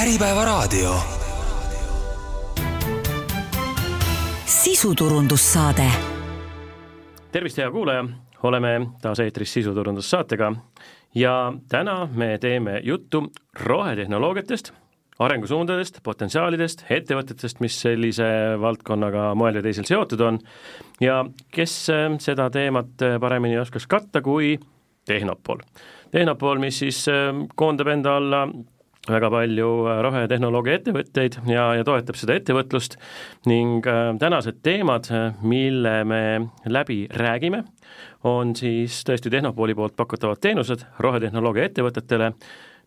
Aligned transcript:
Äripäevaraadio. 0.00 0.94
sisuturundussaade. 4.44 5.82
tervist, 7.32 7.56
hea 7.58 7.70
kuulaja, 7.70 8.04
oleme 8.42 8.86
taas 9.02 9.20
eetris 9.20 9.52
sisuturundussaatega 9.52 10.52
ja 11.14 11.52
täna 11.68 12.08
me 12.14 12.38
teeme 12.38 12.80
juttu 12.82 13.32
rohetehnoloogiatest, 13.60 14.72
arengusuundadest, 15.18 16.00
potentsiaalidest, 16.02 16.84
ettevõtetest, 16.90 17.60
mis 17.60 17.80
sellise 17.80 18.32
valdkonnaga 18.60 19.34
moel 19.34 19.60
või 19.60 19.68
teisel 19.68 19.84
seotud 19.84 20.20
on 20.20 20.40
ja 21.00 21.24
kes 21.52 21.78
äh, 21.92 22.08
seda 22.18 22.48
teemat 22.50 23.02
äh, 23.02 23.20
paremini 23.20 23.58
oskaks 23.58 23.86
katta 23.86 24.22
kui 24.22 24.56
Tehnopol. 25.04 25.60
Tehnopol, 26.10 26.58
mis 26.58 26.78
siis 26.78 27.04
äh, 27.08 27.34
koondab 27.54 27.92
enda 27.92 28.16
alla 28.16 28.46
väga 29.12 29.30
palju 29.32 29.68
rohetehnoloogia 30.06 30.78
ettevõtteid 30.78 31.40
ja, 31.50 31.66
ja 31.78 31.84
toetab 31.86 32.18
seda 32.18 32.36
ettevõtlust. 32.38 32.96
Ning 33.50 33.86
äh, 33.88 34.12
tänased 34.20 34.60
teemad, 34.66 35.10
mille 35.42 35.94
me 36.08 36.22
läbi 36.66 37.04
räägime, 37.10 37.64
on 38.28 38.54
siis 38.56 39.02
tõesti 39.08 39.32
Tehnopooli 39.32 39.76
poolt 39.78 39.96
pakutavad 39.98 40.40
teenused 40.42 40.84
rohetehnoloogia 40.98 41.70
ettevõtetele. 41.70 42.32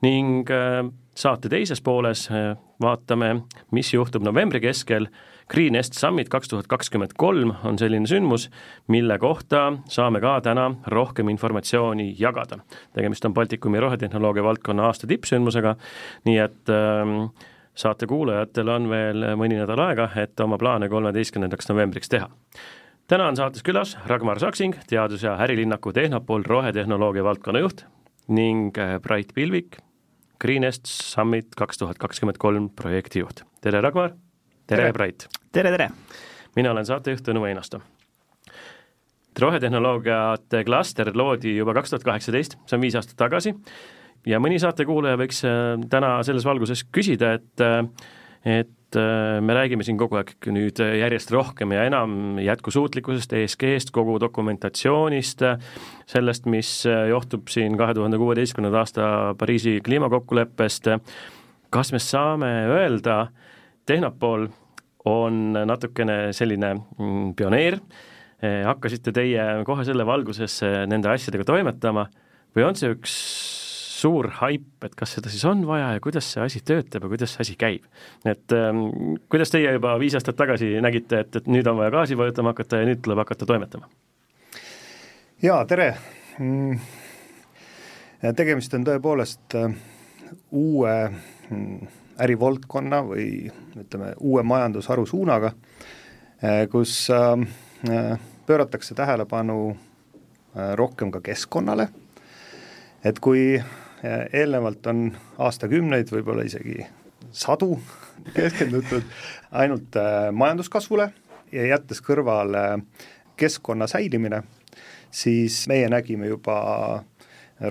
Ning 0.03 0.49
äh, 0.51 0.81
saate 1.15 1.51
teises 1.51 1.81
pooles 1.81 2.27
äh, 2.31 2.53
vaatame, 2.81 3.35
mis 3.71 3.93
juhtub 3.93 4.25
novembri 4.25 4.61
keskel 4.63 5.07
Green 5.53 5.75
Est 5.75 5.93
Summit 5.93 6.29
kaks 6.33 6.49
tuhat 6.49 6.67
kakskümmend 6.67 7.11
kolm 7.17 7.51
on 7.63 7.77
selline 7.77 8.09
sündmus, 8.09 8.47
mille 8.89 9.19
kohta 9.21 9.67
saame 9.85 10.17
ka 10.21 10.39
täna 10.41 10.71
rohkem 10.89 11.29
informatsiooni 11.29 12.15
jagada. 12.17 12.57
tegemist 12.93 13.25
on 13.25 13.33
Baltikumi 13.33 13.79
rohetehnoloogia 13.79 14.43
valdkonna 14.43 14.87
aasta 14.89 15.07
tippsündmusega, 15.07 15.75
nii 16.25 16.39
et 16.41 16.73
ähm, 16.73 17.29
saate 17.75 18.09
kuulajatel 18.09 18.73
on 18.73 18.89
veel 18.89 19.27
mõni 19.37 19.61
nädal 19.61 19.83
aega, 19.85 20.09
et 20.17 20.39
oma 20.39 20.57
plaane 20.57 20.89
kolmeteistkümnendaks 20.89 21.69
novembriks 21.69 22.09
teha. 22.09 22.29
täna 23.07 23.27
on 23.27 23.37
saates 23.37 23.61
külas 23.63 23.97
Ragnar 24.07 24.39
Saksing, 24.39 24.73
teadus- 24.89 25.23
ja 25.23 25.37
ärilinnaku 25.37 25.93
Tehnopol 25.93 26.49
rohetehnoloogia 26.49 27.23
valdkonna 27.23 27.59
juht 27.59 27.85
ning 28.27 28.77
äh, 28.77 28.99
Brait 28.99 29.33
Pilvik, 29.35 29.77
Green 30.41 30.63
Est 30.63 30.85
Summit 30.85 31.53
kaks 31.55 31.77
tuhat 31.77 31.97
kakskümmend 31.97 32.41
kolm 32.41 32.69
projektijuht. 32.69 33.45
tere, 33.61 33.81
Ragnar! 33.81 34.17
Tere, 34.67 34.91
Brait! 34.93 35.27
tere, 35.51 35.71
tere! 35.71 35.89
mina 36.55 36.71
olen 36.71 36.85
saatejuht 36.85 37.25
Tõnu 37.25 37.43
Einasto. 37.49 37.81
rohetehnoloogiate 39.39 40.63
klaster 40.63 41.09
loodi 41.17 41.55
juba 41.57 41.73
kaks 41.73 41.89
tuhat 41.89 42.03
kaheksateist, 42.05 42.57
see 42.69 42.77
on 42.77 42.83
viis 42.83 42.95
aastat 42.95 43.17
tagasi, 43.17 43.55
ja 44.29 44.39
mõni 44.43 44.59
saatekuulaja 44.61 45.19
võiks 45.19 45.41
äh, 45.47 45.73
täna 45.89 46.15
selles 46.23 46.45
valguses 46.47 46.85
küsida, 46.93 47.35
et 47.39 47.63
äh, 47.63 47.81
et 48.43 48.97
äh, 48.99 49.39
me 49.41 49.55
räägime 49.55 49.85
siin 49.87 49.97
kogu 49.97 50.19
aeg 50.19 50.33
nüüd 50.51 50.79
järjest 50.83 51.31
rohkem 51.31 51.71
ja 51.71 51.85
enam 51.87 52.39
jätkusuutlikkusest, 52.43 53.33
ESG-st, 53.39 53.93
kogu 53.95 54.17
dokumentatsioonist, 54.19 55.45
sellest, 56.11 56.49
mis 56.51 56.73
johtub 57.09 57.47
siin 57.51 57.79
kahe 57.79 57.95
tuhande 57.95 58.19
kuueteistkümnenda 58.19 58.83
aasta 58.83 59.05
Pariisi 59.39 59.79
kliimakokkuleppest, 59.85 60.91
kas 61.73 61.93
me 61.95 62.03
saame 62.03 62.51
öelda, 62.75 63.23
Tehnopol 63.85 64.47
on 65.09 65.39
natukene 65.67 66.31
selline 66.35 66.73
mm, 66.75 67.33
pioneer, 67.35 67.79
hakkasite 68.43 69.11
teie 69.15 69.43
kohe 69.67 69.83
selle 69.87 70.05
valguses 70.07 70.57
nende 70.87 71.11
asjadega 71.11 71.45
toimetama 71.47 72.05
või 72.55 72.65
on 72.67 72.79
see 72.79 72.91
üks 72.91 73.13
suur 74.03 74.27
haip, 74.41 74.65
et 74.83 74.95
kas 74.99 75.15
seda 75.15 75.31
siis 75.31 75.43
on 75.47 75.63
vaja 75.67 75.93
ja 75.95 76.01
kuidas 76.03 76.27
see 76.33 76.43
asi 76.43 76.61
töötab 76.65 77.05
ja 77.05 77.11
kuidas 77.13 77.35
see 77.35 77.45
asi 77.45 77.55
käib. 77.59 77.85
et 78.27 78.55
ähm, 78.55 79.15
kuidas 79.31 79.53
teie 79.53 79.71
juba 79.77 79.95
viis 80.01 80.15
aastat 80.17 80.37
tagasi 80.39 80.73
nägite, 80.83 81.23
et, 81.23 81.39
et 81.39 81.47
nüüd 81.51 81.67
on 81.71 81.79
vaja 81.79 81.93
gaasi 81.93 82.17
vajutama 82.19 82.53
hakata 82.53 82.81
ja 82.81 82.89
nüüd 82.89 83.03
tuleb 83.05 83.23
hakata 83.23 83.47
toimetama? 83.47 83.89
jaa, 85.43 85.61
tere 85.69 85.89
mm,! 86.39 86.79
tegemist 88.35 88.75
on 88.75 88.87
tõepoolest 88.87 89.57
äh, 89.59 89.77
uue 90.51 90.95
mm, 91.07 91.93
ärivaldkonna 92.21 93.01
või 93.07 93.27
ütleme, 93.79 94.13
uue 94.19 94.43
majandusharu 94.43 95.05
suunaga, 95.09 95.53
äh, 96.43 96.63
kus 96.71 97.07
äh, 97.13 98.19
pööratakse 98.45 98.95
tähelepanu 98.95 99.75
rohkem 100.53 101.09
ka 101.09 101.17
keskkonnale, 101.25 101.87
et 103.01 103.17
kui 103.19 103.55
eelnevalt 104.33 104.85
on 104.91 105.07
aastakümneid, 105.41 106.11
võib-olla 106.13 106.43
isegi 106.45 106.83
sadu 107.33 107.79
keskendutud 108.37 109.01
ainult 109.57 109.97
majanduskasvule 110.31 111.07
ja 111.51 111.65
jättes 111.71 112.03
kõrvale 112.05 112.83
keskkonna 113.39 113.87
säilimine, 113.89 114.43
siis 115.11 115.63
meie 115.67 115.89
nägime 115.89 116.29
juba 116.29 116.57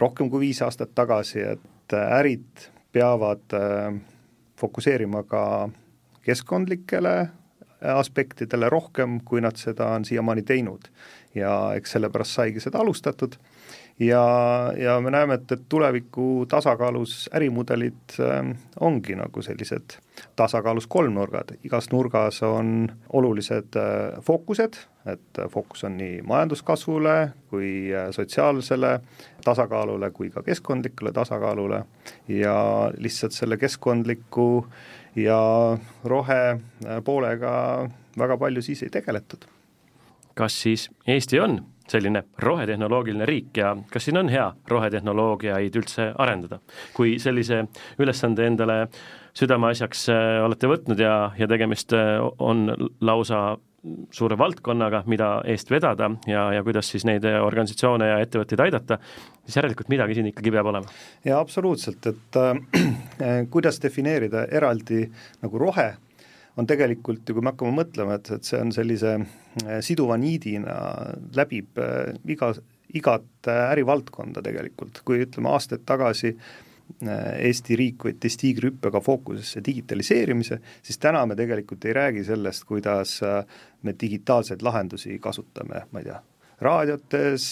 rohkem 0.02 0.30
kui 0.30 0.48
viis 0.48 0.62
aastat 0.62 0.94
tagasi, 0.94 1.44
et 1.54 1.96
ärid 1.98 2.66
peavad 2.92 3.54
fokusseerima 4.62 5.24
ka 5.26 5.44
keskkondlikele 6.22 7.14
aspektidele 7.82 8.68
rohkem, 8.70 9.18
kui 9.26 9.42
nad 9.42 9.58
seda 9.58 9.88
on 9.96 10.04
siiamaani 10.06 10.42
teinud. 10.46 10.86
Ja 11.34 11.74
eks 11.76 11.96
sellepärast 11.96 12.38
saigi 12.40 12.60
seda 12.60 12.82
alustatud. 12.82 13.36
Ja, 14.00 14.22
ja 14.76 15.00
me 15.00 15.10
näeme, 15.10 15.34
et, 15.34 15.52
et 15.52 15.64
tuleviku 15.68 16.46
tasakaalus 16.48 17.28
ärimudelid 17.34 18.16
äh, 18.20 18.48
ongi 18.80 19.14
nagu 19.14 19.42
sellised 19.44 19.98
tasakaalus 20.36 20.86
kolmnurgad, 20.90 21.52
igas 21.64 21.90
nurgas 21.92 22.40
on 22.42 22.88
olulised 23.12 23.76
äh, 23.76 24.16
fookused, 24.24 24.80
et 25.06 25.42
fookus 25.52 25.84
on 25.84 25.98
nii 26.00 26.22
majanduskasvule 26.26 27.16
kui 27.52 27.92
äh, 27.94 28.08
sotsiaalsele 28.16 28.98
tasakaalule 29.44 30.10
kui 30.10 30.30
ka 30.30 30.42
keskkondlikule 30.42 31.12
tasakaalule. 31.12 31.84
Ja 32.28 32.56
lihtsalt 32.96 33.36
selle 33.36 33.60
keskkondliku 33.60 34.66
ja 35.16 35.40
rohe 36.04 36.44
poolega 37.04 37.52
väga 38.18 38.36
palju 38.36 38.62
siis 38.62 38.82
ei 38.82 38.90
tegeletud. 38.90 39.44
Kas 40.34 40.60
siis 40.64 40.88
Eesti 41.06 41.40
on 41.40 41.60
selline 41.92 42.22
rohetehnoloogiline 42.38 43.26
riik 43.28 43.58
ja 43.58 43.74
kas 43.90 44.06
siin 44.06 44.20
on 44.20 44.30
hea 44.32 44.46
rohetehnoloogiaid 44.70 45.76
üldse 45.80 46.12
arendada? 46.18 46.60
kui 46.94 47.18
sellise 47.22 47.64
ülesande 48.00 48.46
endale 48.46 48.78
südameasjaks 49.38 50.06
äh, 50.12 50.38
olete 50.44 50.70
võtnud 50.70 51.00
ja, 51.00 51.16
ja 51.38 51.48
tegemist 51.50 51.94
äh, 51.96 52.16
on 52.38 52.68
lausa 53.00 53.58
suure 54.14 54.36
valdkonnaga, 54.38 55.00
mida 55.10 55.28
eest 55.50 55.70
vedada 55.72 56.06
ja, 56.30 56.44
ja 56.54 56.62
kuidas 56.62 56.86
siis 56.92 57.02
neid 57.08 57.24
organisatsioone 57.26 58.06
ja 58.12 58.20
ettevõtteid 58.22 58.60
aidata, 58.62 59.00
siis 59.42 59.58
järelikult 59.58 59.90
midagi 59.90 60.14
siin 60.14 60.28
ikkagi 60.30 60.52
peab 60.54 60.70
olema. 60.70 60.92
jaa, 61.26 61.40
absoluutselt, 61.40 62.06
et 62.12 62.38
äh, 62.38 63.42
kuidas 63.54 63.82
defineerida 63.82 64.46
eraldi 64.54 65.02
nagu 65.42 65.64
rohe 65.64 65.90
on 66.56 66.68
tegelikult 66.68 67.28
ju, 67.28 67.36
kui 67.36 67.44
me 67.44 67.52
hakkame 67.52 67.74
mõtlema, 67.76 68.18
et, 68.18 68.30
et 68.36 68.48
see 68.48 68.60
on 68.60 68.72
sellise 68.74 69.14
äh, 69.16 69.78
siduva 69.84 70.18
niidina, 70.20 70.74
läbib 71.36 71.80
äh, 71.80 72.12
iga, 72.32 72.52
igat 72.92 73.48
äh, 73.48 73.62
ärivaldkonda 73.72 74.44
tegelikult, 74.44 75.02
kui 75.06 75.24
ütleme 75.26 75.52
aastaid 75.54 75.86
tagasi 75.88 76.36
Eesti 77.02 77.76
riik 77.78 78.02
võttis 78.04 78.34
tiigrihüppega 78.36 79.00
fookusesse 79.00 79.62
digitaliseerimise, 79.64 80.58
siis 80.84 80.98
täna 81.00 81.22
me 81.24 81.36
tegelikult 81.38 81.86
ei 81.88 81.94
räägi 81.96 82.24
sellest, 82.26 82.66
kuidas 82.68 83.14
me 83.86 83.94
digitaalseid 83.96 84.60
lahendusi 84.66 85.16
kasutame, 85.22 85.86
ma 85.88 86.02
ei 86.02 86.08
tea, 86.10 86.18
raadiotes, 86.60 87.46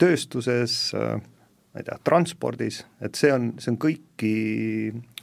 tööstuses, 0.00 0.74
ma 0.96 1.84
ei 1.84 1.86
tea, 1.86 2.00
transpordis, 2.08 2.80
et 3.04 3.20
see 3.20 3.30
on, 3.36 3.52
see 3.62 3.76
on 3.76 3.78
kõiki 3.84 4.34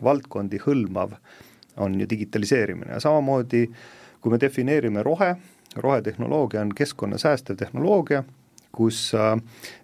valdkondi 0.06 0.62
hõlmav 0.63 1.18
äh, 1.18 1.44
on 1.77 2.00
ju 2.00 2.07
digitaliseerimine. 2.10 2.94
Ja 2.94 3.00
samamoodi 3.00 3.66
kui 4.25 4.33
me 4.33 4.39
defineerime 4.42 5.04
rohe, 5.06 5.36
rohetehnoloogia 5.75 6.63
on 6.66 6.72
keskkonnasäästev 6.75 7.60
tehnoloogia, 7.60 8.24
kus 8.74 9.12
äh, 9.13 9.36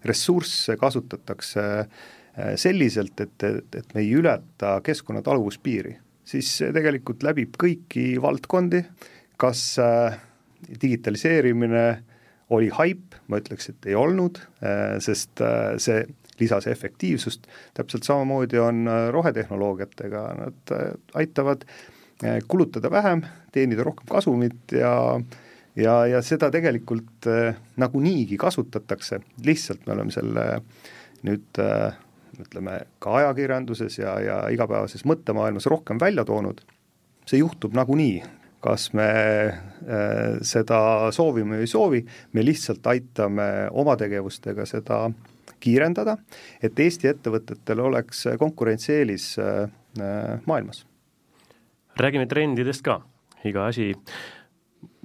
ressursse 0.06 0.78
kasutatakse 0.82 1.66
äh, 1.80 2.56
selliselt, 2.56 3.20
et, 3.22 3.36
et, 3.44 3.76
et 3.76 3.94
me 3.94 4.02
ei 4.02 4.10
ületa 4.18 4.80
keskkonna 4.82 5.22
taluvuspiiri, 5.22 5.94
siis 6.26 6.50
see 6.58 6.72
tegelikult 6.74 7.22
läbib 7.28 7.54
kõiki 7.62 8.16
valdkondi, 8.24 8.82
kas 9.38 9.62
äh, 9.84 10.18
digitaliseerimine 10.82 11.86
oli 12.52 12.72
haip, 12.82 13.14
ma 13.30 13.38
ütleks, 13.40 13.70
et 13.72 13.86
ei 13.88 13.94
olnud, 13.96 14.42
sest 15.00 15.40
see 15.80 16.02
lisas 16.42 16.68
efektiivsust, 16.68 17.48
täpselt 17.78 18.08
samamoodi 18.08 18.60
on 18.60 18.84
äh, 18.88 19.08
rohetehnoloogiatega, 19.14 20.26
nad 20.40 20.76
äh, 20.76 20.92
aitavad 21.22 21.66
äh, 21.68 22.40
kulutada 22.48 22.92
vähem, 22.92 23.24
teenida 23.52 23.86
rohkem 23.88 24.10
kasumit 24.10 24.76
ja 24.78 24.96
ja, 25.76 25.94
ja 26.06 26.20
seda 26.22 26.52
tegelikult 26.52 27.28
nagunii 27.80 28.38
kasutatakse, 28.38 29.22
lihtsalt 29.46 29.86
me 29.88 29.94
oleme 29.94 30.12
selle 30.12 30.48
nüüd 31.24 31.62
ütleme, 32.42 32.82
ka 33.00 33.16
ajakirjanduses 33.22 33.98
ja, 34.00 34.18
ja 34.24 34.38
igapäevases 34.52 35.06
mõttemaailmas 35.08 35.68
rohkem 35.72 36.00
välja 36.02 36.26
toonud, 36.28 36.62
see 37.30 37.42
juhtub 37.42 37.76
nagunii, 37.78 38.22
kas 38.62 38.92
me 38.98 39.10
äh, 39.50 40.38
seda 40.46 41.12
soovime 41.16 41.58
või 41.58 41.66
ei 41.66 41.72
soovi, 41.72 42.02
me 42.34 42.46
lihtsalt 42.46 42.86
aitame 42.88 43.48
oma 43.72 43.98
tegevustega 43.98 44.68
seda 44.70 45.08
kiirendada, 45.62 46.18
et 46.64 46.80
Eesti 46.80 47.12
ettevõtetel 47.12 47.80
oleks 47.86 48.26
konkurentsieelis 48.40 49.32
äh, 49.40 49.66
maailmas. 50.46 50.86
räägime 52.00 52.26
trendidest 52.26 52.82
ka, 52.86 53.02
iga 53.46 53.68
asi 53.68 53.92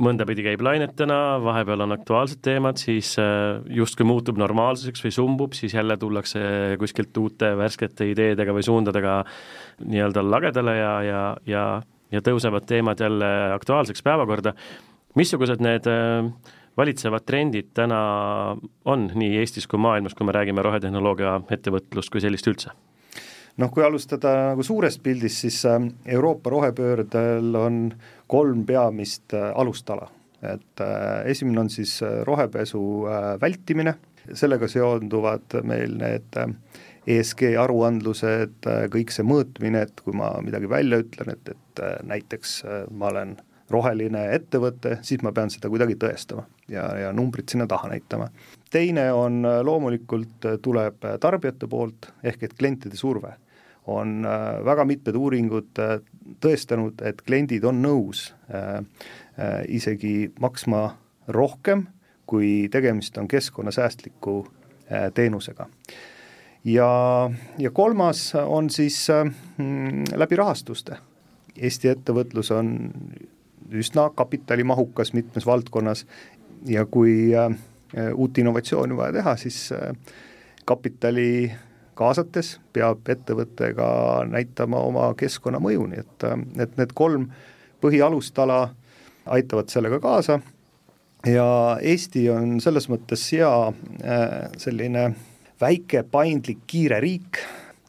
mõndapidi 0.01 0.45
käib 0.45 0.63
lainetena, 0.65 1.39
vahepeal 1.43 1.85
on 1.87 1.95
aktuaalsed 1.97 2.41
teemad, 2.45 2.81
siis 2.81 3.15
äh, 3.21 3.63
justkui 3.79 4.07
muutub 4.09 4.39
normaalsuseks 4.41 5.05
või 5.07 5.15
sumbub, 5.15 5.57
siis 5.57 5.75
jälle 5.77 5.97
tullakse 6.01 6.41
kuskilt 6.81 7.17
uute 7.21 7.53
värskete 7.59 8.11
ideedega 8.13 8.55
või 8.57 8.65
suundadega 8.67 9.19
nii-öelda 9.85 10.25
lagedale 10.27 10.77
ja, 10.79 10.93
ja, 11.07 11.23
ja, 11.49 11.65
ja 12.13 12.23
tõusevad 12.25 12.69
teemad 12.69 13.01
jälle 13.01 13.33
aktuaalseks 13.57 14.05
päevakorda. 14.05 14.55
missugused 15.17 15.65
need 15.65 15.89
äh, 15.89 16.29
valitsevad 16.77 17.25
trendid 17.27 17.71
täna 17.75 18.01
on 18.85 19.09
nii 19.15 19.39
Eestis 19.41 19.67
kui 19.71 19.81
maailmas, 19.81 20.15
kui 20.15 20.27
me 20.29 20.35
räägime 20.37 20.65
rohetehnoloogia 20.65 21.39
ettevõtlust 21.57 22.13
kui 22.13 22.25
sellist 22.25 22.49
üldse? 22.51 22.75
noh, 23.57 23.71
kui 23.73 23.85
alustada 23.85 24.33
nagu 24.51 24.65
suurest 24.67 25.01
pildist, 25.05 25.41
siis 25.45 25.63
äh, 25.69 25.81
Euroopa 26.17 26.53
rohepöördel 26.53 27.57
on 27.57 27.79
kolm 28.29 28.67
peamist 28.69 29.33
äh, 29.33 29.49
alustala, 29.57 30.11
et 30.43 30.85
äh, 30.85 31.23
esimene 31.33 31.65
on 31.65 31.73
siis 31.73 31.99
rohepesu 32.29 32.83
vältimine, 33.41 33.97
sellega 34.35 34.69
seonduvad 34.69 35.61
meil 35.65 35.97
need 36.01 36.37
ESG 37.07 37.53
aruandlused, 37.63 38.67
kõik 38.91 39.13
see 39.15 39.25
mõõtmine, 39.25 39.85
et 39.87 40.01
kui 40.03 40.17
ma 40.19 40.33
midagi 40.43 40.69
välja 40.69 40.99
ütlen, 41.05 41.37
et, 41.37 41.53
et 41.55 41.83
näiteks 42.11 42.59
ma 42.91 43.13
olen 43.13 43.37
roheline 43.71 44.29
ettevõte, 44.35 44.99
siis 45.03 45.23
ma 45.27 45.33
pean 45.35 45.51
seda 45.51 45.71
kuidagi 45.73 45.97
tõestama 45.99 46.45
ja, 46.71 46.85
ja 47.01 47.13
numbrid 47.13 47.49
sinna 47.51 47.67
taha 47.67 47.91
näitama. 47.91 48.29
teine 48.71 49.09
on 49.13 49.43
loomulikult, 49.63 50.47
tuleb 50.63 51.03
tarbijate 51.21 51.67
poolt, 51.67 52.13
ehk 52.23 52.43
et 52.47 52.55
klientide 52.59 52.97
surve 52.97 53.35
on 53.87 54.27
äh, 54.27 54.65
väga 54.65 54.85
mitmed 54.85 55.17
uuringud 55.17 55.79
äh, 55.79 55.99
tõestanud, 56.43 57.03
et 57.07 57.23
kliendid 57.27 57.65
on 57.65 57.81
nõus 57.83 58.29
äh, 58.51 58.83
isegi 59.69 60.33
maksma 60.41 60.89
rohkem, 61.29 61.87
kui 62.27 62.69
tegemist 62.73 63.19
on 63.19 63.29
keskkonnasäästliku 63.29 64.47
teenusega. 65.15 65.67
ja, 66.65 66.89
ja 67.59 67.71
kolmas 67.71 68.33
on 68.35 68.71
siis 68.71 69.07
mm, 69.59 70.05
läbi 70.15 70.37
rahastuste. 70.37 70.97
Eesti 71.59 71.89
ettevõtlus 71.89 72.51
on 72.55 72.73
üsna 73.73 74.11
kapitalimahukas 74.15 75.13
mitmes 75.13 75.47
valdkonnas. 75.47 76.07
Ja 76.67 76.87
kui 76.87 77.31
uut 78.15 78.39
innovatsiooni 78.39 78.97
vaja 78.97 79.13
teha, 79.13 79.37
siis 79.37 79.71
kapitali 80.67 81.53
kaasates 81.97 82.57
peab 82.75 83.09
ettevõte 83.09 83.73
ka 83.77 83.89
näitama 84.29 84.81
oma 84.85 85.11
keskkonnamõju, 85.19 85.87
nii 85.93 86.03
et, 86.03 86.27
et 86.67 86.77
need 86.81 86.93
kolm 86.97 87.29
põhialustala 87.85 88.61
aitavad 89.37 89.73
sellega 89.73 90.01
kaasa. 90.03 90.41
Ja 91.27 91.47
Eesti 91.83 92.29
on 92.31 92.59
selles 92.63 92.87
mõttes 92.93 93.25
hea 93.35 93.51
äh, 93.71 94.35
selline 94.61 95.09
väike, 95.61 96.05
paindlik, 96.11 96.63
kiire 96.71 97.01
riik, 97.03 97.41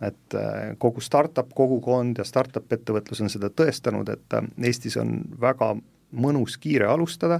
et 0.02 0.36
äh, 0.36 0.76
kogu 0.78 1.02
startup 1.02 1.54
kogukond 1.56 2.20
ja 2.22 2.26
startup 2.28 2.74
ettevõtlus 2.74 3.22
on 3.24 3.32
seda 3.34 3.50
tõestanud, 3.50 4.10
et 4.14 4.36
äh, 4.38 4.50
Eestis 4.70 4.98
on 5.02 5.20
väga 5.42 5.74
mõnus 6.18 6.58
kiire 6.62 6.88
alustada, 6.88 7.40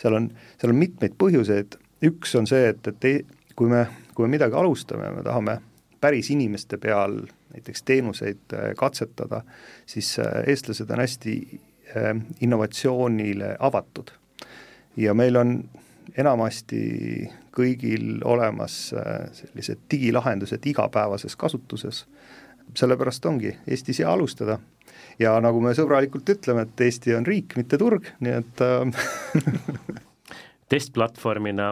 seal 0.00 0.18
on, 0.20 0.28
seal 0.60 0.74
on 0.74 0.80
mitmeid 0.80 1.16
põhjuseid, 1.18 1.78
üks 2.04 2.34
on 2.38 2.48
see, 2.50 2.68
et, 2.74 2.90
et 2.92 3.08
ei, 3.08 3.22
kui 3.56 3.72
me, 3.72 3.86
kui 4.14 4.26
me 4.26 4.36
midagi 4.36 4.58
alustame, 4.58 5.10
me 5.16 5.24
tahame 5.26 5.58
päris 6.04 6.28
inimeste 6.34 6.76
peal 6.78 7.22
näiteks 7.54 7.86
teenuseid 7.88 8.52
äh, 8.52 8.72
katsetada, 8.78 9.40
siis 9.86 10.16
eestlased 10.46 10.90
on 10.90 11.04
hästi 11.04 11.38
innovatsioonile 12.42 13.52
avatud. 13.62 14.08
ja 14.96 15.12
meil 15.14 15.36
on 15.36 15.52
enamasti 16.18 16.80
kõigil 17.54 18.20
olemas 18.26 18.76
sellised 19.32 19.86
digilahendused 19.90 20.66
igapäevases 20.66 21.36
kasutuses, 21.36 22.04
sellepärast 22.74 23.26
ongi 23.30 23.54
Eestis 23.66 24.02
hea 24.02 24.10
alustada. 24.10 24.58
ja 25.18 25.36
nagu 25.40 25.60
me 25.62 25.74
sõbralikult 25.74 26.28
ütleme, 26.34 26.66
et 26.66 26.80
Eesti 26.80 27.14
on 27.14 27.26
riik, 27.26 27.56
mitte 27.56 27.78
turg, 27.78 28.08
nii 28.20 28.34
et 28.40 28.62
testplatvormina, 30.74 31.68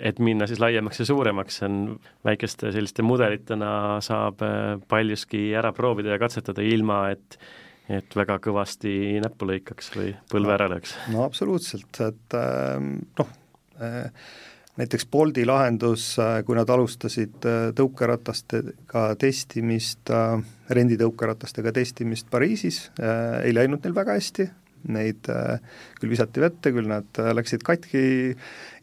et 0.00 0.18
minna 0.18 0.46
siis 0.50 0.60
laiemaks 0.62 1.02
ja 1.02 1.06
suuremaks, 1.06 1.60
on 1.66 1.76
väikeste 2.24 2.72
selliste 2.74 3.04
mudelitena 3.04 4.00
saab 4.04 4.42
äh, 4.46 4.78
paljuski 4.88 5.50
ära 5.58 5.72
proovida 5.76 6.16
ja 6.16 6.22
katsetada, 6.22 6.64
ilma 6.64 7.04
et 7.16 7.38
et 7.92 8.14
väga 8.16 8.36
kõvasti 8.40 9.18
näppu 9.20 9.44
lõikaks 9.50 9.88
või 9.96 10.12
põlve 10.30 10.48
no, 10.48 10.54
ära 10.54 10.68
lööks. 10.70 10.94
no 11.12 11.24
absoluutselt, 11.26 11.98
et 12.00 12.36
ähm, 12.38 12.92
noh, 13.18 13.28
äh, 13.28 13.41
näiteks 14.78 15.06
Bolti 15.06 15.44
lahendus, 15.46 16.14
äh, 16.18 16.40
kui 16.46 16.56
nad 16.56 16.70
alustasid 16.70 17.44
tõukeratastega 17.78 19.04
testimist, 19.20 20.12
renditõukeratastega 20.70 21.72
testimist 21.76 22.30
Pariisis, 22.30 22.86
ei 23.44 23.54
läinud 23.54 23.84
neil 23.84 23.96
väga 23.96 24.16
hästi, 24.16 24.48
neid 24.90 25.28
äh, 25.30 25.60
küll 26.00 26.12
visati 26.12 26.42
vette, 26.42 26.72
küll 26.74 26.88
nad 26.90 27.20
äh, 27.20 27.30
läksid 27.36 27.62
katki 27.66 28.04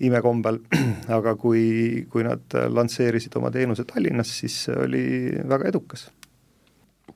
imekombel, 0.05 0.61
aga 1.17 1.35
kui, 1.39 2.05
kui 2.11 2.25
nad 2.27 2.55
äh, 2.55 2.69
lansseerisid 2.71 3.35
oma 3.39 3.51
teenuse 3.53 3.85
Tallinnas, 3.89 4.31
siis 4.41 4.63
see 4.67 4.77
oli 4.85 5.03
väga 5.49 5.69
edukas. 5.73 6.09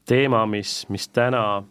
teema, 0.05 0.45
mis, 0.49 0.83
mis 0.89 1.07
täna 1.09 1.63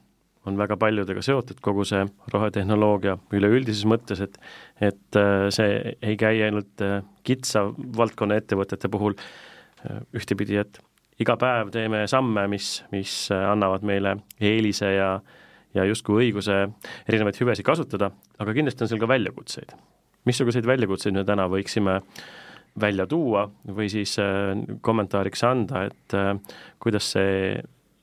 on 0.46 0.56
väga 0.58 0.76
paljudega 0.80 1.22
seotud, 1.22 1.60
kogu 1.62 1.84
see 1.86 2.02
rohetehnoloogia 2.32 3.16
üleüldises 3.34 3.84
mõttes, 3.88 4.22
et 4.24 4.38
et 4.82 5.18
see 5.54 5.96
ei 6.02 6.16
käi 6.18 6.42
ainult 6.42 6.82
kitsa 7.22 7.68
valdkonna 7.96 8.40
ettevõtete 8.40 8.90
puhul 8.90 9.14
ühtepidi, 10.14 10.58
et 10.58 10.80
iga 11.22 11.36
päev 11.38 11.70
teeme 11.70 12.02
samme, 12.10 12.48
mis, 12.50 12.80
mis 12.90 13.14
annavad 13.30 13.86
meile 13.86 14.16
eelise 14.40 14.90
ja 14.96 15.14
äh, 15.14 15.38
ja 15.76 15.86
justkui 15.88 16.26
õiguse 16.26 16.58
erinevaid 17.08 17.38
hüvesid 17.40 17.66
kasutada, 17.66 18.10
aga 18.40 18.54
kindlasti 18.56 18.84
on 18.84 18.92
seal 18.92 19.02
ka 19.02 19.10
väljakutseid. 19.10 19.74
missuguseid 20.28 20.66
väljakutseid 20.66 21.16
me 21.16 21.24
täna 21.26 21.48
võiksime 21.50 22.00
välja 22.80 23.06
tuua 23.06 23.48
või 23.66 23.88
siis 23.92 24.16
äh, 24.20 24.56
kommentaariks 24.80 25.44
anda, 25.44 25.86
et 25.88 26.16
äh, 26.16 26.36
kuidas 26.80 27.12
see 27.16 27.62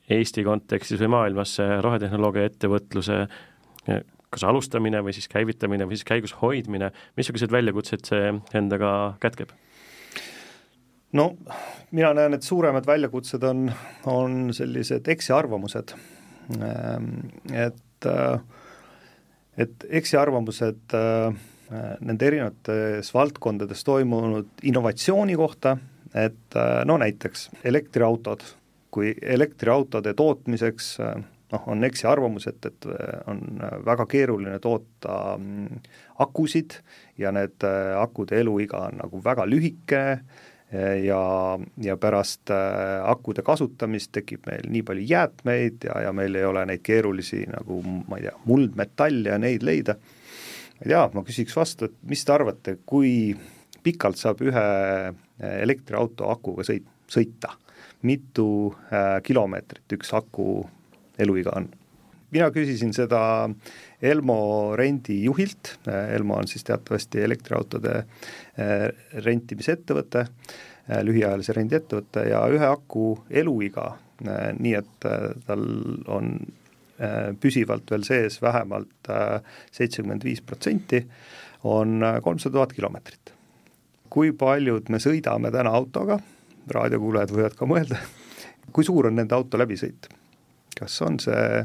Eesti 0.10 0.44
kontekstis 0.44 1.02
või 1.04 1.14
maailmas 1.16 1.56
see 1.60 1.80
rohetehnoloogia 1.86 2.50
ettevõtluse 2.50 3.22
äh, 3.24 4.04
kas 4.30 4.46
alustamine 4.46 5.02
või 5.06 5.16
siis 5.18 5.30
käivitamine 5.30 5.88
või 5.90 5.98
siis 5.98 6.08
käigus 6.08 6.36
hoidmine, 6.42 6.92
missuguseid 7.18 7.52
väljakutseid 7.52 8.06
see 8.06 8.36
endaga 8.58 8.94
kätkeb? 9.22 9.52
no 11.14 11.32
mina 11.92 12.14
näen, 12.14 12.38
et 12.38 12.46
suuremad 12.46 12.86
väljakutsed 12.86 13.44
on, 13.44 13.68
on 14.06 14.54
sellised 14.54 15.08
eksiarvamused 15.10 15.96
Ähm, 16.58 17.30
et, 17.54 18.06
äh, 18.06 18.40
et 19.58 19.86
eksiarvamused 19.90 20.96
äh, 20.98 21.36
nende 22.02 22.26
erinevates 22.26 23.12
valdkondades 23.14 23.84
toimunud 23.86 24.64
innovatsiooni 24.66 25.36
kohta, 25.38 25.76
et 26.18 26.58
äh, 26.58 26.80
no 26.90 26.98
näiteks 26.98 27.50
elektriautod, 27.64 28.42
kui 28.92 29.14
elektriautode 29.22 30.14
tootmiseks 30.18 30.94
noh, 31.00 31.66
on 31.70 31.84
eksiarvamus, 31.86 32.48
et, 32.50 32.66
et 32.66 32.88
on 33.30 33.42
väga 33.86 34.06
keeruline 34.10 34.60
toota 34.64 35.36
mm, 35.38 35.82
akusid 36.26 36.80
ja 37.18 37.34
need 37.36 37.66
akude 38.00 38.40
eluiga 38.42 38.88
on 38.90 39.02
nagu 39.04 39.22
väga 39.26 39.46
lühike, 39.50 40.04
ja, 41.04 41.60
ja 41.82 41.98
pärast 41.98 42.52
äh, 42.54 43.10
akude 43.10 43.42
kasutamist 43.46 44.12
tekib 44.14 44.46
meil 44.46 44.68
nii 44.70 44.84
palju 44.86 45.06
jäätmeid 45.10 45.88
ja, 45.90 46.02
ja 46.06 46.12
meil 46.14 46.36
ei 46.38 46.46
ole 46.46 46.66
neid 46.70 46.84
keerulisi 46.86 47.42
nagu 47.50 47.82
ma 47.82 48.20
ei 48.20 48.28
tea, 48.28 48.36
muldmetalle 48.46 49.34
ja 49.34 49.40
neid 49.42 49.66
leida. 49.66 49.96
ma 49.98 50.86
ei 50.86 50.92
tea, 50.92 51.08
ma 51.14 51.24
küsiks 51.26 51.58
vastu, 51.58 51.90
et 51.90 51.98
mis 52.12 52.22
te 52.26 52.36
arvate, 52.36 52.78
kui 52.86 53.34
pikalt 53.84 54.22
saab 54.22 54.44
ühe 54.46 54.68
äh, 55.10 55.56
elektriauto 55.64 56.30
akuga 56.30 56.68
sõit, 56.68 56.86
sõita? 57.10 57.56
Mitu 58.08 58.76
äh, 58.94 59.20
kilomeetrit 59.24 59.98
üks 59.98 60.14
aku 60.16 60.64
eluiga 61.20 61.56
on? 61.60 61.70
mina 62.30 62.52
küsisin 62.54 62.94
seda 62.94 63.50
Elmo 64.02 64.76
rendijuhilt, 64.78 65.80
Elmo 66.14 66.38
on 66.38 66.48
siis 66.48 66.64
teatavasti 66.68 67.24
elektriautode 67.26 67.96
äh, 67.98 68.84
rentimisettevõte, 69.26 70.28
lühiajalise 71.06 71.54
rendi 71.54 71.76
ettevõte 71.78 72.24
ja 72.30 72.40
ühe 72.50 72.66
aku 72.66 73.12
eluiga, 73.30 73.92
nii 74.58 74.72
et 74.74 75.06
tal 75.46 75.66
on 76.10 76.32
püsivalt 77.40 77.94
veel 77.94 78.08
sees 78.08 78.40
vähemalt 78.42 79.12
seitsekümmend 79.70 80.26
viis 80.26 80.42
protsenti, 80.42 81.04
on 81.70 82.02
kolmsada 82.26 82.58
tuhat 82.58 82.74
kilomeetrit. 82.74 83.36
kui 84.10 84.32
paljud 84.34 84.90
me 84.90 84.98
sõidame 84.98 85.52
täna 85.54 85.70
autoga, 85.70 86.18
raadiokuulajad 86.76 87.34
võivad 87.36 87.58
ka 87.58 87.68
mõelda, 87.70 88.00
kui 88.74 88.86
suur 88.88 89.10
on 89.10 89.20
nende 89.20 89.36
auto 89.38 89.60
läbisõit? 89.60 90.10
kas 90.80 90.96
on 91.04 91.18
see 91.20 91.64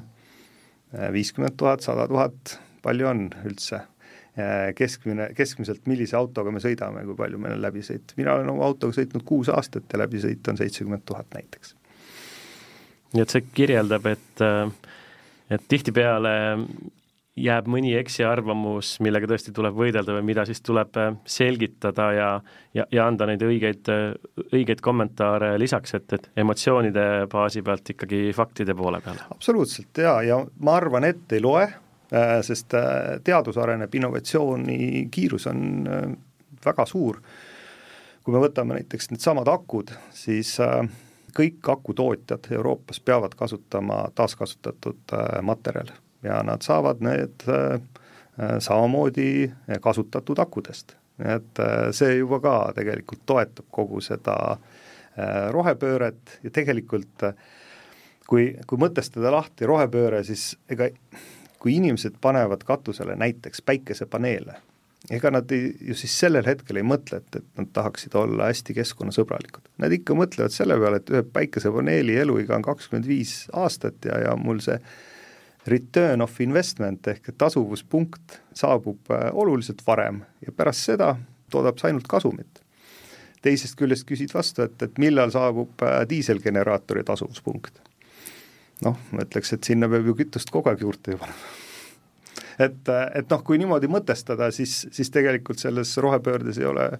viiskümmend 1.14 1.54
tuhat, 1.58 1.84
sada 1.84 2.06
tuhat, 2.10 2.56
palju 2.82 3.10
on 3.10 3.28
üldse? 3.46 3.84
keskmine, 4.74 5.28
keskmiselt 5.38 5.84
millise 5.86 6.16
autoga 6.18 6.50
me 6.50 6.58
sõidame, 6.58 7.04
kui 7.06 7.14
palju 7.14 7.38
meil 7.38 7.52
on 7.54 7.60
läbisõit, 7.62 8.16
mina 8.18 8.32
olen 8.34 8.48
oma 8.50 8.64
autoga 8.66 8.96
sõitnud 8.96 9.22
kuus 9.22 9.46
aastat 9.52 9.92
ja 9.92 10.00
läbisõit 10.00 10.48
on 10.50 10.58
seitsekümmend 10.58 11.04
tuhat 11.06 11.28
näiteks. 11.36 11.76
nii 13.14 13.22
et 13.22 13.30
see 13.30 13.44
kirjeldab, 13.54 14.08
et, 14.10 14.42
et 15.54 15.68
tihtipeale 15.70 16.34
jääb 17.36 17.66
mõni 17.70 17.94
eksiarvamus, 17.98 18.94
millega 19.02 19.26
tõesti 19.30 19.52
tuleb 19.54 19.74
võidelda 19.74 20.14
või 20.14 20.26
mida 20.30 20.44
siis 20.46 20.60
tuleb 20.62 20.96
äh, 21.00 21.14
selgitada 21.26 22.08
ja, 22.14 22.28
ja, 22.74 22.86
ja 22.94 23.06
anda 23.08 23.26
neid 23.26 23.42
õigeid, 23.42 23.90
äh, 23.90 24.44
õigeid 24.52 24.82
kommentaare 24.84 25.54
lisaks, 25.58 25.96
et, 25.98 26.12
et 26.14 26.28
emotsioonide 26.44 27.06
baasi 27.32 27.64
pealt 27.66 27.90
ikkagi 27.96 28.28
faktide 28.36 28.76
poole 28.78 29.02
peale. 29.04 29.26
absoluutselt 29.34 29.98
jaa, 29.98 30.20
ja 30.22 30.38
ma 30.62 30.76
arvan, 30.78 31.08
et 31.10 31.34
ei 31.34 31.42
loe, 31.42 31.64
äh, 31.66 32.36
sest 32.46 32.78
teadus 33.26 33.58
areneb, 33.58 33.94
innovatsiooni 33.98 35.08
kiirus 35.10 35.50
on 35.50 35.64
väga 36.64 36.86
suur. 36.86 37.18
kui 38.24 38.32
me 38.32 38.40
võtame 38.40 38.78
näiteks 38.78 39.10
needsamad 39.10 39.50
akud, 39.52 39.90
siis 40.14 40.54
kõik 41.36 41.68
akutootjad 41.68 42.46
Euroopas 42.56 43.02
peavad 43.04 43.34
kasutama 43.36 44.06
taaskasutatud 44.14 45.12
materjale 45.42 46.03
ja 46.24 46.42
nad 46.42 46.64
saavad 46.64 47.02
need 47.04 47.46
äh, 47.48 47.80
äh, 48.40 48.58
samamoodi 48.58 49.52
kasutatud 49.80 50.38
akudest. 50.38 50.96
et 51.18 51.58
äh, 51.62 51.90
see 51.94 52.16
juba 52.18 52.40
ka 52.40 52.56
tegelikult 52.74 53.22
toetab 53.26 53.68
kogu 53.70 54.00
seda 54.02 54.56
rohepööret 55.54 56.40
ja 56.42 56.50
tegelikult 56.50 57.22
kui, 58.26 58.48
kui 58.66 58.80
mõtestada 58.82 59.30
lahti 59.30 59.68
rohepööre, 59.70 60.24
siis 60.26 60.56
ega 60.66 60.88
kui 61.62 61.76
inimesed 61.78 62.16
panevad 62.20 62.64
katusele 62.66 63.14
näiteks 63.16 63.62
päikesepaneele, 63.62 64.56
ega 65.14 65.30
nad 65.30 65.54
ei, 65.54 65.70
ju 65.86 65.94
siis 65.94 66.16
sellel 66.18 66.44
hetkel 66.50 66.80
ei 66.80 66.86
mõtle, 66.88 67.22
et, 67.22 67.38
et 67.38 67.60
nad 67.60 67.70
tahaksid 67.78 68.16
olla 68.18 68.50
hästi 68.50 68.74
keskkonnasõbralikud. 68.80 69.70
Nad 69.84 69.94
ikka 69.94 70.16
mõtlevad 70.18 70.52
selle 70.52 70.76
peale, 70.82 70.98
et 70.98 71.14
ühe 71.14 71.22
päikesepaneeli 71.38 72.18
eluiga 72.24 72.58
on 72.58 72.66
kakskümmend 72.66 73.06
viis 73.06 73.44
aastat 73.54 74.10
ja, 74.10 74.18
ja 74.26 74.36
mul 74.40 74.58
see 74.66 74.80
return 75.66 76.22
of 76.22 76.40
investment 76.40 77.06
ehk 77.08 77.32
tasuvuspunkt 77.38 78.40
saabub 78.56 79.10
äh, 79.10 79.30
oluliselt 79.32 79.82
varem 79.86 80.22
ja 80.44 80.52
pärast 80.52 80.90
seda 80.90 81.14
toodab 81.50 81.80
see 81.80 81.90
ainult 81.90 82.08
kasumit. 82.08 82.60
teisest 83.44 83.76
küljest 83.76 84.06
küsid 84.08 84.32
vastu, 84.32 84.64
et, 84.64 84.76
et 84.82 84.98
millal 84.98 85.32
saabub 85.32 85.82
äh, 85.84 86.02
diiselgeneraatori 86.08 87.04
tasuvuspunkt. 87.04 87.80
noh, 88.84 88.98
ma 89.12 89.24
ütleks, 89.24 89.54
et 89.54 89.64
sinna 89.64 89.88
peab 89.88 90.06
ju 90.06 90.16
kütust 90.18 90.50
kogu 90.52 90.72
aeg 90.72 90.84
juurde 90.84 91.14
ju 91.14 91.20
panema. 91.20 91.54
et, 92.58 92.84
äh, 92.88 93.06
et 93.20 93.32
noh, 93.32 93.44
kui 93.44 93.58
niimoodi 93.60 93.88
mõtestada, 93.88 94.50
siis, 94.52 94.84
siis 94.92 95.10
tegelikult 95.10 95.62
selles 95.62 95.96
rohepöördes 95.96 96.60
ei 96.60 96.68
ole, 96.68 96.90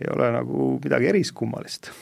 ei 0.00 0.10
ole 0.16 0.32
nagu 0.38 0.74
midagi 0.84 1.12
eriskummalist 1.12 1.92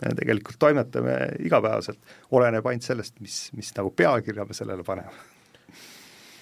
tegelikult 0.00 0.56
toimetame 0.56 1.12
igapäevaselt, 1.44 1.98
oleneb 2.32 2.64
ainult 2.70 2.86
sellest, 2.86 3.18
mis, 3.20 3.50
mis 3.52 3.68
nagu 3.76 3.90
pealkirja 3.92 4.46
me 4.48 4.56
sellele 4.56 4.86
paneme 4.86 5.12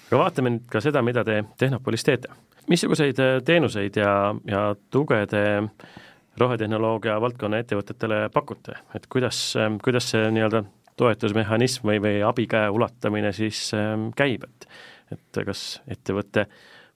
aga 0.09 0.23
vaatame 0.23 0.53
nüüd 0.55 0.69
ka 0.71 0.81
seda, 0.81 1.03
mida 1.05 1.23
te 1.25 1.43
Tehnopolis 1.61 2.03
teete. 2.05 2.33
missuguseid 2.69 3.19
äh, 3.21 3.35
teenuseid 3.45 3.97
ja, 3.97 4.35
ja 4.45 4.75
tuge 4.91 5.19
te 5.29 5.43
rohetehnoloogia 6.39 7.17
valdkonna 7.21 7.59
ettevõtetele 7.61 8.29
pakute, 8.33 8.77
et 8.95 9.07
kuidas, 9.11 9.39
ähm, 9.59 9.77
kuidas 9.83 10.09
see 10.13 10.29
nii-öelda 10.33 10.63
toetusmehhanism 10.99 11.87
või, 11.87 12.01
või 12.03 12.21
abikäe 12.25 12.69
ulatamine 12.73 13.31
siis 13.35 13.69
ähm, 13.77 14.09
käib, 14.17 14.47
et 14.49 14.69
et 15.09 15.39
kas 15.41 15.79
ettevõte 15.89 16.43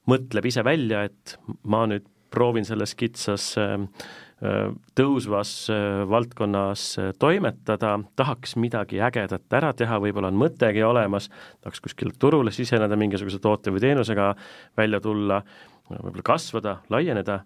mõtleb 0.05 0.45
ise 0.45 0.61
välja, 0.61 0.99
et 1.07 1.37
ma 1.65 1.87
nüüd 1.89 2.05
proovin 2.33 2.65
selles 2.65 2.93
kitsas 2.97 3.53
äh, 3.61 3.77
tõusvas 4.97 5.51
äh, 5.71 6.03
valdkonnas 6.09 6.83
äh, 6.99 7.11
toimetada, 7.19 7.95
tahaks 8.19 8.57
midagi 8.59 8.99
ägedat 9.03 9.55
ära 9.55 9.71
teha, 9.77 9.99
võib-olla 10.03 10.31
on 10.33 10.39
mõtegi 10.41 10.83
olemas, 10.83 11.29
tahaks 11.63 11.83
kuskile 11.83 12.15
turule 12.19 12.51
siseneda, 12.51 12.97
mingisuguse 12.99 13.39
toote 13.43 13.71
või 13.71 13.83
teenusega 13.83 14.33
välja 14.77 14.99
tulla, 15.03 15.39
võib-olla 15.89 16.25
kasvada, 16.27 16.77
laieneda, 16.91 17.39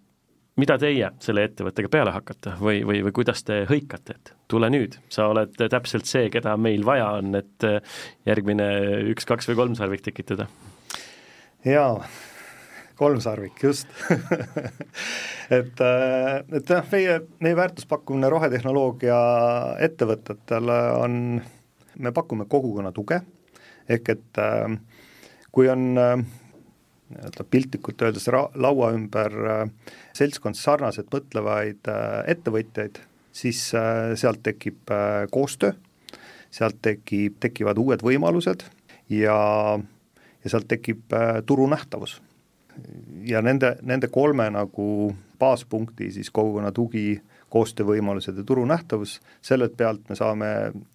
mida 0.58 0.78
teie 0.82 1.12
selle 1.22 1.44
ettevõttega 1.46 1.92
peale 1.94 2.16
hakkate 2.16 2.56
või, 2.62 2.82
või, 2.88 3.04
või 3.06 3.14
kuidas 3.20 3.44
te 3.46 3.60
hõikate, 3.70 4.18
et 4.18 4.34
tule 4.50 4.72
nüüd, 4.74 4.98
sa 5.14 5.28
oled 5.30 5.54
täpselt 5.60 6.10
see, 6.10 6.32
keda 6.34 6.56
meil 6.58 6.86
vaja 6.88 7.12
on, 7.20 7.36
et 7.44 7.68
äh, 7.68 8.00
järgmine 8.26 8.72
üks, 9.14 9.30
kaks 9.30 9.52
või 9.52 9.62
kolm 9.62 9.78
sarvik 9.78 10.08
tekitada? 10.10 10.50
jaa 11.68 12.00
kolmsarvik, 12.98 13.64
just. 13.64 13.88
Et, 15.48 15.80
äh, 15.80 16.42
et 16.58 16.70
jah, 16.70 16.84
meie, 16.92 17.22
meie 17.40 17.56
väärtuspakkumine 17.56 18.28
rohetehnoloogia 18.28 19.20
ettevõtetele 19.86 20.76
on, 21.00 21.14
me 22.04 22.12
pakume 22.12 22.44
kogukonna 22.52 22.92
tuge, 22.92 23.22
ehk 23.88 24.12
et 24.12 24.42
äh, 24.44 24.76
kui 25.56 25.72
on 25.72 25.86
äh, 26.04 26.18
nii-öelda 27.08 27.48
piltlikult 27.48 28.04
öeldes 28.04 28.28
ra-, 28.36 28.50
laua 28.60 28.92
ümber 28.98 29.40
seltskond 30.20 30.60
sarnaselt 30.60 31.08
mõtlevaid 31.16 31.88
ettevõtjaid, 32.28 33.00
siis 33.32 33.64
sealt 33.72 34.44
tekib 34.44 34.92
koostöö, 35.32 35.72
sealt 36.52 36.82
tekib, 36.84 37.40
tekivad 37.40 37.80
uued 37.80 38.04
võimalused 38.04 38.68
ja, 39.16 39.40
ja 39.80 40.52
sealt 40.52 40.68
tekib 40.68 41.16
turu 41.48 41.72
nähtavus 41.72 42.20
ja 43.28 43.42
nende, 43.42 43.76
nende 43.82 44.10
kolme 44.12 44.50
nagu 44.54 45.16
baaspunkti 45.40 46.12
siis 46.12 46.32
kogukonna 46.34 46.72
tugi, 46.72 47.20
koostöövõimalused 47.54 48.36
ja 48.36 48.44
turu 48.44 48.66
nähtavus, 48.68 49.22
sellelt 49.42 49.78
pealt 49.80 50.10
me 50.10 50.18
saame 50.20 50.50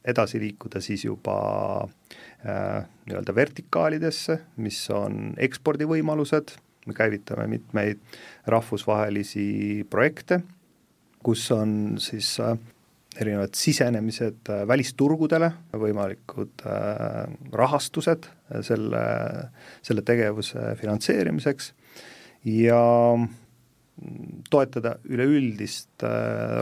edasi 0.05 0.41
liikuda 0.43 0.83
siis 0.85 1.07
juba 1.07 1.37
äh, 2.45 2.83
nii-öelda 3.07 3.35
vertikaalidesse, 3.35 4.37
mis 4.61 4.83
on 4.93 5.33
ekspordivõimalused, 5.41 6.53
me 6.87 6.97
käivitame 6.99 7.47
mitmeid 7.55 8.03
rahvusvahelisi 8.53 9.87
projekte, 9.91 10.43
kus 11.25 11.47
on 11.57 11.97
siis 12.03 12.35
äh, 12.45 12.59
erinevad 13.21 13.55
sisenemised 13.59 14.49
äh, 14.51 14.65
välisturgudele, 14.69 15.51
võimalikud 15.77 16.65
äh, 16.69 17.29
rahastused 17.53 18.29
äh, 18.29 18.63
selle, 18.65 19.05
selle 19.85 20.05
tegevuse 20.07 20.73
finantseerimiseks 20.81 21.73
ja 22.49 22.83
toetada 24.51 24.97
üleüldist 25.05 26.03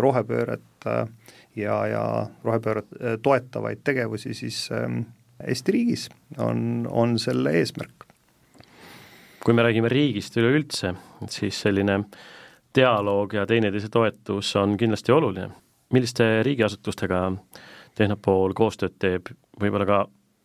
rohepööret 0.02 0.84
ja, 1.56 1.76
ja 1.88 2.02
rohepööret 2.44 2.90
toetavaid 3.22 3.80
tegevusi 3.86 4.34
siis 4.36 4.58
ähm, 4.74 5.04
Eesti 5.40 5.72
riigis, 5.72 6.08
on, 6.42 6.84
on 6.90 7.14
selle 7.22 7.54
eesmärk. 7.56 8.04
kui 9.40 9.54
me 9.56 9.62
räägime 9.64 9.88
riigist 9.88 10.36
üleüldse, 10.36 10.92
siis 11.32 11.62
selline 11.62 12.02
dialoog 12.76 13.38
ja 13.38 13.46
teineteise 13.48 13.88
toetus 13.88 14.52
on 14.60 14.76
kindlasti 14.76 15.14
oluline 15.16 15.48
milliste 15.94 16.42
riigiasutustega 16.46 17.26
Tehnopool 17.98 18.54
koostööd 18.56 18.94
teeb, 19.02 19.28
võib-olla 19.60 19.86
ka 19.88 19.98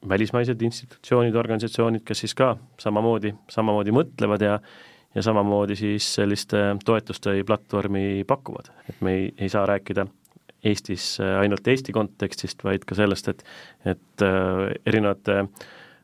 välismaised 0.10 0.62
institutsioonid, 0.62 1.36
organisatsioonid, 1.38 2.04
kes 2.06 2.26
siis 2.26 2.34
ka 2.38 2.56
samamoodi, 2.82 3.34
samamoodi 3.54 3.94
mõtlevad 3.96 4.46
ja 4.46 4.60
ja 5.16 5.22
samamoodi 5.24 5.78
siis 5.80 6.08
sellist 6.18 6.52
toetust 6.86 7.30
või 7.30 7.46
platvormi 7.48 8.24
pakuvad, 8.28 8.68
et 8.90 8.98
me 9.00 9.14
ei, 9.16 9.30
ei 9.38 9.50
saa 9.50 9.64
rääkida 9.70 10.04
Eestis 10.66 11.20
ainult 11.22 11.68
Eesti 11.68 11.94
kontekstist, 11.94 12.64
vaid 12.66 12.84
ka 12.90 12.98
sellest, 12.98 13.30
et 13.32 13.44
et 13.86 14.24
äh, 14.26 14.74
erinevate 14.86 15.46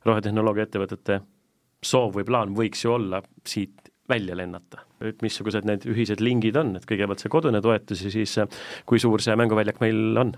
rohetehnoloogia 0.06 0.68
ettevõtete 0.68 1.20
soov 1.84 2.16
või 2.16 2.26
plaan 2.28 2.54
võiks 2.56 2.86
ju 2.86 2.94
olla 2.94 3.22
siit 3.48 3.81
välja 4.12 4.36
lennata. 4.38 4.84
et 5.02 5.24
missugused 5.26 5.66
need 5.66 5.88
ühised 5.90 6.22
lingid 6.22 6.60
on, 6.60 6.76
et 6.78 6.86
kõigepealt 6.90 7.24
see 7.24 7.32
kodune 7.32 7.62
toetus 7.64 8.04
ja 8.06 8.12
siis 8.14 8.36
kui 8.86 9.00
suur 9.02 9.24
see 9.24 9.36
mänguväljak 9.40 9.82
meil 9.82 10.20
on? 10.22 10.36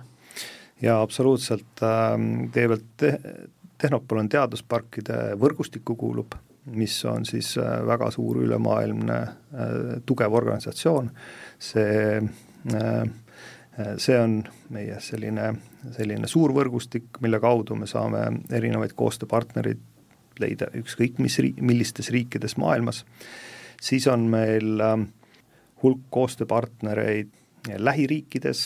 jaa, 0.83 1.01
absoluutselt, 1.01 1.83
ähm, 1.83 2.47
kõigepealt 2.53 2.87
te-, 2.97 3.19
Tehnopol 3.83 4.21
on 4.21 4.29
teadusparkide 4.31 5.33
võrgustikku 5.41 5.97
kuulub, 5.99 6.35
mis 6.77 6.93
on 7.09 7.25
siis 7.27 7.49
äh, 7.59 7.81
väga 7.83 8.07
suur 8.15 8.39
ülemaailmne 8.45 9.17
äh, 9.19 9.73
tugev 10.07 10.37
organisatsioon, 10.39 11.09
see 11.59 12.21
äh, 12.71 13.03
see 13.97 14.19
on 14.21 14.37
meie 14.69 14.99
selline, 15.01 15.49
selline 15.97 16.29
suur 16.29 16.53
võrgustik, 16.55 17.17
mille 17.25 17.39
kaudu 17.41 17.75
me 17.75 17.89
saame 17.89 18.21
erinevaid 18.53 18.93
koostööpartnereid 18.95 19.81
leida 20.39 20.69
ükskõik 20.77 21.19
mis 21.21 21.39
ri-, 21.41 21.55
millistes 21.61 22.11
riikides 22.13 22.55
maailmas, 22.61 23.03
siis 23.81 24.07
on 24.07 24.27
meil 24.31 24.81
hulk 25.83 26.03
koostööpartnereid 26.09 27.31
lähiriikides, 27.77 28.61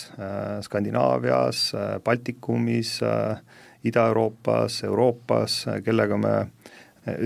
Skandinaavias, 0.65 1.71
Baltikumis, 2.03 2.97
Ida-Euroopas, 3.85 4.83
Euroopas, 4.83 5.65
kellega 5.85 6.17
me 6.17 6.33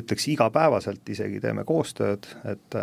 ütleks 0.02 0.28
igapäevaselt 0.30 1.10
isegi 1.10 1.40
teeme 1.42 1.64
koostööd, 1.66 2.28
et, 2.52 2.78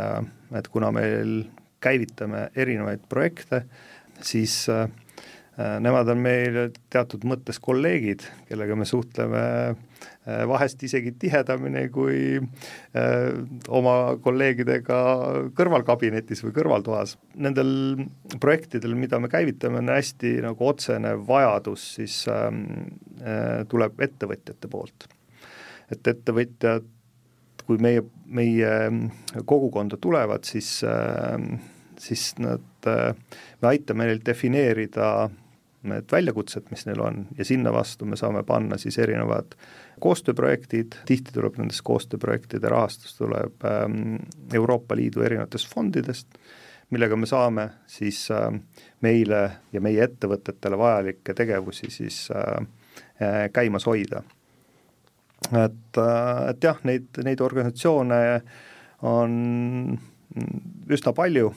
et 0.57 0.71
kuna 0.73 0.91
meil 0.95 1.43
käivitame 1.85 2.49
erinevaid 2.57 3.05
projekte, 3.09 3.63
siis 4.25 4.65
äh, 4.73 4.89
nemad 5.81 6.09
on 6.11 6.23
meil 6.23 6.59
teatud 6.91 7.27
mõttes 7.29 7.61
kolleegid, 7.63 8.25
kellega 8.49 8.77
me 8.79 8.89
suhtleme 8.89 9.45
äh, 9.45 9.77
vahest 10.49 10.83
isegi 10.85 11.15
tihedamini 11.19 11.87
kui 11.95 12.39
äh, 12.39 13.29
oma 13.69 13.97
kolleegidega 14.23 15.03
kõrvalkabinetis 15.59 16.45
või 16.47 16.57
kõrvaltoas. 16.57 17.17
Nendel 17.37 17.71
projektidel, 18.41 18.97
mida 18.99 19.21
me 19.23 19.31
käivitame, 19.33 19.83
on 19.83 19.93
hästi 19.95 20.39
nagu 20.45 20.69
otsene 20.69 21.15
vajadus 21.29 21.87
siis 21.99 22.25
ähm, 22.33 22.67
tuleb 23.71 24.01
ettevõtjate 24.05 24.71
poolt 24.71 25.09
et 25.93 26.11
ettevõtjad, 26.13 26.87
kui 27.69 27.81
meie, 27.83 28.05
meie 28.25 28.73
kogukonda 29.49 29.99
tulevad, 30.01 30.47
siis, 30.49 30.79
siis 32.01 32.25
nad, 32.41 32.89
me 32.89 33.71
aitame 33.73 34.09
neil 34.09 34.23
defineerida 34.25 35.29
need 35.83 36.11
väljakutsed, 36.13 36.71
mis 36.71 36.87
neil 36.87 37.01
on 37.01 37.27
ja 37.39 37.45
sinna 37.45 37.73
vastu 37.73 38.07
me 38.07 38.17
saame 38.19 38.43
panna 38.47 38.79
siis 38.79 38.99
erinevad 38.99 39.55
koostööprojektid, 40.03 40.97
tihti 41.07 41.35
tuleb 41.35 41.59
nendest 41.59 41.85
koostööprojektide 41.87 42.71
rahastus 42.71 43.15
tuleb 43.19 43.65
ähm, 43.67 44.17
Euroopa 44.55 44.97
Liidu 44.99 45.23
erinevatest 45.23 45.71
fondidest, 45.75 46.27
millega 46.91 47.17
me 47.17 47.29
saame 47.31 47.69
siis 47.87 48.25
äh, 48.35 48.51
meile 49.05 49.43
ja 49.73 49.83
meie 49.85 50.03
ettevõtetele 50.09 50.79
vajalikke 50.79 51.35
tegevusi 51.35 51.91
siis 51.95 52.27
äh, 52.35 52.67
äh 53.23 53.39
käimas 53.53 53.87
hoida. 53.87 54.23
Et, 55.53 55.99
äh, 55.99 56.49
et 56.51 56.65
jah, 56.65 56.79
neid, 56.83 57.23
neid 57.25 57.41
organisatsioone 57.41 58.23
on 59.07 59.99
üsna 60.91 61.13
palju, 61.15 61.53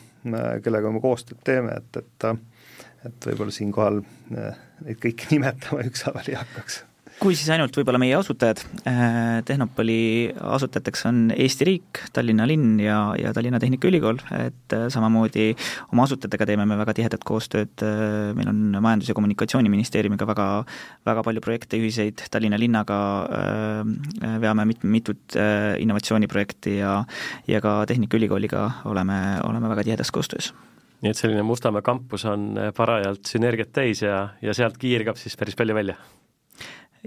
kellega 0.63 0.91
me 0.93 1.01
koostööd 1.01 1.41
teeme, 1.43 1.73
et, 1.81 1.97
et 1.97 2.25
et 3.07 3.27
võib-olla 3.31 3.53
siinkohal 3.55 4.01
äh, 4.37 4.63
neid 4.85 5.01
kõiki 5.01 5.29
nimetama 5.35 5.85
ükshaaval 5.89 6.31
ei 6.31 6.39
hakkaks. 6.39 6.85
Kui 7.21 7.35
siis 7.37 7.51
ainult 7.53 7.75
võib-olla 7.77 7.99
meie 8.01 8.15
asutajad, 8.17 8.63
äh, 8.89 9.41
Tehnopoli 9.45 10.31
asutajateks 10.31 11.03
on 11.05 11.19
Eesti 11.35 11.67
riik, 11.67 11.99
Tallinna 12.15 12.47
linn 12.49 12.79
ja, 12.81 13.11
ja 13.19 13.33
Tallinna 13.35 13.59
Tehnikaülikool, 13.61 14.23
et 14.39 14.73
äh, 14.73 14.87
samamoodi 14.89 15.51
oma 15.91 16.07
asutajatega 16.07 16.47
teeme 16.49 16.65
me 16.65 16.79
väga 16.79 16.95
tihedat 16.97 17.27
koostööd, 17.27 17.85
meil 18.37 18.49
on 18.49 18.79
Majandus- 18.79 19.11
ja 19.11 19.17
Kommunikatsiooniministeeriumiga 19.19 20.25
väga, 20.31 20.47
väga 21.11 21.27
palju 21.27 21.45
projekte 21.45 21.77
ühiseid, 21.77 22.25
Tallinna 22.33 22.57
linnaga 22.61 22.97
veame 24.41 24.65
mit-, 24.71 24.87
mitut 24.97 25.37
innovatsiooniprojekti 25.83 26.79
ja 26.79 26.97
ja 27.49 27.61
ka 27.61 27.83
Tehnikaülikooliga 27.91 28.67
oleme, 28.89 29.21
oleme 29.45 29.73
väga 29.75 29.91
tihedas 29.91 30.13
koostöös 30.15 30.53
nii 31.01 31.11
et 31.11 31.17
selline 31.17 31.43
Mustamäe 31.43 31.81
kampus 31.81 32.25
on 32.29 32.55
parajalt 32.77 33.25
sünergiat 33.25 33.71
täis 33.73 34.03
ja, 34.05 34.23
ja 34.41 34.53
sealt 34.53 34.77
kiirgab 34.81 35.17
siis 35.17 35.37
päris 35.37 35.57
palju 35.57 35.75
välja 35.75 35.97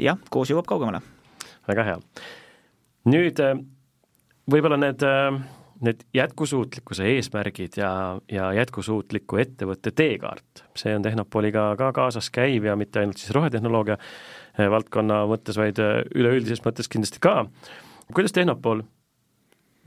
jah, 0.00 0.18
koos 0.30 0.50
jõuab 0.50 0.68
kaugemale. 0.68 1.00
väga 1.68 1.84
hea. 1.88 1.98
nüüd 3.10 3.40
äh, 3.40 3.58
võib-olla 4.50 4.78
need, 4.80 5.02
äh, 5.06 5.38
need 5.84 6.04
jätkusuutlikkuse 6.14 7.06
eesmärgid 7.14 7.78
ja, 7.78 7.90
ja 8.30 8.52
jätkusuutliku 8.58 9.38
ettevõtte 9.42 9.92
teekaart, 9.94 10.64
see 10.78 10.94
on 10.96 11.02
Tehnopoliga 11.02 11.72
ka 11.78 11.92
kaasas 11.92 12.30
käiv 12.30 12.64
ja 12.68 12.76
mitte 12.76 13.00
ainult 13.00 13.20
siis 13.20 13.34
rohetehnoloogia 13.36 13.98
valdkonna 14.70 15.24
mõttes, 15.26 15.58
vaid 15.58 15.80
üleüldises 16.14 16.62
mõttes 16.64 16.88
kindlasti 16.88 17.22
ka. 17.22 17.46
kuidas 18.14 18.32
Tehnopol 18.32 18.84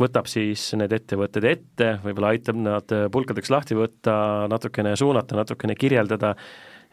võtab 0.02 0.30
siis 0.30 0.70
need 0.78 0.94
ettevõtted 0.94 1.46
ette, 1.50 1.92
võib-olla 2.04 2.34
aitab 2.36 2.60
nad 2.62 2.94
pulkadeks 3.12 3.52
lahti 3.54 3.78
võtta, 3.78 4.48
natukene 4.52 4.96
suunata, 5.00 5.38
natukene 5.40 5.76
kirjeldada, 5.76 6.36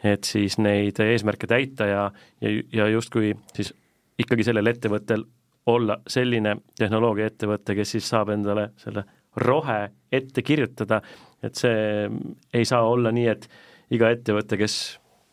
et 0.03 0.25
siis 0.27 0.57
neid 0.61 0.99
eesmärke 1.01 1.47
täita 1.49 1.87
ja, 1.89 2.05
ja, 2.41 2.55
ja 2.73 2.87
justkui 2.93 3.33
siis 3.55 3.73
ikkagi 4.21 4.45
sellel 4.47 4.71
ettevõttel 4.71 5.25
olla 5.65 5.97
selline 6.07 6.57
tehnoloogiaettevõte, 6.79 7.75
kes 7.77 7.95
siis 7.95 8.09
saab 8.09 8.31
endale 8.35 8.69
selle 8.81 9.05
rohe 9.41 9.79
ette 10.13 10.43
kirjutada, 10.45 11.01
et 11.43 11.57
see 11.59 12.05
ei 12.53 12.67
saa 12.67 12.85
olla 12.87 13.11
nii, 13.13 13.27
et 13.31 13.49
iga 13.95 14.11
ettevõte, 14.13 14.57
kes 14.59 14.77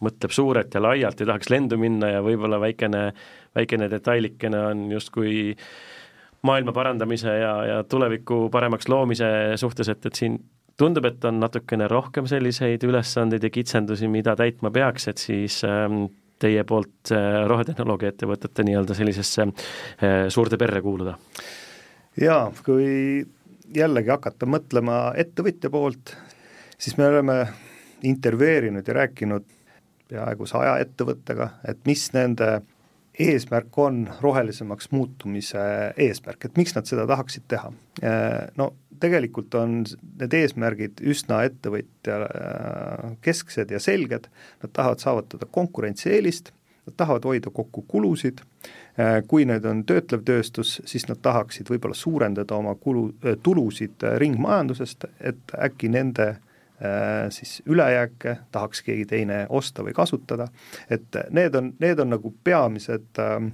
mõtleb 0.02 0.34
suurelt 0.34 0.74
ja 0.74 0.82
laialt 0.82 1.20
ja 1.22 1.28
tahaks 1.28 1.50
lendu 1.52 1.78
minna 1.78 2.10
ja 2.10 2.22
võib-olla 2.24 2.58
väikene, 2.60 3.04
väikene 3.54 3.88
detailikene 3.92 4.62
on 4.72 4.86
justkui 4.90 5.52
maailma 6.46 6.72
parandamise 6.74 7.36
ja, 7.38 7.52
ja 7.66 7.84
tuleviku 7.84 8.48
paremaks 8.52 8.88
loomise 8.90 9.28
suhtes, 9.60 9.88
et, 9.92 10.06
et 10.06 10.18
siin 10.18 10.38
tundub, 10.78 11.06
et 11.06 11.24
on 11.28 11.38
natukene 11.42 11.86
rohkem 11.90 12.26
selliseid 12.30 12.82
ülesandeid 12.88 13.44
ja 13.46 13.50
kitsendusi, 13.52 14.08
mida 14.10 14.34
täitma 14.38 14.72
peaks, 14.74 15.08
et 15.12 15.22
siis 15.22 15.60
ähm, 15.68 16.06
teie 16.42 16.64
poolt 16.66 17.12
äh, 17.14 17.44
rohetehnoloogia 17.50 18.12
ettevõtete 18.12 18.66
nii-öelda 18.66 18.96
sellisesse 18.98 19.46
äh, 19.46 20.26
suurde 20.32 20.58
perre 20.58 20.82
kuuluda? 20.82 21.16
jaa, 22.20 22.50
kui 22.64 23.22
jällegi 23.72 24.12
hakata 24.12 24.46
mõtlema 24.50 24.96
ettevõtja 25.16 25.70
poolt, 25.72 26.16
siis 26.76 26.98
me 26.98 27.06
oleme 27.08 27.36
intervjueerinud 28.04 28.88
ja 28.88 28.96
rääkinud 28.98 29.46
peaaegu 30.12 30.46
saja 30.46 30.74
ettevõttega, 30.82 31.48
et 31.68 31.80
mis 31.88 32.04
nende 32.12 32.58
eesmärk 33.18 33.78
on 33.78 34.06
rohelisemaks 34.20 34.90
muutumise 34.90 35.60
eesmärk, 35.96 36.44
et 36.44 36.56
miks 36.56 36.74
nad 36.76 36.88
seda 36.88 37.06
tahaksid 37.06 37.44
teha. 37.48 37.72
No 38.56 38.72
tegelikult 39.02 39.54
on 39.58 39.82
need 40.20 40.34
eesmärgid 40.38 41.02
üsna 41.12 41.42
ettevõtja 41.48 42.18
kesksed 43.24 43.74
ja 43.74 43.80
selged, 43.82 44.28
nad 44.62 44.72
tahavad 44.72 45.02
saavutada 45.02 45.48
konkurentsieelist, 45.50 46.52
nad 46.86 46.96
tahavad 46.96 47.26
hoida 47.28 47.52
kokku 47.54 47.84
kulusid, 47.88 48.40
kui 49.28 49.44
need 49.48 49.66
on 49.68 49.84
töötlev 49.88 50.24
tööstus, 50.28 50.78
siis 50.88 51.04
nad 51.08 51.20
tahaksid 51.22 51.68
võib-olla 51.72 51.96
suurendada 51.96 52.56
oma 52.56 52.74
kulu, 52.80 53.10
tulusid 53.42 54.04
ringmajandusest, 54.22 55.08
et 55.20 55.54
äkki 55.58 55.92
nende 55.92 56.28
äh, 56.30 56.40
Äh, 56.40 56.51
siis 57.30 57.62
ülejääke 57.66 58.36
tahaks 58.52 58.82
keegi 58.82 59.04
teine 59.06 59.46
osta 59.48 59.84
või 59.86 59.94
kasutada, 59.94 60.48
et 60.90 61.18
need 61.30 61.54
on, 61.54 61.72
need 61.80 62.00
on 62.02 62.10
nagu 62.14 62.32
peamised 62.44 63.20
ähm, 63.22 63.52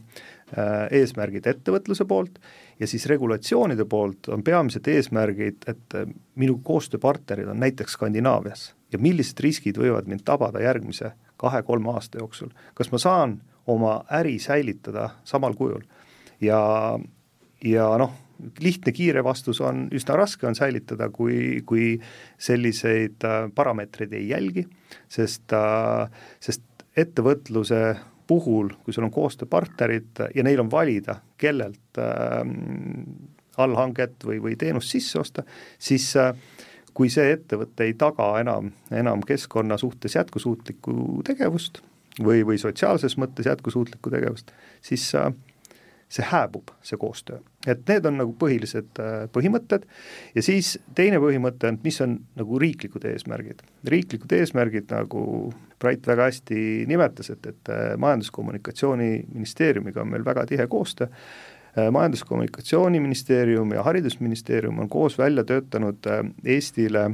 äh, 0.57 0.87
eesmärgid 1.01 1.47
ettevõtluse 1.51 2.07
poolt 2.09 2.39
ja 2.81 2.87
siis 2.87 3.07
regulatsioonide 3.07 3.85
poolt 3.85 4.29
on 4.33 4.43
peamised 4.45 4.89
eesmärgid, 4.89 5.67
et 5.67 5.97
äh, 5.99 6.09
minu 6.39 6.59
koostööpartnerid 6.65 7.49
on 7.51 7.61
näiteks 7.61 7.99
Skandinaavias. 7.99 8.73
Ja 8.93 8.99
millised 9.03 9.41
riskid 9.45 9.77
võivad 9.77 10.09
mind 10.09 10.25
tabada 10.25 10.63
järgmise 10.65 11.13
kahe-kolme 11.37 11.93
aasta 11.93 12.23
jooksul, 12.23 12.55
kas 12.75 12.93
ma 12.93 13.03
saan 13.03 13.41
oma 13.69 14.01
äri 14.21 14.39
säilitada 14.41 15.11
samal 15.29 15.55
kujul? 15.59 15.85
Ja, 16.41 16.61
ja 17.65 17.91
noh, 18.01 18.15
lihtne 18.63 18.93
kiire 18.93 19.25
vastus 19.25 19.61
on, 19.65 19.87
üsna 19.95 20.17
raske 20.19 20.47
on 20.47 20.57
säilitada, 20.59 21.11
kui, 21.15 21.63
kui 21.67 21.97
selliseid 22.39 23.25
äh, 23.27 23.49
parameetreid 23.55 24.15
ei 24.19 24.29
jälgi, 24.31 24.67
sest, 25.11 25.53
äh, 25.57 26.07
sest 26.41 26.65
ettevõtluse 26.99 27.83
puhul, 28.29 28.73
kui 28.85 28.95
sul 28.95 29.07
on 29.07 29.15
koostööpartnerid 29.15 30.23
ja 30.37 30.45
neil 30.45 30.61
on 30.61 30.71
valida, 30.71 31.19
kellelt 31.41 32.01
äh, 32.03 32.43
allhanget 33.59 34.25
või, 34.25 34.41
või 34.43 34.57
teenust 34.59 34.93
sisse 34.95 35.21
osta, 35.21 35.45
siis 35.79 36.11
äh, 36.21 36.35
kui 36.95 37.11
see 37.13 37.33
ettevõte 37.35 37.87
ei 37.87 37.95
taga 37.99 38.33
enam, 38.41 38.73
enam 38.95 39.23
keskkonna 39.27 39.79
suhtes 39.81 40.17
jätkusuutlikku 40.19 41.23
tegevust 41.27 41.83
või, 42.19 42.43
või 42.47 42.59
sotsiaalses 42.59 43.17
mõttes 43.21 43.47
jätkusuutlikku 43.47 44.13
tegevust, 44.15 44.53
siis 44.85 45.07
äh, 45.19 45.31
see 46.09 46.27
hääbub, 46.27 46.73
see 46.83 46.99
koostöö. 47.01 47.41
Et 47.69 47.83
need 47.89 48.07
on 48.09 48.17
nagu 48.21 48.33
põhilised 48.39 49.01
äh, 49.03 49.27
põhimõtted. 49.35 49.83
Ja 50.37 50.45
siis 50.45 50.67
teine 50.99 51.19
põhimõte 51.23 51.71
on, 51.71 51.77
mis 51.85 51.99
on 52.05 52.11
nagu 52.39 52.53
riiklikud 52.63 53.05
eesmärgid. 53.11 53.59
riiklikud 53.95 54.31
eesmärgid, 54.41 54.87
nagu 54.95 55.21
Brait 55.79 56.03
väga 56.11 56.23
hästi 56.27 56.61
nimetas, 56.91 57.29
et, 57.31 57.45
et 57.47 57.65
äh, 57.71 57.93
Majandus-Kommunikatsiooniministeeriumiga 58.03 60.03
on 60.03 60.11
meil 60.15 60.25
väga 60.27 60.43
tihe 60.51 60.67
koostöö, 60.67 61.07
äh, 61.07 61.91
majandus-kommunikatsiooniministeerium 61.95 63.69
ja 63.77 63.81
haridusministeerium 63.87 64.77
on 64.83 64.89
koos 64.89 65.19
välja 65.19 65.45
töötanud 65.45 65.99
Eestile 66.45 67.11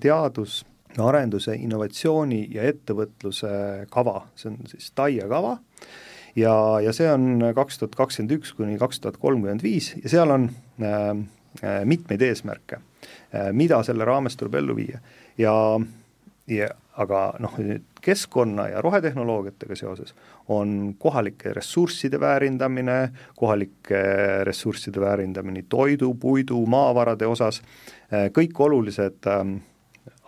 teadus- 0.00 0.64
arenduse, 0.96 1.54
innovatsiooni 1.54 2.46
ja 2.54 2.64
ettevõtluse 2.68 3.50
kava, 3.92 4.22
see 4.38 4.50
on 4.50 4.58
siis 4.70 4.90
TAIE 4.96 5.28
kava, 5.30 5.56
ja, 6.38 6.54
ja 6.84 6.94
see 6.94 7.10
on 7.10 7.42
kaks 7.54 7.80
tuhat 7.82 7.96
kakskümmend 7.98 8.38
üks 8.38 8.54
kuni 8.56 8.78
kaks 8.80 9.02
tuhat 9.02 9.20
kolmkümmend 9.20 9.64
viis 9.66 9.94
ja 10.02 10.12
seal 10.16 10.34
on 10.34 10.50
äh, 10.82 11.10
äh 11.62 11.80
mitmeid 11.84 12.22
eesmärke 12.22 12.78
äh,, 12.78 13.52
mida 13.52 13.82
selle 13.82 14.06
raames 14.08 14.36
tuleb 14.38 14.60
ellu 14.62 14.76
viia 14.78 15.02
ja, 15.38 15.54
ja 16.46 16.68
aga 16.98 17.22
noh, 17.38 17.54
keskkonna 18.02 18.68
ja 18.68 18.82
rohetehnoloogiatega 18.82 19.76
seoses 19.76 20.14
on 20.48 20.94
kohalike 20.98 21.52
ressursside 21.54 22.20
väärindamine, 22.20 22.98
kohalike 23.36 24.02
ressursside 24.44 25.00
väärindamine 25.00 25.62
toidu, 25.68 26.14
puidu, 26.14 26.64
maavarade 26.66 27.26
osas, 27.26 27.62
äh, 28.12 28.28
kõik 28.34 28.58
olulised 28.66 29.30
äh, 29.30 29.44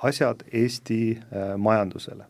asjad 0.03 0.45
Eesti 0.53 1.01
äh, 1.19 1.57
majandusele. 1.57 2.25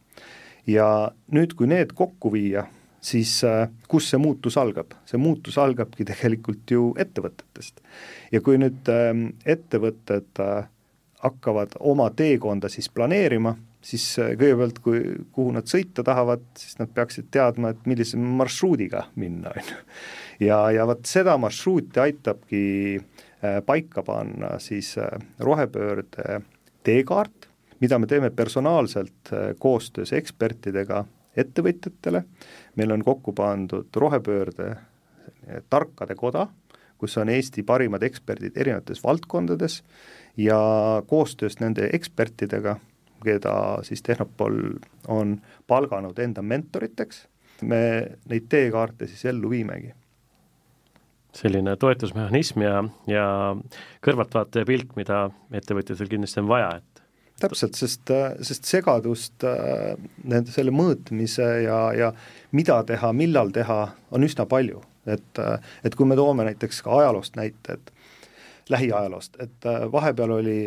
ja 0.66 1.10
nüüd, 1.32 1.54
kui 1.56 1.66
need 1.66 1.92
kokku 1.96 2.32
viia, 2.32 2.66
siis 3.00 3.40
äh, 3.44 3.68
kus 3.88 4.10
see 4.10 4.20
muutus 4.20 4.56
algab? 4.60 4.94
see 5.08 5.20
muutus 5.20 5.58
algabki 5.58 6.06
tegelikult 6.08 6.70
ju 6.70 6.90
ettevõtetest. 7.00 7.80
ja 8.32 8.42
kui 8.44 8.60
nüüd 8.60 8.90
äh, 8.92 9.10
ettevõtted 9.56 10.42
äh, 10.44 10.68
hakkavad 11.24 11.76
oma 11.80 12.08
teekonda 12.16 12.70
siis 12.72 12.88
planeerima, 12.92 13.54
siis 13.84 14.06
äh, 14.20 14.34
kõigepealt, 14.40 14.80
kui, 14.84 15.02
kuhu 15.32 15.54
nad 15.56 15.68
sõita 15.70 16.04
tahavad, 16.06 16.44
siis 16.58 16.78
nad 16.80 16.92
peaksid 16.94 17.30
teadma, 17.32 17.72
et 17.72 17.88
millise 17.88 18.20
marsruudiga 18.20 19.06
minna, 19.20 19.52
on 19.56 19.72
ju. 19.72 19.82
ja, 20.48 20.62
ja 20.76 20.88
vot 20.88 21.04
seda 21.08 21.36
marsruuti 21.40 22.00
aitabki 22.00 22.64
paika 23.64 24.02
panna 24.04 24.58
siis 24.60 24.90
rohepöörde 25.40 26.42
teekaart, 26.84 27.46
mida 27.80 27.96
me 27.96 28.04
teeme 28.04 28.28
personaalselt 28.36 29.30
koostöös 29.58 30.12
ekspertidega 30.12 31.06
ettevõtjatele, 31.40 32.24
meil 32.76 32.94
on 32.94 33.04
kokku 33.04 33.34
pandud 33.36 33.88
rohepöörde 33.96 34.74
tarkade 35.70 36.14
koda, 36.14 36.46
kus 37.00 37.16
on 37.18 37.32
Eesti 37.32 37.62
parimad 37.66 38.02
eksperdid 38.04 38.56
erinevates 38.60 39.00
valdkondades 39.04 39.80
ja 40.36 40.58
koostöös 41.06 41.58
nende 41.60 41.88
ekspertidega, 41.96 42.76
keda 43.24 43.54
siis 43.86 44.02
Tehnopol 44.02 44.58
on 45.08 45.38
palganud 45.66 46.18
enda 46.18 46.42
mentoriteks, 46.42 47.24
me 47.62 47.82
neid 48.28 48.48
teekaarte 48.52 49.08
siis 49.08 49.24
ellu 49.32 49.50
viimegi. 49.50 49.94
Selline 51.36 51.76
toetusmehhanism 51.78 52.64
ja, 52.64 52.78
ja 53.06 53.24
kõrvaltvaataja 54.02 54.66
pilk, 54.66 54.96
mida 54.98 55.28
ettevõtjatel 55.54 56.08
kindlasti 56.10 56.40
on 56.42 56.48
vaja, 56.50 56.72
et 56.80 56.89
täpselt, 57.40 57.78
sest, 57.78 58.12
sest 58.46 58.68
segadust 58.68 59.46
äh, 59.46 59.94
nende, 60.24 60.52
selle 60.54 60.74
mõõtmise 60.74 61.46
ja, 61.64 61.80
ja 61.96 62.10
mida 62.56 62.80
teha, 62.86 63.12
millal 63.16 63.52
teha, 63.54 63.80
on 64.10 64.26
üsna 64.26 64.46
palju. 64.50 64.82
et, 65.06 65.38
äh, 65.38 65.72
et 65.84 65.96
kui 65.96 66.06
me 66.06 66.16
toome 66.16 66.44
näiteks 66.44 66.82
ka 66.84 66.98
ajaloost 67.00 67.36
näite, 67.40 67.78
et 67.78 67.92
lähiajaloost, 68.70 69.40
et 69.40 69.66
äh, 69.66 69.86
vahepeal 69.92 70.36
oli 70.36 70.58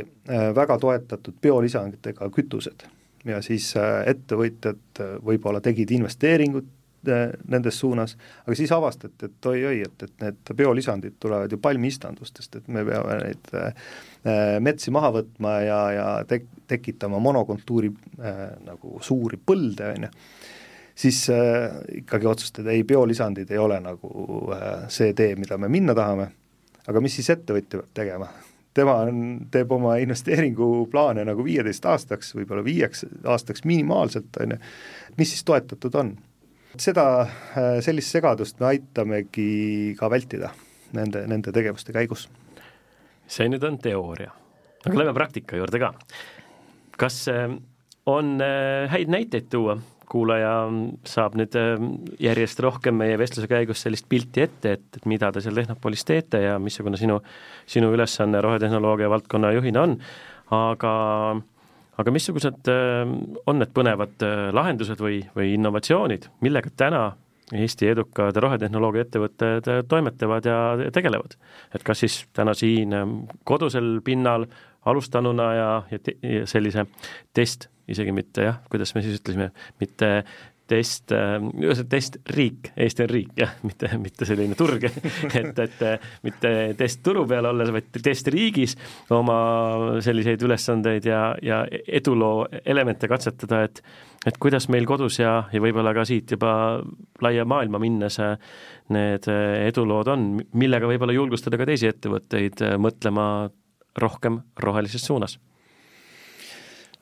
väga 0.55 0.77
toetatud 0.79 1.37
biolisanditega 1.41 2.29
kütused 2.33 2.87
ja 3.25 3.39
siis 3.45 3.69
ettevõtjad 3.77 4.99
võib-olla 5.23 5.61
tegid 5.63 5.91
investeeringut 5.95 6.67
nendes 7.07 7.79
suunas, 7.79 8.15
aga 8.45 8.55
siis 8.57 8.71
avastati, 8.75 9.29
et 9.29 9.49
oi-oi, 9.51 9.81
et, 9.85 10.05
et 10.07 10.25
need 10.25 10.53
biolisandid 10.57 11.17
tulevad 11.19 11.51
ju 11.51 11.59
palmiistandustest, 11.63 12.59
et 12.59 12.71
me 12.73 12.85
peame 12.87 13.17
neid 13.21 13.53
äh, 13.59 13.89
metsi 14.63 14.93
maha 14.93 15.13
võtma 15.19 15.57
ja, 15.65 15.79
ja 15.93 16.07
tek-, 16.29 16.49
tekitama 16.67 17.19
monokultuuri 17.23 17.91
äh, 18.19 18.45
nagu 18.67 18.99
suuri 19.03 19.39
põlde, 19.39 19.91
on 19.97 20.07
ju, 20.07 20.13
siis 21.05 21.25
äh, 21.33 21.67
ikkagi 22.03 22.29
otsustada, 22.29 22.71
ei, 22.71 22.85
biolisandid 22.87 23.51
ei 23.51 23.61
ole 23.61 23.79
nagu 23.83 24.47
äh, 24.55 24.87
see 24.93 25.13
tee, 25.17 25.35
mida 25.39 25.57
me 25.57 25.71
minna 25.71 25.95
tahame, 25.97 26.31
aga 26.87 27.03
mis 27.03 27.19
siis 27.19 27.31
ettevõtja 27.35 27.79
peab 27.79 27.93
tegema? 27.93 28.31
tema 28.73 28.95
on, 29.05 29.17
teeb 29.53 29.71
oma 29.71 29.97
investeeringuplaane 30.01 31.25
nagu 31.27 31.43
viieteist 31.45 31.85
aastaks, 31.85 32.33
võib-olla 32.33 32.63
viieks 32.65 33.05
aastaks 33.29 33.67
minimaalselt, 33.69 34.31
on 34.41 34.55
ju, 34.55 34.61
mis 35.19 35.33
siis 35.35 35.45
toetatud 35.45 35.95
on 36.01 36.15
seda, 36.79 37.05
äh, 37.57 37.79
sellist 37.85 38.13
segadust 38.13 38.59
me 38.61 38.69
aitamegi 38.71 39.95
ka 39.99 40.09
vältida 40.11 40.51
nende, 40.97 41.25
nende 41.29 41.53
tegevuste 41.53 41.93
käigus. 41.95 42.29
see 43.27 43.47
nüüd 43.49 43.63
on 43.63 43.77
teooria, 43.81 44.33
aga 44.83 44.97
lähme 44.99 45.13
praktika 45.15 45.57
juurde 45.57 45.79
ka. 45.79 45.93
kas 46.97 47.27
äh, 47.31 47.49
on 48.05 48.37
äh, 48.41 48.89
häid 48.91 49.11
näiteid 49.13 49.49
tuua, 49.53 49.77
kuulaja 50.09 50.67
saab 51.09 51.37
nüüd 51.39 51.55
järjest 52.21 52.59
rohkem 52.61 52.97
meie 52.99 53.17
vestluse 53.17 53.47
käigus 53.49 53.81
sellist 53.81 54.05
pilti 54.09 54.43
ette, 54.43 54.75
et, 54.77 54.89
et 54.97 55.05
mida 55.09 55.31
te 55.31 55.41
seal 55.41 55.55
Tehnopolis 55.57 56.05
teete 56.05 56.43
ja 56.43 56.59
missugune 56.61 56.99
sinu, 56.99 57.21
sinu 57.65 57.89
ülesanne 57.95 58.41
rohetehnoloogia 58.43 59.09
valdkonna 59.09 59.53
juhina 59.55 59.87
on, 59.87 59.95
aga 60.53 60.93
aga 61.97 62.13
missugused 62.13 62.69
äh, 62.71 63.03
on 63.47 63.59
need 63.61 63.73
põnevad 63.75 64.25
äh, 64.25 64.47
lahendused 64.55 65.01
või, 65.03 65.21
või 65.35 65.53
innovatsioonid, 65.57 66.29
millega 66.45 66.73
täna 66.77 67.03
Eesti 67.53 67.89
edukad 67.91 68.37
rohetehnoloogia 68.39 69.03
ettevõtted 69.05 69.67
äh, 69.69 69.81
toimetavad 69.87 70.47
ja 70.47 70.59
tegelevad? 70.95 71.37
et 71.75 71.83
kas 71.85 72.03
siis 72.05 72.23
täna 72.33 72.55
siin 72.57 72.95
kodusel 73.43 73.99
pinnal 74.05 74.47
alustanuna 74.89 75.53
ja, 75.55 75.69
ja, 75.91 75.99
ja 76.23 76.47
sellise 76.49 76.87
test, 77.33 77.69
isegi 77.87 78.15
mitte 78.15 78.47
jah, 78.47 78.59
kuidas 78.71 78.95
me 78.95 79.03
siis 79.03 79.19
ütlesime, 79.19 79.51
mitte 79.79 80.09
test, 80.73 81.13
ühesõnaga 81.13 81.89
testriik, 81.93 82.71
Eesti 82.85 83.05
on 83.05 83.11
riik 83.11 83.33
jah, 83.39 83.53
mitte, 83.67 83.89
mitte 84.01 84.27
selline 84.27 84.57
turg 84.59 84.87
et, 85.41 85.59
et 85.65 85.83
mitte 86.25 86.53
test 86.79 87.03
turu 87.05 87.25
peal 87.29 87.47
olles, 87.51 87.71
vaid 87.75 87.91
testriigis 88.03 88.75
oma 89.13 89.37
selliseid 90.03 90.41
ülesandeid 90.45 91.07
ja, 91.09 91.27
ja 91.43 91.63
eduloo 91.69 92.47
elemente 92.65 93.09
katsetada, 93.11 93.63
et 93.67 93.85
et 94.23 94.37
kuidas 94.39 94.69
meil 94.71 94.85
kodus 94.87 95.17
ja, 95.19 95.33
ja 95.51 95.59
võib-olla 95.59 95.91
ka 95.95 96.05
siit 96.07 96.31
juba 96.31 96.53
laia 97.23 97.43
maailma 97.43 97.79
minnes 97.83 98.15
need 98.95 99.27
edulood 99.27 100.11
on, 100.13 100.29
millega 100.55 100.87
võib-olla 100.87 101.15
julgustada 101.15 101.59
ka 101.59 101.67
teisi 101.67 101.89
ettevõtteid 101.89 102.63
mõtlema 102.79 103.25
rohkem 103.99 104.39
rohelises 104.63 105.03
suunas 105.03 105.35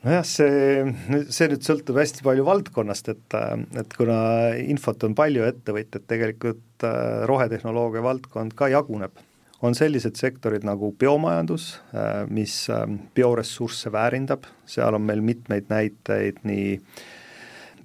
nojah, 0.05 0.23
see, 0.27 0.85
see 1.33 1.49
nüüd 1.51 1.65
sõltub 1.65 1.99
hästi 2.01 2.25
palju 2.25 2.45
valdkonnast, 2.47 3.11
et, 3.13 3.35
et 3.81 3.97
kuna 3.97 4.21
infot 4.61 5.07
on 5.07 5.15
palju, 5.17 5.45
ettevõtjad 5.47 6.07
tegelikult 6.09 6.87
äh, 6.87 7.23
rohetehnoloogia 7.29 8.03
valdkond 8.05 8.55
ka 8.57 8.71
jaguneb, 8.73 9.21
on 9.61 9.77
sellised 9.77 10.17
sektorid 10.17 10.65
nagu 10.67 10.93
biomajandus, 10.97 11.71
äh, 11.93 12.25
mis 12.33 12.63
äh, 12.73 12.85
bioressursse 13.15 13.93
väärindab, 13.93 14.49
seal 14.65 14.97
on 14.97 15.05
meil 15.05 15.23
mitmeid 15.25 15.69
näiteid 15.71 16.41
nii 16.49 16.77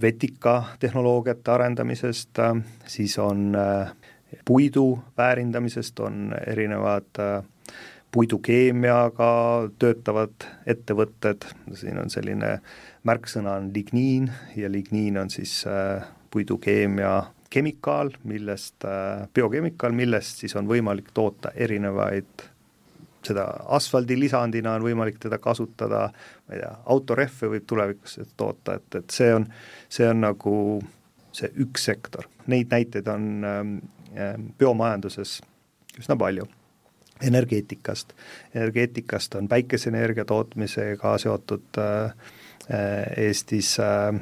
vetikatehnoloogiate 0.00 1.50
arendamisest, 1.54 2.36
siis 2.84 3.14
on 3.16 3.54
puidu 4.44 4.98
väärindamisest, 5.16 6.00
on 6.00 6.34
erinevad 6.46 7.20
äh, 7.20 7.44
puidukeemiaga 8.14 9.30
töötavad 9.78 10.46
ettevõtted, 10.66 11.44
siin 11.74 11.98
on 12.00 12.10
selline 12.10 12.58
märksõna 13.06 13.58
on 13.60 13.70
ligniin 13.74 14.30
ja 14.56 14.70
ligniin 14.72 15.18
on 15.18 15.30
siis 15.30 15.60
äh, 15.68 16.06
puidukeemia 16.30 17.22
kemikaal, 17.50 18.10
millest 18.24 18.84
äh,, 18.84 19.28
biokemikaal, 19.34 19.94
millest 19.96 20.42
siis 20.42 20.56
on 20.56 20.68
võimalik 20.68 21.12
toota 21.14 21.52
erinevaid 21.54 22.48
seda 23.26 23.46
asfaldilisandina 23.74 24.76
on 24.78 24.84
võimalik 24.86 25.18
teda 25.22 25.38
kasutada, 25.42 26.06
ma 26.46 26.54
ei 26.54 26.60
tea, 26.62 26.74
autorehve 26.94 27.50
võib 27.56 27.64
tulevikus 27.66 28.20
toota, 28.38 28.76
et, 28.78 29.00
et 29.00 29.14
see 29.14 29.32
on, 29.34 29.48
see 29.92 30.06
on 30.06 30.22
nagu 30.22 30.54
see 31.36 31.50
üks 31.64 31.88
sektor. 31.90 32.28
Neid 32.46 32.70
näiteid 32.72 33.08
on 33.12 33.26
ähm, 33.44 33.74
äh, 34.14 34.36
biomajanduses 34.58 35.40
üsna 35.98 36.16
palju 36.20 36.46
energeetikast. 37.22 38.12
energeetikast 38.54 39.34
on 39.34 39.48
päikeseenergia 39.48 40.24
tootmisega 40.24 41.18
seotud 41.18 41.78
äh, 41.78 42.14
Eestis 43.16 43.76
äh, 43.80 44.20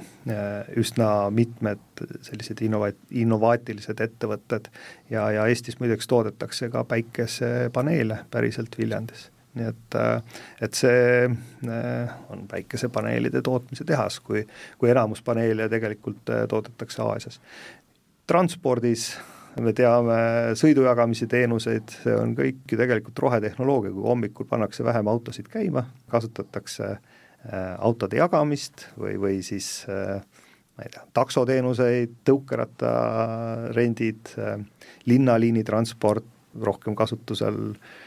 üsna 0.76 1.30
mitmed 1.30 1.80
sellised 2.22 2.60
innova-, 2.62 2.92
innovaatilised 3.10 4.00
ettevõtted 4.00 4.68
ja, 5.10 5.30
ja 5.30 5.46
Eestis 5.46 5.80
muideks 5.80 6.06
toodetakse 6.06 6.68
ka 6.70 6.84
päikesepaneele 6.84 8.18
päriselt 8.30 8.78
Viljandis. 8.78 9.30
nii 9.54 9.68
et, 9.70 9.94
äh, 9.94 10.40
et 10.60 10.74
see 10.74 11.28
on 12.28 12.48
päikesepaneelide 12.50 13.42
tootmise 13.42 13.84
tehas, 13.84 14.20
kui, 14.20 14.46
kui 14.78 14.90
enamus 14.90 15.22
paneele 15.22 15.68
tegelikult 15.68 16.34
toodetakse 16.48 17.02
Aasias. 17.02 17.40
transpordis 18.26 19.16
me 19.60 19.72
teame 19.76 20.16
sõidujagamise 20.58 21.26
teenuseid, 21.30 21.90
see 22.02 22.14
on 22.18 22.34
kõik 22.38 22.56
ju 22.70 22.76
tegelikult 22.80 23.18
rohetehnoloogia, 23.26 23.92
kui 23.94 24.04
hommikul 24.06 24.46
pannakse 24.50 24.84
vähem 24.86 25.06
autosid 25.12 25.46
käima, 25.52 25.82
kasutatakse 26.10 26.96
autode 27.84 28.16
jagamist 28.16 28.86
või, 28.98 29.14
või 29.20 29.42
siis 29.44 29.84
ma 29.86 30.80
ei 30.80 30.90
tea, 30.90 31.04
taksoteenuseid, 31.14 32.10
tõukerattarendid, 32.24 34.22
linnaliinitransport 35.12 36.24
rohkem 36.64 36.94
kasutusel 36.96 37.58
äh,, 37.74 37.78
Äh, 37.78 38.03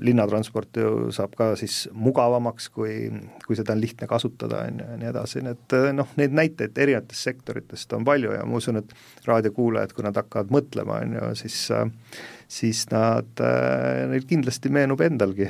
linnatransport 0.00 0.76
ju 0.78 0.90
saab 1.14 1.34
ka 1.38 1.50
siis 1.58 1.84
mugavamaks, 1.92 2.68
kui, 2.74 3.08
kui 3.46 3.56
seda 3.58 3.74
on 3.74 3.80
lihtne 3.82 4.06
kasutada, 4.10 4.64
on 4.68 4.80
ju, 4.80 4.86
ja 4.90 4.98
nii 5.00 5.10
edasi, 5.10 5.42
nii 5.44 5.56
et 5.56 5.76
äh, 5.78 5.88
noh, 5.96 6.10
neid 6.20 6.36
näiteid 6.36 6.78
erinevatest 6.84 7.30
sektoritest 7.30 7.92
on 7.96 8.06
palju 8.06 8.34
ja 8.36 8.44
ma 8.46 8.60
usun, 8.60 8.78
et 8.82 8.94
raadiokuulajad, 9.26 9.94
kui 9.96 10.06
nad 10.06 10.20
hakkavad 10.20 10.52
mõtlema, 10.54 11.00
on 11.02 11.16
ju, 11.18 11.30
siis 11.44 11.58
äh, 11.74 11.88
siis 12.54 12.84
nad, 12.92 13.40
neil 14.10 14.26
kindlasti 14.28 14.70
meenub 14.72 15.00
endalgi 15.04 15.48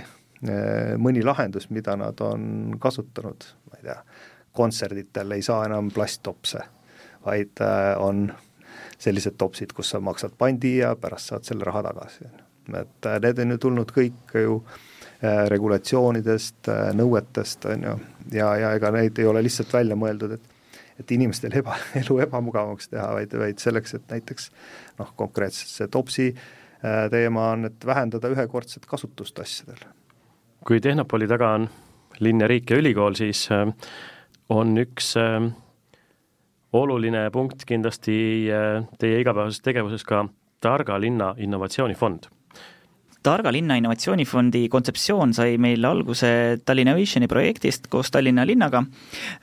mõni 1.01 1.23
lahendus, 1.25 1.71
mida 1.73 1.97
nad 1.97 2.21
on 2.25 2.77
kasutanud, 2.81 3.47
ma 3.71 3.79
ei 3.81 3.87
tea, 3.89 3.99
kontserditel 4.57 5.37
ei 5.37 5.45
saa 5.45 5.65
enam 5.69 5.89
plasttopse, 5.93 6.61
vaid 7.25 7.65
on 7.99 8.27
sellised 9.01 9.39
topsid, 9.41 9.73
kus 9.77 9.95
sa 9.95 10.01
maksad 10.05 10.37
pandi 10.39 10.79
ja 10.79 10.95
pärast 11.01 11.33
saad 11.33 11.49
selle 11.49 11.67
raha 11.67 11.85
tagasi, 11.89 12.29
on 12.29 12.39
ju 12.39 12.44
et 12.73 13.07
äh, 13.07 13.21
need 13.21 13.39
on 13.43 13.55
ju 13.55 13.61
tulnud 13.67 13.93
kõik 13.95 14.35
ju 14.41 14.59
äh, 14.65 15.45
regulatsioonidest, 15.53 16.69
äh, 16.73 16.91
nõuetest, 16.97 17.67
on 17.71 17.87
ju, 17.89 17.95
ja, 18.33 18.51
ja 18.61 18.73
ega 18.79 18.93
neid 18.95 19.19
ei 19.21 19.29
ole 19.29 19.45
lihtsalt 19.45 19.73
välja 19.75 19.99
mõeldud, 19.99 20.39
et 20.39 20.51
et 20.95 21.11
inimestel 21.11 21.51
eba, 21.59 21.75
elu 22.01 22.21
ebamugavamaks 22.23 22.93
teha, 22.93 23.09
vaid, 23.17 23.33
vaid 23.35 23.59
selleks, 23.59 23.97
et 23.97 24.13
näiteks 24.13 24.53
noh, 25.01 25.09
konkreetselt 25.19 25.73
see 25.73 25.89
topsi 25.91 26.29
teema 27.11 27.49
on, 27.51 27.65
et 27.67 27.87
vähendada 27.89 28.31
ühekordset 28.31 28.87
kasutust 28.87 29.41
asjadel. 29.43 29.81
kui 30.63 30.79
Tehnopoli 30.81 31.27
taga 31.27 31.49
on 31.57 31.67
linn 32.23 32.45
ja 32.45 32.47
riik 32.47 32.71
ja 32.71 32.79
ülikool, 32.79 33.19
siis 33.19 33.49
on 34.55 34.79
üks 34.79 35.17
oluline 36.79 37.25
punkt 37.35 37.67
kindlasti 37.67 38.17
teie 39.03 39.19
igapäevases 39.25 39.67
tegevuses 39.67 40.07
ka 40.07 40.29
targa 40.63 41.01
linna 41.01 41.35
innovatsioonifond 41.43 42.31
targa 43.25 43.53
linna 43.55 43.77
innovatsioonifondi 43.81 44.67
kontseptsioon 44.73 45.33
sai 45.37 45.57
meil 45.61 45.85
alguse 45.89 46.29
Tallinna 46.67 46.95
Visioni 46.97 47.29
projektist 47.31 47.89
koos 47.93 48.13
Tallinna 48.13 48.45
linnaga, 48.47 48.85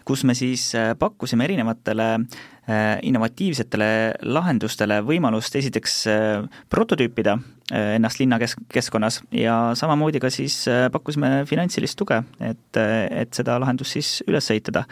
kus 0.05 0.23
me 0.27 0.35
siis 0.37 0.69
äh, 0.77 0.91
pakkusime 0.99 1.47
erinevatele 1.47 2.07
äh, 2.13 2.99
innovatiivsetele 3.07 3.89
lahendustele 4.37 5.01
võimalust 5.07 5.57
esiteks 5.57 5.97
äh, 6.11 6.61
prototüüpida 6.69 7.39
ennast 7.71 8.19
linnakeskkonnas 8.19 9.21
ja 9.39 9.53
samamoodi 9.79 10.19
ka 10.19 10.27
siis 10.33 10.57
pakkusime 10.91 11.45
finantsilist 11.47 11.95
tuge, 11.95 12.17
et, 12.43 12.75
et 12.75 13.31
seda 13.31 13.55
lahendust 13.63 13.95
siis 13.95 14.09
üles 14.27 14.49
ehitada 14.51 14.83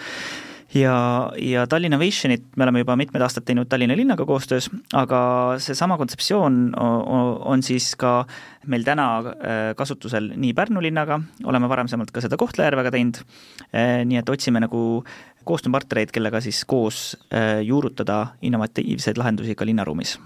ja, 0.74 1.32
ja 1.38 1.68
Tallinna 1.68 2.00
Visionit 2.00 2.44
me 2.58 2.64
oleme 2.64 2.84
juba 2.84 2.96
mitmed 3.00 3.22
aastad 3.22 3.46
teinud 3.48 3.70
Tallinna 3.70 3.96
linnaga 3.98 4.26
koostöös, 4.26 4.70
aga 4.94 5.22
seesama 5.58 5.98
kontseptsioon 5.98 6.60
on 6.80 7.64
siis 7.64 7.96
ka 8.00 8.26
meil 8.68 8.86
täna 8.86 9.08
äh, 9.20 9.60
kasutusel 9.78 10.32
nii 10.36 10.54
Pärnu 10.54 10.82
linnaga, 10.84 11.20
oleme 11.44 11.70
varasemalt 11.70 12.12
ka 12.14 12.22
seda 12.22 12.38
Kohtla-Järvega 12.38 12.94
teinud, 12.94 13.22
äh, 13.74 14.02
nii 14.06 14.22
et 14.22 14.30
otsime 14.30 14.62
nagu 14.62 15.04
koostööpartnereid, 15.50 16.14
kellega 16.14 16.42
siis 16.46 16.62
koos 16.70 17.14
äh, 17.34 17.62
juurutada 17.66 18.36
innovatiivseid 18.42 19.18
lahendusi 19.18 19.56
ka 19.56 19.66
linnaruumis. 19.66 20.20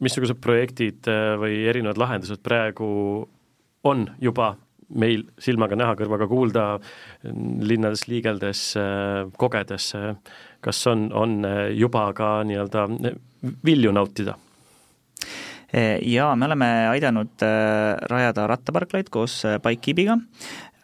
missugused 0.00 0.38
projektid 0.38 1.08
või 1.40 1.64
erinevad 1.66 1.98
lahendused 1.98 2.38
praegu 2.42 3.28
on 3.84 4.04
juba 4.22 4.52
meil 4.88 5.26
silmaga 5.42 5.76
näha, 5.76 5.94
kõrvaga 5.98 6.28
kuulda, 6.30 6.66
linnades 7.68 8.06
liigeldes, 8.08 8.62
kogedes, 9.36 9.92
kas 10.64 10.82
on, 10.88 11.08
on 11.12 11.42
juba 11.76 12.06
ka 12.16 12.38
nii-öelda 12.48 12.86
vilju 13.64 13.92
nautida? 13.92 14.38
jaa, 16.02 16.36
me 16.36 16.46
oleme 16.46 16.68
aidanud 16.94 17.44
äh, 17.44 17.96
rajada 18.08 18.46
rattaparklaid 18.48 19.10
koos 19.12 19.42
äh, 19.44 19.58
Bikekeepiga, 19.60 20.16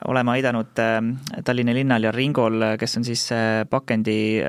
oleme 0.08 0.34
aidanud 0.36 0.78
äh, 0.78 1.00
Tallinna 1.44 1.74
linnal 1.74 2.04
ja 2.04 2.12
Ringol, 2.12 2.60
kes 2.78 2.98
on 3.00 3.04
siis 3.04 3.28
pakendi 3.70 4.42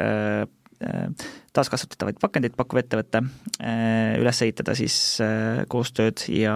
taaskasutatavaid 1.56 2.20
pakendeid 2.22 2.56
pakkuv 2.58 2.82
ettevõte, 2.82 3.22
äh, 3.60 4.16
üles 4.20 4.42
ehitada 4.46 4.76
siis 4.78 4.96
äh, 5.24 5.64
koostööd 5.72 6.26
ja, 6.34 6.56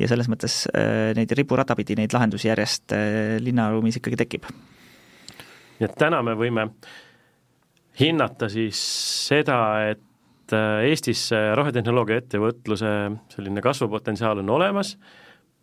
ja 0.00 0.10
selles 0.10 0.30
mõttes 0.32 0.64
äh, 0.70 1.12
neid 1.18 1.32
riburada 1.38 1.76
pidi 1.78 1.96
neid 1.98 2.14
lahendusi 2.16 2.50
järjest 2.50 2.94
linnaruumis 3.42 4.00
ikkagi 4.00 4.20
tekib. 4.22 4.48
nii 5.78 5.88
et 5.88 5.96
täna 5.98 6.22
me 6.26 6.36
võime 6.38 6.70
hinnata 8.00 8.50
siis 8.52 8.80
seda, 9.28 9.60
et 9.92 10.02
Eestis 10.46 11.24
rohetehnoloogia 11.58 12.20
ettevõtluse 12.20 12.90
selline 13.32 13.62
kasvupotentsiaal 13.64 14.44
on 14.44 14.52
olemas, 14.54 14.92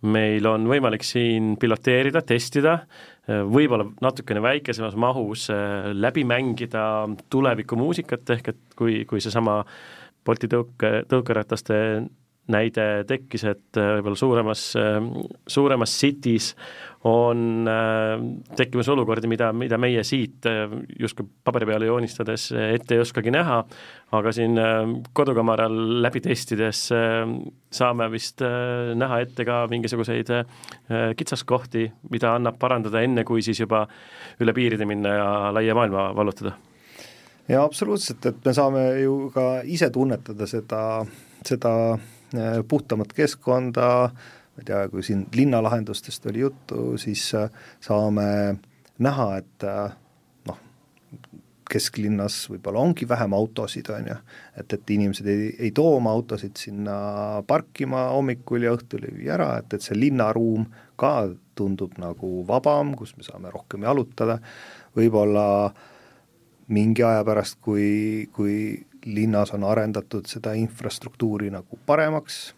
meil 0.04 0.44
on 0.50 0.66
võimalik 0.68 1.06
siin 1.08 1.54
piloteerida, 1.56 2.20
testida, 2.28 2.82
võib-olla 3.28 3.88
natukene 4.04 4.42
väikesemas 4.44 4.96
mahus 5.00 5.48
äh, 5.54 5.92
läbi 5.96 6.26
mängida 6.28 7.08
tulevikumuusikat, 7.32 8.30
ehk 8.36 8.50
et 8.54 8.62
kui, 8.76 9.04
kui 9.10 9.24
seesama 9.24 9.62
Bolti 10.24 10.48
tõuke, 10.48 11.02
tõukerataste 11.12 11.78
näide 12.52 12.86
tekkis, 13.08 13.46
et 13.48 13.78
äh, 13.80 13.94
võib-olla 13.98 14.20
suuremas, 14.20 14.64
äh, 14.76 14.98
suuremas 15.48 15.94
city's 15.96 16.50
on 17.08 17.68
äh, 17.68 18.24
tekkimas 18.58 18.90
olukordi, 18.92 19.30
mida, 19.32 19.52
mida 19.56 19.80
meie 19.80 20.04
siit 20.08 20.44
justkui 21.00 21.28
paberi 21.44 21.68
peale 21.70 21.88
joonistades 21.88 22.50
ette 22.56 22.98
ei 22.98 23.04
oskagi 23.04 23.32
näha, 23.32 23.62
aga 24.16 24.34
siin 24.36 24.60
kodukamaral 25.16 25.76
läbi 26.04 26.22
testides 26.24 26.86
saame 27.74 28.08
vist 28.12 28.44
näha 28.96 29.20
ette 29.24 29.46
ka 29.48 29.64
mingisuguseid 29.72 30.32
kitsaskohti, 31.18 31.88
mida 32.14 32.36
annab 32.38 32.60
parandada 32.62 33.02
enne, 33.04 33.26
kui 33.28 33.44
siis 33.44 33.60
juba 33.64 33.84
üle 34.44 34.56
piiride 34.56 34.88
minna 34.88 35.16
ja 35.18 35.30
laia 35.56 35.76
maailma 35.76 36.12
vallutada. 36.16 36.56
Jaa, 37.50 37.64
absoluutselt, 37.66 38.24
et 38.30 38.46
me 38.46 38.56
saame 38.56 38.84
ju 39.02 39.16
ka 39.34 39.48
ise 39.68 39.90
tunnetada 39.92 40.48
seda, 40.48 40.84
seda 41.44 41.74
Äh, 41.94 42.13
puhtamat 42.68 43.14
keskkonda, 43.14 43.90
ma 44.54 44.62
ei 44.62 44.68
tea, 44.68 44.84
kui 44.90 45.04
siin 45.06 45.26
linnalahendustest 45.36 46.26
oli 46.30 46.44
juttu, 46.46 46.98
siis 47.02 47.26
äh, 47.38 47.50
saame 47.82 48.26
näha, 49.02 49.28
et 49.42 49.66
äh, 49.66 49.96
noh, 50.50 50.60
kesklinnas 51.70 52.38
võib-olla 52.52 52.84
ongi 52.86 53.08
vähem 53.10 53.34
autosid, 53.34 53.90
on 53.94 54.12
ju, 54.12 54.18
et, 54.62 54.78
et 54.78 54.94
inimesed 54.98 55.30
ei, 55.30 55.50
ei 55.68 55.72
too 55.76 55.96
oma 55.98 56.14
autosid 56.14 56.60
sinna 56.62 56.98
parkima 57.48 58.10
hommikul 58.14 58.68
ja 58.68 58.76
õhtul 58.78 59.10
ei 59.10 59.18
vii 59.18 59.34
ära, 59.34 59.56
et, 59.64 59.74
et 59.74 59.86
see 59.86 59.98
linnaruum 59.98 60.68
ka 61.00 61.16
tundub 61.58 61.98
nagu 62.02 62.44
vabam, 62.50 62.94
kus 62.98 63.16
me 63.18 63.26
saame 63.26 63.50
rohkem 63.54 63.86
jalutada, 63.86 64.38
võib-olla 64.98 65.48
mingi 66.74 67.04
aja 67.04 67.26
pärast, 67.26 67.58
kui, 67.62 68.30
kui 68.34 68.56
linnas 69.06 69.54
on 69.54 69.64
arendatud 69.68 70.28
seda 70.30 70.54
infrastruktuuri 70.58 71.52
nagu 71.54 71.80
paremaks, 71.86 72.54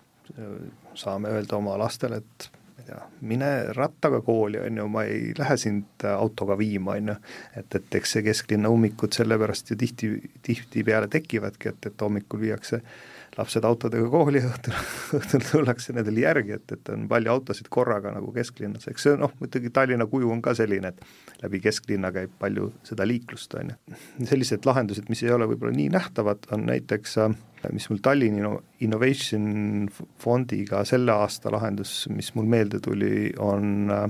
saame 0.95 1.31
öelda 1.33 1.57
oma 1.57 1.77
lastele, 1.79 2.21
et 2.21 2.49
ma 2.55 2.83
ei 2.83 2.87
tea, 2.87 3.01
mine 3.21 3.49
rattaga 3.77 4.21
kooli, 4.25 4.59
on 4.61 4.77
ju, 4.81 4.87
ma 4.91 5.03
ei 5.09 5.33
lähe 5.37 5.57
sind 5.57 6.05
autoga 6.09 6.57
viima, 6.57 6.97
on 6.99 7.13
ju, 7.13 7.17
et, 7.61 7.79
et 7.79 7.99
eks 8.01 8.17
see 8.17 8.25
kesklinna 8.25 8.71
ummikud 8.73 9.13
sellepärast 9.17 9.73
ju 9.73 9.79
tihti, 9.81 10.13
tihtipeale 10.45 11.09
tekivadki, 11.11 11.73
et, 11.73 11.91
et 11.91 12.07
hommikul 12.07 12.41
viiakse 12.45 12.81
äh, 12.81 12.97
lapsed 13.37 13.65
autodega 13.67 14.07
kooli 14.11 14.41
õhtul, 14.49 14.75
õhtul 15.19 15.43
tullakse 15.49 15.95
nendele 15.95 16.23
järgi, 16.25 16.55
et, 16.59 16.75
et 16.77 16.91
on 16.93 17.07
palju 17.11 17.33
autosid 17.33 17.69
korraga 17.73 18.13
nagu 18.15 18.31
kesklinnas, 18.35 18.87
eks 18.91 19.07
see 19.07 19.17
noh, 19.19 19.33
muidugi 19.41 19.71
Tallinna 19.75 20.07
kuju 20.11 20.31
on 20.31 20.43
ka 20.45 20.55
selline, 20.57 20.93
et 20.93 21.41
läbi 21.43 21.61
kesklinna 21.63 22.11
käib 22.15 22.35
palju 22.39 22.71
seda 22.87 23.07
liiklust, 23.07 23.57
on 23.59 23.73
ju. 23.73 23.99
sellised 24.29 24.67
lahendused, 24.67 25.09
mis 25.11 25.23
ei 25.25 25.33
ole 25.35 25.49
võib-olla 25.51 25.75
nii 25.75 25.89
nähtavad, 25.95 26.47
on 26.55 26.67
näiteks 26.69 27.17
äh, 27.25 27.35
mis 27.73 27.89
mul 27.89 28.01
Tallinna 28.03 28.55
Innovation 28.85 29.89
Fondiga 30.21 30.83
selle 30.87 31.15
aasta 31.15 31.51
lahendus, 31.53 32.05
mis 32.13 32.31
mul 32.37 32.47
meelde 32.49 32.81
tuli, 32.83 33.31
on 33.41 33.91
äh, 33.91 34.07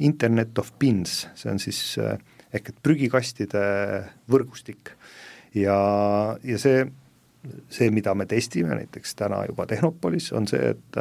Internet 0.00 0.58
of 0.58 0.72
Bins, 0.78 1.26
see 1.36 1.50
on 1.52 1.58
siis 1.62 1.82
äh, 2.00 2.16
ehk 2.54 2.72
et 2.72 2.80
prügikastide 2.82 3.62
võrgustik 4.30 4.94
ja, 5.54 5.76
ja 6.42 6.58
see 6.58 6.82
see, 7.72 7.90
mida 7.90 8.14
me 8.14 8.26
testime 8.26 8.74
näiteks 8.74 9.14
täna 9.16 9.44
juba 9.48 9.66
Tehnopolis, 9.66 10.32
on 10.32 10.48
see, 10.48 10.74
et 10.74 11.00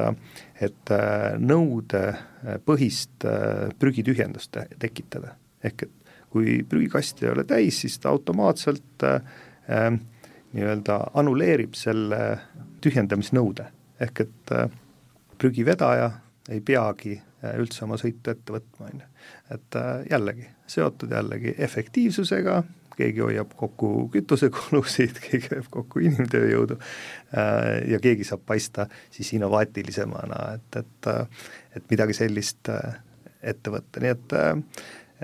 et 0.62 0.92
äh, 0.96 1.36
nõudepõhist 1.40 3.26
äh, 3.28 3.70
prügitühjendust 3.80 4.58
tekitada. 4.80 5.36
ehk 5.64 5.84
et 5.84 6.00
kui 6.30 6.62
prügikast 6.70 7.24
ei 7.24 7.32
ole 7.34 7.44
täis, 7.48 7.82
siis 7.82 7.98
ta 8.00 8.14
automaatselt 8.14 9.04
äh, 9.04 9.22
äh, 9.70 9.92
nii-öelda 10.54 11.00
annuleerib 11.14 11.78
selle 11.78 12.22
tühjendamisnõude. 12.82 13.70
ehk 14.00 14.22
et 14.26 14.54
äh, 14.56 14.70
prügivedaja 15.38 16.12
ei 16.50 16.62
peagi 16.62 17.22
üldse 17.56 17.86
oma 17.86 17.96
sõitu 17.96 18.32
ette 18.34 18.52
võtma, 18.52 18.90
on 18.90 19.00
ju. 19.00 19.06
et 19.56 19.76
jällegi, 20.12 20.48
seotud 20.68 21.12
jällegi 21.12 21.54
efektiivsusega, 21.58 22.64
keegi 23.00 23.24
hoiab 23.24 23.56
kokku 23.58 23.92
kütusekulusid, 24.14 25.20
keegi 25.26 25.54
hoiab 25.56 25.70
kokku 25.74 26.04
inimtööjõudu 26.04 26.80
ja 27.90 28.00
keegi 28.04 28.28
saab 28.28 28.44
paista 28.50 28.88
siis 29.14 29.32
innovaatilisemana, 29.38 30.42
et, 30.58 30.82
et 30.84 31.12
et 31.80 31.92
midagi 31.92 32.16
sellist 32.18 32.72
ette 33.40 33.72
võtta, 33.72 34.02
nii 34.04 34.16
et 34.16 34.38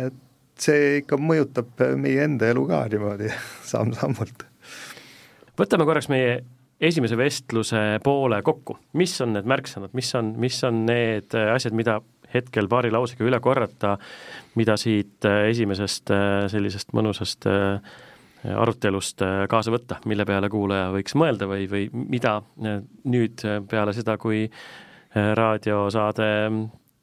et 0.06 0.22
see 0.62 1.00
ikka 1.02 1.20
mõjutab 1.20 1.84
meie 2.00 2.24
enda 2.26 2.48
elu 2.52 2.66
ka 2.70 2.84
niimoodi 2.92 3.32
samm-sammult. 3.72 4.46
võtame 5.60 5.88
korraks 5.88 6.10
meie 6.12 6.40
esimese 6.82 7.18
vestluse 7.18 7.82
poole 8.04 8.42
kokku, 8.44 8.78
mis 9.00 9.14
on 9.24 9.36
need 9.36 9.48
märksõnad, 9.48 9.94
mis 9.96 10.12
on, 10.18 10.34
mis 10.40 10.58
on 10.68 10.84
need 10.88 11.36
asjad, 11.36 11.76
mida 11.76 12.00
hetkel 12.34 12.70
paari 12.72 12.92
lausega 12.94 13.26
üle 13.28 13.40
korrata, 13.44 13.96
mida 14.56 14.78
siit 14.80 15.26
esimesest 15.26 16.14
sellisest 16.52 16.96
mõnusast 16.96 17.48
arutelust 18.46 19.24
kaasa 19.50 19.74
võtta, 19.74 20.00
mille 20.06 20.26
peale 20.26 20.50
kuulaja 20.54 20.90
võiks 20.94 21.16
mõelda 21.18 21.48
või, 21.50 21.66
või 21.70 21.88
mida 21.94 22.38
nüüd 23.10 23.42
peale 23.70 23.94
seda, 23.98 24.20
kui 24.22 24.46
raadiosaade 25.16 26.28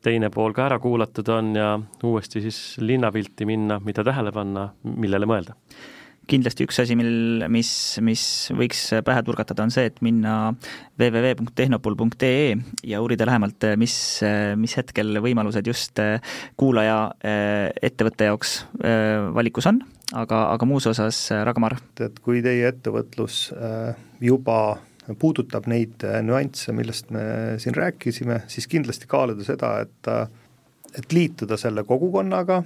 teine 0.02 0.30
pool 0.34 0.54
ka 0.54 0.66
ära 0.66 0.78
kuulatud 0.82 1.28
on 1.32 1.54
ja 1.56 1.72
uuesti 2.04 2.42
siis 2.44 2.60
linnapilti 2.82 3.46
minna, 3.48 3.78
mida 3.84 4.04
tähele 4.06 4.32
panna, 4.34 4.68
millele 4.82 5.28
mõelda? 5.30 5.56
Kindlasti 6.30 6.66
üks 6.66 6.78
asi, 6.82 6.96
mil, 6.98 7.44
mis, 7.52 7.70
mis 8.04 8.24
võiks 8.56 8.84
pähe 9.04 9.22
turgatada, 9.26 9.64
on 9.66 9.72
see, 9.74 9.88
et 9.90 9.98
minna 10.04 10.52
www.tehnopol.ee 11.00 12.54
ja 12.88 13.00
uurida 13.02 13.26
lähemalt, 13.28 13.66
mis, 13.80 13.96
mis 14.60 14.76
hetkel 14.78 15.18
võimalused 15.24 15.66
just 15.66 15.98
kuulaja 16.60 17.00
ettevõtte 17.22 18.30
jaoks 18.30 18.54
valikus 19.34 19.68
on, 19.72 19.82
aga, 20.14 20.46
aga 20.54 20.68
muus 20.68 20.86
osas, 20.90 21.24
Ragnar? 21.44 21.80
et 22.00 22.22
kui 22.22 22.42
teie 22.44 22.70
ettevõtlus 22.70 23.48
juba 24.22 24.62
puudutab 25.18 25.66
neid 25.70 26.04
äh, 26.06 26.20
nüansse, 26.24 26.72
millest 26.76 27.10
me 27.14 27.24
siin 27.62 27.74
rääkisime, 27.74 28.42
siis 28.52 28.68
kindlasti 28.70 29.08
kaaluda 29.10 29.44
seda, 29.46 29.74
et 29.82 30.10
äh, 30.10 30.26
et 30.92 31.14
liituda 31.16 31.56
selle 31.56 31.86
kogukonnaga, 31.88 32.58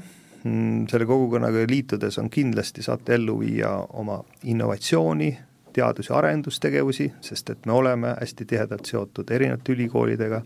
selle 0.91 1.07
kogukonnaga 1.07 1.65
liitudes 1.69 2.19
on 2.19 2.31
kindlasti, 2.31 2.83
saate 2.83 3.15
ellu 3.15 3.39
viia 3.41 3.71
oma 3.99 4.21
innovatsiooni, 4.45 5.31
teadus- 5.77 6.09
ja 6.09 6.17
arendustegevusi, 6.17 7.13
sest 7.21 7.51
et 7.51 7.67
me 7.67 7.73
oleme 7.73 8.15
hästi 8.21 8.45
tihedalt 8.45 8.87
seotud 8.89 9.31
erinevate 9.31 9.73
ülikoolidega, 9.73 10.43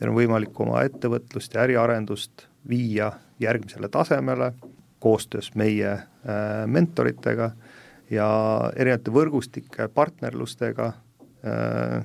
meil 0.00 0.12
on 0.12 0.16
võimalik 0.16 0.60
oma 0.60 0.82
ettevõtlust 0.88 1.54
ja 1.54 1.66
äriarendust 1.66 2.46
viia 2.68 3.12
järgmisele 3.40 3.88
tasemele 3.88 4.52
koostöös 5.00 5.54
meie 5.54 5.92
äh, 5.92 6.06
mentoritega 6.66 7.50
ja 8.10 8.30
erinevate 8.76 9.12
võrgustike 9.12 9.88
partnerlustega 9.94 10.86
äh, 10.86 12.04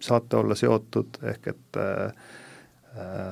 saate 0.00 0.36
olla 0.36 0.54
seotud, 0.54 1.18
ehk 1.22 1.52
et 1.54 1.78
äh, 1.82 2.12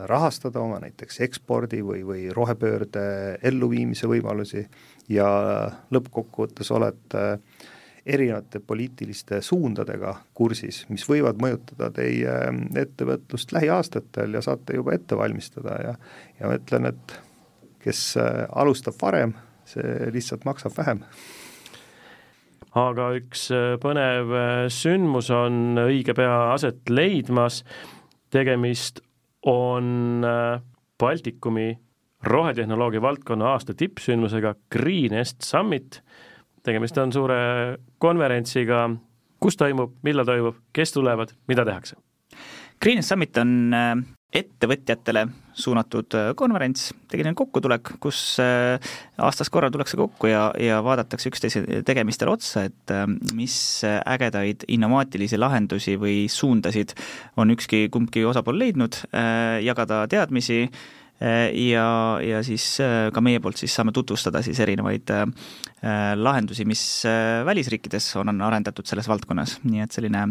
rahastada 0.07 0.61
oma 0.61 0.81
näiteks 0.83 1.21
ekspordi 1.25 1.81
või, 1.85 2.03
või 2.07 2.27
rohepöörde 2.35 3.05
elluviimise 3.43 4.09
võimalusi 4.11 4.65
ja 5.09 5.29
lõppkokkuvõttes 5.95 6.71
olete 6.75 7.23
erinevate 8.05 8.61
poliitiliste 8.61 9.41
suundadega 9.41 10.13
kursis, 10.37 10.83
mis 10.93 11.07
võivad 11.09 11.41
mõjutada 11.41 11.89
teie 11.97 12.35
ettevõtlust 12.77 13.55
lähiaastatel 13.57 14.37
ja 14.37 14.43
saate 14.45 14.77
juba 14.77 14.93
ette 14.99 15.17
valmistada 15.17 15.79
ja 15.81 15.95
ja 16.41 16.51
ma 16.51 16.59
ütlen, 16.59 16.91
et 16.93 17.17
kes 17.85 18.15
alustab 18.53 19.01
varem, 19.01 19.33
see 19.69 20.13
lihtsalt 20.13 20.45
maksab 20.49 20.77
vähem. 20.77 21.05
Aga 22.75 23.13
üks 23.15 23.47
äh, 23.55 23.77
põnev 23.79 24.33
äh, 24.35 24.67
sündmus 24.73 25.29
on 25.31 25.79
õige 25.79 26.15
pea 26.19 26.55
aset 26.57 26.91
leidmas, 26.91 27.61
tegemist 28.35 29.04
on 29.47 30.25
äh, 30.25 30.61
Baltikumi 30.99 31.79
rohetehnoloogia 32.25 33.03
valdkonna 33.03 33.53
aasta 33.53 33.75
tippsündmusega 33.75 34.55
Greenest 34.73 35.43
Summit, 35.45 36.01
tegemist 36.65 36.99
on 36.99 37.13
suure 37.13 37.37
konverentsiga, 37.99 38.87
kus 39.41 39.59
toimub, 39.61 39.99
millal 40.03 40.25
toimub, 40.29 40.63
kes 40.73 40.95
tulevad, 40.97 41.35
mida 41.49 41.65
tehakse? 41.69 41.99
Greenest 42.81 43.13
Summit 43.13 43.37
on 43.37 43.75
ettevõtjatele 44.35 45.29
suunatud 45.55 46.17
äh, 46.19 46.33
konverents, 46.39 46.89
selline 47.11 47.35
kokkutulek, 47.39 47.93
kus 48.03 48.19
äh, 48.43 48.83
aastas 49.23 49.51
korra 49.55 49.71
tullakse 49.71 49.99
kokku 49.99 50.31
ja, 50.31 50.49
ja 50.59 50.81
vaadatakse 50.85 51.31
üksteise 51.31 51.63
tegemistele 51.87 52.35
otsa, 52.35 52.65
et 52.67 52.95
äh, 52.95 53.07
mis 53.39 53.57
ägedaid 53.87 54.67
innovaatilisi 54.75 55.39
lahendusi 55.39 55.95
või 56.01 56.25
suundasid 56.33 56.97
on 57.39 57.55
ükski, 57.55 57.87
kumbki 57.95 58.25
osapool 58.27 58.59
leidnud, 58.59 58.99
jagada 59.63 60.05
teadmisi 60.11 60.65
ja, 60.65 61.87
ja 62.25 62.43
siis 62.47 62.67
ka 63.15 63.23
meie 63.25 63.41
poolt 63.43 63.61
siis 63.61 63.75
saame 63.77 63.95
tutvustada 63.95 64.43
siis 64.45 64.59
erinevaid 64.65 65.13
lahendusi, 66.19 66.67
mis 66.69 66.83
välisriikides 67.47 68.11
on 68.23 68.43
arendatud 68.43 68.89
selles 68.91 69.09
valdkonnas, 69.11 69.61
nii 69.69 69.85
et 69.87 69.95
selline 69.95 70.27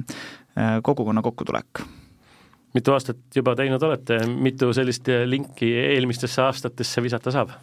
kogukonna 0.84 1.24
kokkutulek 1.26 1.86
mitu 2.74 2.94
aastat 2.96 3.36
juba 3.36 3.56
teinud 3.56 3.84
olete, 3.84 4.24
mitu 4.28 4.72
sellist 4.74 5.10
linki 5.26 5.74
eelmistesse 5.96 6.42
aastatesse 6.42 7.04
visata 7.06 7.34
saab? 7.34 7.54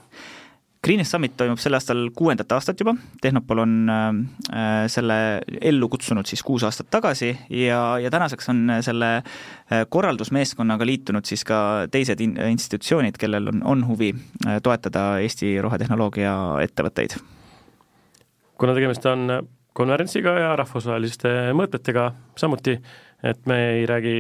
Greenest 0.80 1.12
Summit 1.12 1.34
toimub 1.36 1.60
sel 1.60 1.76
aastal 1.76 2.06
kuuendat 2.16 2.52
aastat 2.56 2.80
juba, 2.80 2.94
Tehnopol 3.20 3.60
on 3.66 3.72
äh, 3.92 4.86
selle 4.88 5.18
ellu 5.60 5.90
kutsunud 5.92 6.28
siis 6.28 6.40
kuus 6.46 6.64
aastat 6.64 6.88
tagasi 6.88 7.34
ja, 7.52 7.98
ja 8.00 8.12
tänaseks 8.12 8.48
on 8.48 8.62
selle 8.80 9.10
äh, 9.18 9.82
korraldusmeeskonnaga 9.92 10.88
liitunud 10.88 11.28
siis 11.28 11.44
ka 11.44 11.60
teised 11.92 12.24
in-, 12.24 12.38
institutsioonid, 12.54 13.20
kellel 13.20 13.52
on, 13.52 13.60
on 13.74 13.84
huvi 13.90 14.14
äh, 14.14 14.56
toetada 14.64 15.18
Eesti 15.20 15.52
rohetehnoloogia 15.60 16.32
ettevõtteid. 16.64 17.18
kuna 18.56 18.72
tegemist 18.76 19.04
on 19.12 19.28
konverentsiga 19.76 20.32
ja 20.38 20.56
rahvusvaheliste 20.56 21.52
mõõtmetega 21.60 22.08
samuti, 22.40 22.78
et 23.22 23.48
me 23.50 23.58
ei 23.74 23.86
räägi 23.88 24.14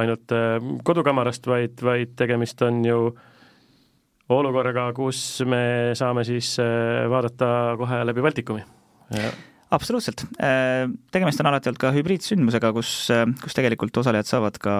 ainult 0.00 0.32
äh, 0.34 0.56
kodukamarast, 0.86 1.46
vaid, 1.46 1.82
vaid 1.84 2.16
tegemist 2.18 2.62
on 2.66 2.82
ju 2.84 3.02
olukorraga, 4.30 4.90
kus 4.94 5.42
me 5.48 5.92
saame 5.98 6.24
siis 6.26 6.56
äh, 6.62 7.06
vaadata 7.10 7.76
kohe 7.78 8.02
läbi 8.06 8.24
Baltikumi. 8.26 8.64
absoluutselt, 9.70 10.24
äh, 10.42 10.88
tegemist 11.14 11.40
on 11.42 11.50
alati 11.50 11.70
olnud 11.70 11.82
ka 11.82 11.92
hübriidsündmusega, 11.94 12.72
kus, 12.74 12.92
kus 13.42 13.54
tegelikult 13.58 14.02
osalejad 14.02 14.26
saavad 14.26 14.58
ka 14.62 14.74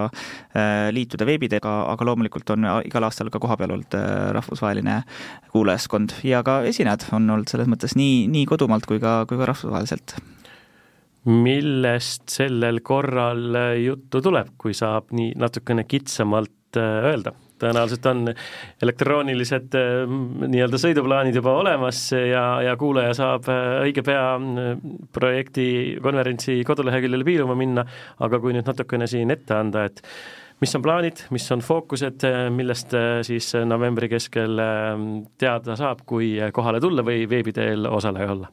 liituda 0.91 1.27
veebidega, 1.29 1.77
aga 1.93 2.09
loomulikult 2.09 2.51
on 2.57 2.67
igal 2.83 3.07
aastal 3.07 3.31
ka 3.31 3.43
kohapeal 3.43 3.77
olnud 3.77 3.99
rahvusvaheline 4.39 5.03
kuulajaskond 5.55 6.19
ja 6.27 6.43
ka 6.47 6.61
esinejad 6.67 7.07
on 7.15 7.31
olnud 7.31 7.51
selles 7.51 7.71
mõttes 7.71 7.95
nii, 7.99 8.27
nii 8.35 8.51
kodumaalt 8.51 8.91
kui 8.91 9.03
ka, 9.03 9.21
kui 9.31 9.39
ka 9.39 9.51
rahvusvaheliselt 9.53 10.19
millest 11.29 12.31
sellel 12.33 12.81
korral 12.85 13.57
juttu 13.81 14.23
tuleb, 14.25 14.55
kui 14.61 14.73
saab 14.77 15.13
nii 15.17 15.35
natukene 15.41 15.85
kitsamalt 15.89 16.81
äh, 16.81 17.07
öelda? 17.13 17.35
tõenäoliselt 17.61 18.07
on 18.09 18.31
elektroonilised 18.81 19.75
äh, 19.77 20.13
nii-öelda 20.49 20.79
sõiduplaanid 20.81 21.37
juba 21.37 21.59
olemas 21.61 22.07
ja, 22.15 22.45
ja 22.65 22.77
kuulaja 22.81 23.13
saab 23.19 23.51
äh, 23.53 23.83
õige 23.85 24.05
pea 24.07 24.23
projekti 25.13 25.67
konverentsi 26.01 26.63
koduleheküljele 26.65 27.27
piiluma 27.29 27.57
minna, 27.59 27.85
aga 28.25 28.41
kui 28.41 28.57
nüüd 28.57 28.71
natukene 28.71 29.09
siin 29.11 29.35
ette 29.35 29.59
anda, 29.59 29.85
et 29.91 30.01
mis 30.65 30.73
on 30.77 30.85
plaanid, 30.85 31.21
mis 31.37 31.45
on 31.53 31.61
fookused, 31.65 32.25
millest 32.53 32.97
siis 33.29 33.53
novembri 33.65 34.09
keskel 34.13 34.61
teada 35.41 35.77
saab, 35.77 36.05
kui 36.09 36.35
kohale 36.53 36.81
tulla 36.81 37.05
või 37.05 37.25
veebi 37.29 37.53
teel 37.57 37.89
osaleja 37.89 38.33
olla? 38.37 38.51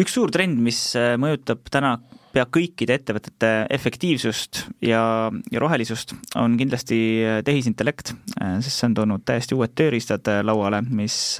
Üks 0.00 0.16
suur 0.16 0.32
trend, 0.32 0.60
mis 0.62 0.78
äh, 0.98 1.14
mõjutab 1.20 1.66
täna 1.72 1.96
pea 2.34 2.44
kõikide 2.52 2.98
ettevõtete 2.98 3.52
efektiivsust 3.72 4.66
ja, 4.84 5.02
ja 5.52 5.62
rohelisust, 5.62 6.12
on 6.36 6.58
kindlasti 6.60 6.98
äh, 7.24 7.38
tehisintellekt, 7.46 8.12
äh, 8.40 8.58
sest 8.64 8.76
see 8.76 8.90
on 8.90 8.98
toonud 8.98 9.24
täiesti 9.28 9.56
uued 9.56 9.72
tööriistad 9.76 10.28
lauale, 10.44 10.82
mis, 10.86 11.38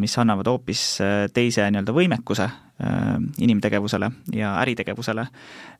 mis 0.00 0.18
annavad 0.18 0.48
hoopis 0.50 0.84
teise 1.36 1.66
nii-öelda 1.70 1.94
võimekuse 1.94 2.48
inimtegevusele 3.38 4.08
ja 4.34 4.56
äritegevusele 4.60 5.26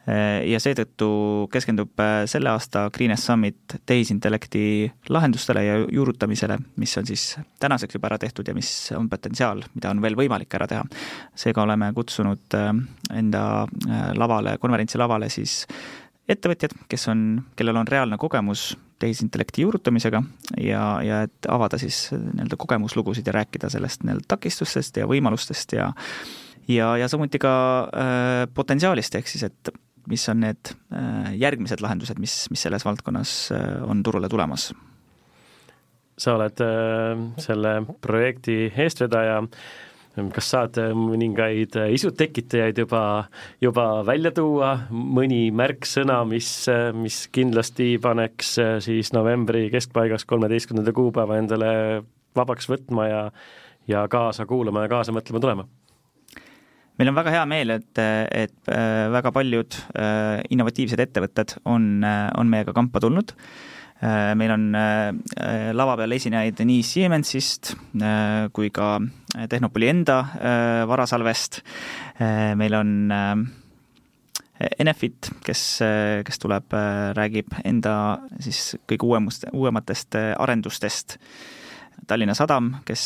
Äh, 0.04 0.42
ja 0.52 0.58
seetõttu 0.60 1.06
keskendub 1.52 1.96
äh, 2.02 2.26
selle 2.28 2.50
aasta 2.52 2.90
Greenest 2.92 3.24
Summit 3.24 3.76
tehisintellekti 3.88 4.90
lahendustele 5.08 5.62
ja 5.64 5.78
juurutamisele, 5.80 6.58
mis 6.76 6.92
on 7.00 7.08
siis 7.08 7.38
tänaseks 7.60 7.96
juba 7.96 8.10
ära 8.10 8.18
tehtud 8.20 8.50
ja 8.50 8.54
mis 8.56 8.68
on 8.92 9.08
potentsiaal, 9.08 9.64
mida 9.72 9.94
on 9.94 10.04
veel 10.04 10.18
võimalik 10.18 10.58
ära 10.58 10.68
teha. 10.68 10.84
seega 11.40 11.64
oleme 11.64 11.88
kutsunud 11.96 12.58
äh, 12.58 12.68
enda 13.16 13.64
lavale, 14.20 14.58
konverentsi 14.60 15.00
lavale 15.00 15.32
siis 15.32 15.62
ettevõtjad, 16.28 16.76
kes 16.88 17.08
on, 17.08 17.26
kellel 17.56 17.80
on 17.80 17.88
reaalne 17.88 18.20
kogemus 18.20 18.74
tehisintellekti 19.00 19.64
juurutamisega 19.64 20.20
ja, 20.60 20.84
ja 21.00 21.24
et 21.24 21.48
avada 21.48 21.80
siis 21.80 22.10
nii-öelda 22.12 22.60
kogemuslugusid 22.60 23.26
ja 23.26 23.40
rääkida 23.40 23.72
sellest 23.72 24.04
nii-öelda 24.04 24.28
takistustest 24.36 25.00
ja 25.00 25.08
võimalustest 25.08 25.78
ja 25.80 25.94
ja, 26.68 26.96
ja 26.96 27.08
samuti 27.08 27.38
ka 27.42 27.54
äh, 27.88 28.44
potentsiaalist, 28.54 29.14
ehk 29.18 29.28
siis 29.30 29.46
et 29.50 29.74
mis 30.10 30.28
on 30.28 30.42
need 30.44 30.72
äh, 30.92 31.32
järgmised 31.40 31.82
lahendused, 31.84 32.20
mis, 32.20 32.44
mis 32.52 32.64
selles 32.66 32.84
valdkonnas 32.86 33.32
äh, 33.54 33.70
on 33.88 34.02
turule 34.04 34.28
tulemas? 34.28 34.72
sa 36.14 36.36
oled 36.36 36.60
äh, 36.62 37.22
selle 37.42 37.70
projekti 38.04 38.68
eestvedaja, 38.70 39.40
kas 40.30 40.50
saad 40.52 40.76
mõningaid 40.94 41.74
isutekitajaid 41.90 42.78
juba, 42.84 43.00
juba 43.58 43.86
välja 44.06 44.30
tuua, 44.30 44.68
mõni 44.94 45.48
märksõna, 45.50 46.20
mis, 46.30 46.52
mis 46.94 47.16
kindlasti 47.34 47.96
paneks 47.98 48.52
siis 48.86 49.10
novembri 49.16 49.66
keskpaigas 49.74 50.22
kolmeteistkümnenda 50.30 50.94
kuupäeva 50.94 51.40
endale 51.42 51.72
vabaks 52.38 52.70
võtma 52.70 53.10
ja 53.10 53.22
ja 53.90 54.06
kaasa 54.08 54.46
kuulama 54.46 54.86
ja 54.86 54.94
kaasa 54.94 55.12
mõtlema 55.12 55.42
tulema? 55.42 55.66
Meil 56.98 57.10
on 57.10 57.18
väga 57.18 57.34
hea 57.34 57.44
meel, 57.50 57.74
et, 57.74 57.98
et 57.98 58.72
äh, 58.72 59.06
väga 59.14 59.32
paljud 59.34 59.78
äh, 59.98 60.42
innovatiivsed 60.54 61.00
ettevõtted 61.02 61.56
on, 61.66 61.88
äh, 62.06 62.28
on 62.38 62.50
meiega 62.50 62.74
kampa 62.76 63.02
tulnud. 63.04 63.36
meil 64.04 64.50
on 64.50 64.64
lava 65.72 65.94
peal 65.96 66.12
esinejaid 66.12 66.58
nii 66.66 66.82
Siemensist 66.84 67.70
kui 68.52 68.68
ka 68.74 68.98
Tehnopoli 69.48 69.86
enda 69.88 70.16
varasalvest. 70.90 71.62
meil 72.58 72.74
on 72.74 72.90
Enefit, 74.82 75.30
kes, 75.46 75.62
kes 76.26 76.42
tuleb, 76.42 76.76
räägib 77.16 77.54
enda 77.64 77.94
siis 78.44 78.74
kõige 78.84 79.08
uuemust, 79.08 79.46
uuematest 79.54 80.18
arendustest 80.18 81.16
Tallinna 82.08 82.34
Sadam, 82.36 82.70
kes, 82.86 83.02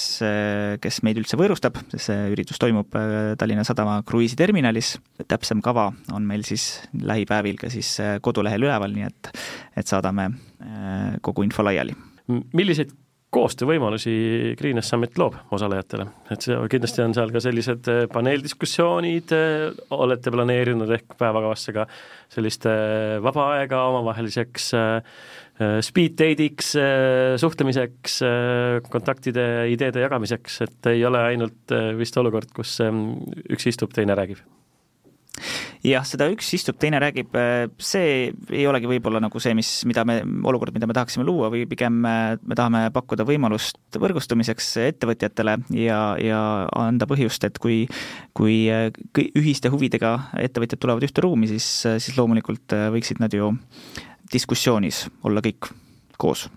kes 0.82 1.00
meid 1.06 1.18
üldse 1.20 1.38
võõrustab, 1.38 1.78
sest 1.92 2.08
see 2.08 2.28
üritus 2.32 2.60
toimub 2.60 2.94
äh, 2.98 3.32
Tallinna 3.38 3.64
Sadama 3.66 3.98
kruiisiterminalis, 4.06 4.96
täpsem 5.28 5.62
kava 5.64 5.88
on 6.14 6.28
meil 6.28 6.46
siis 6.48 6.70
lähipäevil 6.92 7.58
ka 7.60 7.70
siis 7.72 7.94
äh, 8.04 8.16
kodulehel 8.24 8.68
üleval, 8.68 8.94
nii 8.94 9.08
et, 9.08 9.34
et 9.78 9.90
saadame 9.90 10.30
äh, 10.30 11.18
kogu 11.24 11.46
info 11.46 11.66
laiali. 11.66 11.96
milliseid 12.52 12.94
koostöövõimalusi 13.32 14.12
Greenest 14.56 14.88
Summit 14.88 15.18
loob 15.20 15.34
osalejatele, 15.52 16.06
et 16.32 16.44
see 16.46 16.56
kindlasti 16.72 17.02
on 17.04 17.12
seal 17.16 17.32
ka 17.34 17.42
sellised 17.44 17.90
paneeldiskussioonid, 18.14 19.34
olete 19.92 20.32
planeerinud 20.32 20.88
ehk 20.96 21.12
päevakavasse 21.20 21.74
ka 21.76 21.84
sellist 22.32 22.64
vaba 23.20 23.50
aega 23.58 23.82
omavaheliseks 23.90 24.72
Äh, 24.78 25.02
speed 25.82 26.14
date'iks, 26.18 26.74
äh, 26.78 27.34
suhtlemiseks, 27.40 28.20
äh, 28.22 28.78
kontaktide, 28.90 29.48
ideede 29.72 30.04
jagamiseks, 30.04 30.60
et 30.68 30.92
ei 30.92 31.02
ole 31.06 31.24
ainult 31.32 31.74
vist 31.98 32.16
olukord, 32.20 32.52
kus 32.54 32.78
ähm, 32.84 33.10
üks 33.50 33.66
istub, 33.72 33.94
teine 33.94 34.16
räägib. 34.18 34.44
Jah, 35.86 36.02
seda 36.02 36.26
üks 36.32 36.48
istub, 36.56 36.74
teine 36.82 36.98
räägib, 36.98 37.36
see 37.78 38.32
ei 38.50 38.64
olegi 38.66 38.88
võib-olla 38.90 39.20
nagu 39.22 39.38
see, 39.38 39.52
mis, 39.54 39.68
mida 39.86 40.02
me, 40.08 40.16
olukord, 40.50 40.74
mida 40.74 40.88
me 40.90 40.96
tahaksime 40.96 41.22
luua 41.22 41.46
või 41.54 41.62
pigem 41.70 42.00
me 42.02 42.56
tahame 42.58 42.88
pakkuda 42.94 43.22
võimalust 43.28 43.78
võrgustumiseks 44.02 44.72
ettevõtjatele 44.88 45.54
ja, 45.78 46.00
ja 46.18 46.40
anda 46.74 47.06
põhjust, 47.06 47.46
et 47.46 47.62
kui, 47.62 47.84
kui 48.34 48.64
ühiste 49.30 49.70
huvidega 49.70 50.16
ettevõtjad 50.42 50.82
tulevad 50.82 51.06
ühte 51.06 51.22
ruumi, 51.22 51.46
siis, 51.54 51.70
siis 51.86 52.18
loomulikult 52.18 52.74
võiksid 52.98 53.22
nad 53.22 53.38
ju 53.38 53.52
diskussioonis 54.32 55.06
olla 55.24 55.42
kõik 55.44 55.70
koos. 56.18 56.48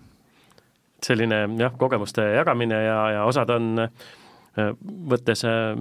selline 1.02 1.48
jah, 1.58 1.72
kogemuste 1.78 2.22
jagamine 2.36 2.76
ja, 2.84 2.98
ja 3.16 3.24
osad 3.26 3.50
on, 3.50 3.72
äh, 3.82 4.68
võttes 5.10 5.42
äh, 5.48 5.74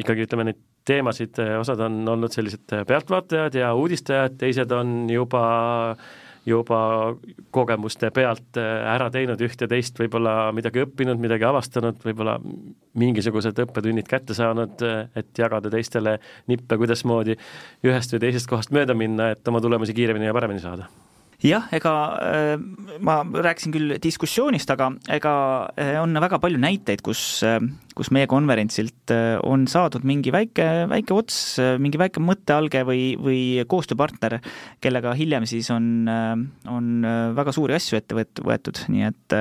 ikkagi 0.00 0.26
ütleme 0.26 0.50
neid 0.50 0.60
teemasid, 0.86 1.38
äh, 1.40 1.56
osad 1.60 1.80
on 1.80 2.02
olnud 2.08 2.34
sellised 2.34 2.68
pealtvaatajad 2.86 3.56
ja 3.56 3.72
uudistajad, 3.74 4.36
teised 4.40 4.72
on 4.76 5.08
juba 5.10 5.44
juba 6.46 6.78
kogemuste 7.50 8.12
pealt 8.14 8.54
ära 8.60 9.08
teinud 9.10 9.40
üht 9.42 9.64
ja 9.64 9.66
teist, 9.66 9.96
võib-olla 9.98 10.52
midagi 10.54 10.84
õppinud, 10.84 11.18
midagi 11.18 11.42
avastanud, 11.48 11.98
võib-olla 12.04 12.36
mingisugused 13.02 13.58
õppetunnid 13.64 14.06
kätte 14.06 14.36
saanud, 14.38 14.84
et 15.18 15.42
jagada 15.42 15.72
teistele 15.74 16.20
nippe, 16.46 16.78
kuidasmoodi 16.78 17.34
ühest 17.82 18.14
või 18.14 18.22
teisest 18.28 18.52
kohast 18.52 18.70
mööda 18.70 18.94
minna, 18.94 19.32
et 19.34 19.50
oma 19.50 19.64
tulemusi 19.64 19.96
kiiremini 19.98 20.30
ja 20.30 20.38
paremini 20.38 20.62
saada 20.62 20.86
jah, 21.44 21.66
ega 21.76 21.92
äh, 22.22 22.54
ma 23.04 23.18
rääkisin 23.24 23.74
küll 23.74 23.96
diskussioonist, 24.02 24.70
aga 24.72 24.90
ega 25.12 25.32
äh, 25.76 25.96
on 26.00 26.16
väga 26.22 26.38
palju 26.42 26.60
näiteid, 26.62 27.02
kus, 27.04 27.22
äh, 27.46 27.58
kus 27.96 28.10
meie 28.14 28.28
konverentsilt 28.30 29.12
on 29.46 29.66
saadud 29.70 30.04
mingi 30.08 30.32
väike, 30.34 30.86
väike 30.90 31.14
ots, 31.16 31.38
mingi 31.80 32.00
väike 32.00 32.22
mõttealge 32.24 32.82
või, 32.88 33.04
või 33.20 33.40
koostööpartner, 33.68 34.38
kellega 34.84 35.14
hiljem 35.16 35.46
siis 35.48 35.70
on, 35.72 36.08
on 36.68 37.06
väga 37.36 37.54
suuri 37.56 37.76
asju 37.78 38.00
ette 38.00 38.16
võetud, 38.16 38.82
nii 38.92 39.06
et 39.08 39.36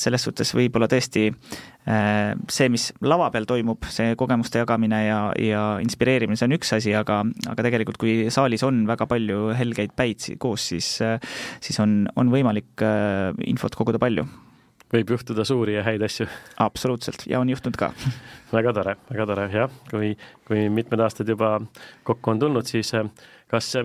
selles 0.00 0.24
suhtes 0.24 0.52
võib-olla 0.56 0.88
tõesti 0.90 1.28
see, 1.84 2.68
mis 2.72 2.90
lava 3.00 3.30
peal 3.32 3.46
toimub, 3.48 3.86
see 3.90 4.12
kogemuste 4.18 4.60
jagamine 4.60 5.00
ja, 5.06 5.20
ja 5.40 5.62
inspireerimine, 5.82 6.36
see 6.38 6.48
on 6.50 6.56
üks 6.58 6.74
asi, 6.76 6.92
aga, 6.96 7.22
aga 7.50 7.64
tegelikult 7.66 7.98
kui 8.00 8.28
saalis 8.32 8.64
on 8.66 8.84
väga 8.88 9.08
palju 9.10 9.50
helgeid 9.58 9.96
päid 9.96 10.28
koos, 10.42 10.68
siis, 10.72 10.92
siis 11.64 11.80
on, 11.82 12.04
on 12.20 12.30
võimalik 12.32 12.84
äh, 12.84 13.32
infot 13.48 13.74
koguda 13.78 14.00
palju. 14.02 14.26
Võib 14.90 15.12
juhtuda 15.14 15.44
suuri 15.46 15.76
ja 15.76 15.84
häid 15.86 16.02
asju. 16.02 16.26
absoluutselt. 16.58 17.22
Ja 17.30 17.38
on 17.38 17.50
juhtunud 17.52 17.78
ka. 17.78 17.92
Väga 18.56 18.72
tore, 18.74 18.96
väga 19.06 19.26
tore, 19.30 19.44
jah, 19.54 19.74
kui, 19.86 20.16
kui 20.48 20.64
mitmed 20.74 20.98
aastad 21.04 21.28
juba 21.30 21.60
kokku 22.02 22.32
on 22.32 22.40
tulnud, 22.42 22.66
siis 22.66 22.90
äh, 22.98 23.06
kas 23.50 23.76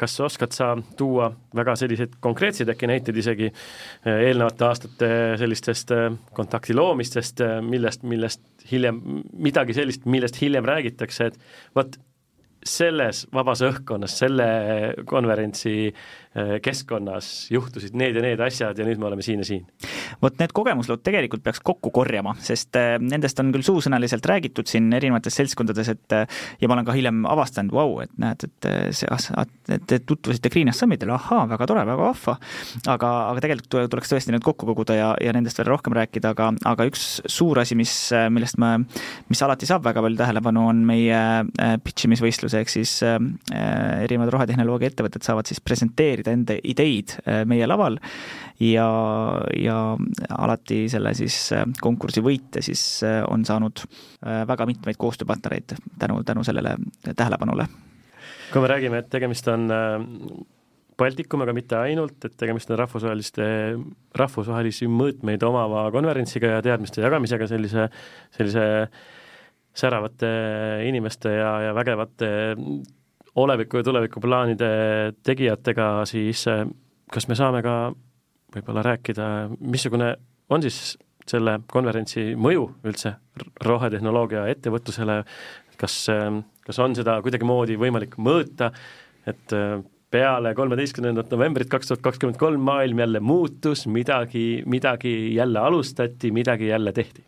kas 0.00 0.20
oskad 0.20 0.54
sa 0.56 0.72
tuua 0.96 1.28
väga 1.56 1.74
selliseid 1.76 2.16
konkreetseid 2.24 2.70
äkki 2.72 2.88
näiteid 2.90 3.18
isegi 3.22 3.48
eh, 3.50 4.22
eelnevate 4.28 4.64
aastate 4.66 5.10
sellistest 5.40 5.92
eh, 5.94 6.06
kontakti 6.36 6.74
loomistest, 6.74 7.42
eh, 7.44 7.58
millest, 7.64 8.06
millest 8.08 8.42
hiljem, 8.70 9.02
midagi 9.32 9.76
sellist, 9.76 10.08
millest 10.08 10.40
hiljem 10.40 10.66
räägitakse, 10.68 11.30
et 11.32 11.38
vot 11.76 11.98
selles 12.66 13.26
vabas 13.34 13.62
õhkkonnas, 13.66 14.14
selle 14.22 14.46
konverentsi 15.08 15.74
äh, 15.90 16.54
keskkonnas 16.62 17.50
juhtusid 17.52 17.96
need 17.98 18.16
ja 18.16 18.22
need 18.24 18.42
asjad 18.44 18.78
ja 18.78 18.86
nüüd 18.86 19.00
me 19.02 19.08
oleme 19.08 19.24
siin 19.26 19.42
ja 19.42 19.46
siin. 19.48 19.64
vot 20.22 20.38
need 20.38 20.54
kogemuslood 20.54 21.02
tegelikult 21.02 21.42
peaks 21.42 21.62
kokku 21.64 21.90
korjama, 21.94 22.36
sest 22.42 22.78
äh, 22.78 22.94
nendest 23.02 23.40
on 23.42 23.50
küll 23.54 23.66
suusõnaliselt 23.66 24.26
räägitud 24.30 24.70
siin 24.70 24.92
erinevates 24.94 25.36
seltskondades, 25.40 25.90
et 25.90 26.16
ja 26.62 26.70
ma 26.70 26.76
olen 26.76 26.86
ka 26.86 26.94
hiljem 26.96 27.24
avastanud, 27.26 27.74
vau, 27.74 27.98
et 28.04 28.12
näed, 28.22 28.46
et 28.46 28.70
see, 28.94 29.10
te 29.88 29.98
tutvusite 30.06 30.52
Green 30.52 30.70
Summitile, 30.76 31.16
ahaa, 31.16 31.44
väga 31.50 31.66
tore, 31.68 31.84
väga 31.88 32.06
vahva. 32.06 32.36
aga, 32.86 33.10
aga 33.32 33.42
tegelikult 33.42 33.90
tuleks 33.90 34.12
tõesti 34.12 34.34
need 34.34 34.46
kokku 34.46 34.68
koguda 34.70 34.96
ja, 34.96 35.10
ja 35.20 35.34
nendest 35.34 35.58
veel 35.58 35.72
rohkem 35.72 35.96
rääkida, 35.98 36.32
aga, 36.36 36.52
aga 36.68 36.86
üks 36.88 37.20
suur 37.26 37.58
asi, 37.62 37.76
mis, 37.78 37.94
millest 38.30 38.60
me, 38.62 38.72
mis 39.32 39.42
alati 39.42 39.66
saab 39.68 39.84
väga 39.88 40.04
palju 40.04 40.20
tähelepanu, 40.20 40.66
on 40.70 40.84
meie 40.86 41.20
pitch 41.82 42.06
imisvõistlus 42.06 42.51
võimaluse, 42.52 42.60
ehk 42.60 42.72
siis 42.72 43.02
äh, 43.02 44.04
erinevad 44.04 44.32
rohetehnoloogia 44.32 44.90
ettevõtted 44.92 45.24
saavad 45.24 45.48
siis 45.48 45.60
presenteerida 45.60 46.32
enda 46.32 46.56
ideid 46.62 47.16
äh, 47.26 47.44
meie 47.46 47.66
laval 47.66 47.98
ja, 48.60 48.88
ja 49.56 49.96
alati 50.28 50.88
selle 50.88 51.14
siis 51.14 51.52
äh, 51.52 51.64
konkursi 51.80 52.22
võitja 52.22 52.62
siis 52.62 53.02
on 53.28 53.44
saanud 53.44 53.82
väga 54.22 54.66
mitmeid 54.66 54.96
koostööpartnereid 54.96 55.74
tänu, 55.98 56.22
tänu 56.24 56.44
sellele 56.44 56.76
tähelepanule. 57.16 57.66
kui 58.52 58.60
me 58.60 58.68
räägime, 58.68 58.98
et 58.98 59.10
tegemist 59.10 59.48
on 59.48 59.70
Baltikum, 60.98 61.40
aga 61.42 61.54
mitte 61.56 61.74
ainult, 61.74 62.20
et 62.26 62.34
tegemist 62.38 62.70
on 62.70 62.78
rahvusvaheliste, 62.78 63.44
rahvusvahelisi 64.14 64.86
mõõtmeid 64.92 65.42
omava 65.42 65.88
konverentsiga 65.90 66.58
ja 66.58 66.62
teadmiste 66.62 67.02
jagamisega 67.02 67.48
sellise, 67.50 67.88
sellise 68.36 68.66
säravate 69.74 70.30
inimeste 70.86 71.32
ja, 71.36 71.52
ja 71.68 71.74
vägevate 71.74 72.28
oleviku 73.40 73.80
ja 73.80 73.86
tulevikuplaanide 73.86 74.72
tegijatega, 75.24 75.88
siis 76.08 76.46
eh, 76.52 76.66
kas 77.12 77.28
me 77.28 77.36
saame 77.38 77.62
ka 77.64 77.76
võib-olla 78.52 78.84
rääkida, 78.84 79.26
missugune 79.60 80.12
on 80.52 80.64
siis 80.64 80.98
selle 81.28 81.58
konverentsi 81.70 82.32
mõju 82.36 82.66
üldse 82.84 83.14
rohetehnoloogia 83.64 84.44
ettevõtlusele, 84.52 85.22
kas, 85.80 85.96
kas 86.66 86.80
on 86.82 86.96
seda 86.98 87.16
kuidagimoodi 87.24 87.78
võimalik 87.80 88.18
mõõta, 88.20 88.72
et 89.30 89.54
peale 90.12 90.52
kolmeteistkümnendat 90.58 91.30
novembrit 91.32 91.70
kaks 91.72 91.88
tuhat 91.88 92.04
kakskümmend 92.04 92.38
kolm 92.40 92.64
maailm 92.66 93.00
jälle 93.04 93.20
muutus, 93.24 93.86
midagi, 93.86 94.62
midagi 94.66 95.34
jälle 95.34 95.62
alustati, 95.62 96.32
midagi 96.34 96.68
jälle 96.68 96.92
tehti? 96.92 97.24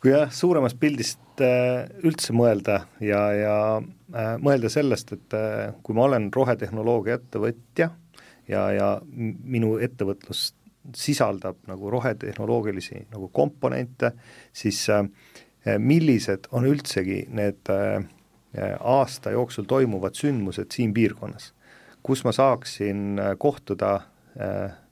Kui 0.00 0.14
jah, 0.14 0.30
suuremast 0.32 0.78
pildist 0.80 1.42
äh, 1.44 1.84
üldse 2.08 2.32
mõelda 2.36 2.84
ja, 3.04 3.20
ja 3.36 3.56
äh, 3.80 4.30
mõelda 4.40 4.70
sellest, 4.72 5.12
et 5.16 5.36
äh, 5.36 5.74
kui 5.84 5.96
ma 5.96 6.06
olen 6.08 6.30
rohetehnoloogia 6.32 7.18
ettevõtja 7.20 7.90
ja, 8.48 8.62
ja 8.72 8.88
minu 9.04 9.76
ettevõtlus 9.82 10.54
sisaldab 10.96 11.60
nagu 11.68 11.90
rohetehnoloogilisi 11.92 13.04
nagu 13.12 13.28
komponente, 13.36 14.14
siis 14.56 14.86
millised 15.78 16.48
on 16.56 16.64
üldsegi 16.66 17.18
need 17.36 17.68
aasta 18.80 19.34
jooksul 19.36 19.68
toimuvad 19.68 20.16
sündmused 20.16 20.72
siin 20.72 20.94
piirkonnas, 20.96 21.50
kus 22.02 22.24
ma 22.24 22.32
saaksin 22.32 23.20
kohtuda 23.38 23.92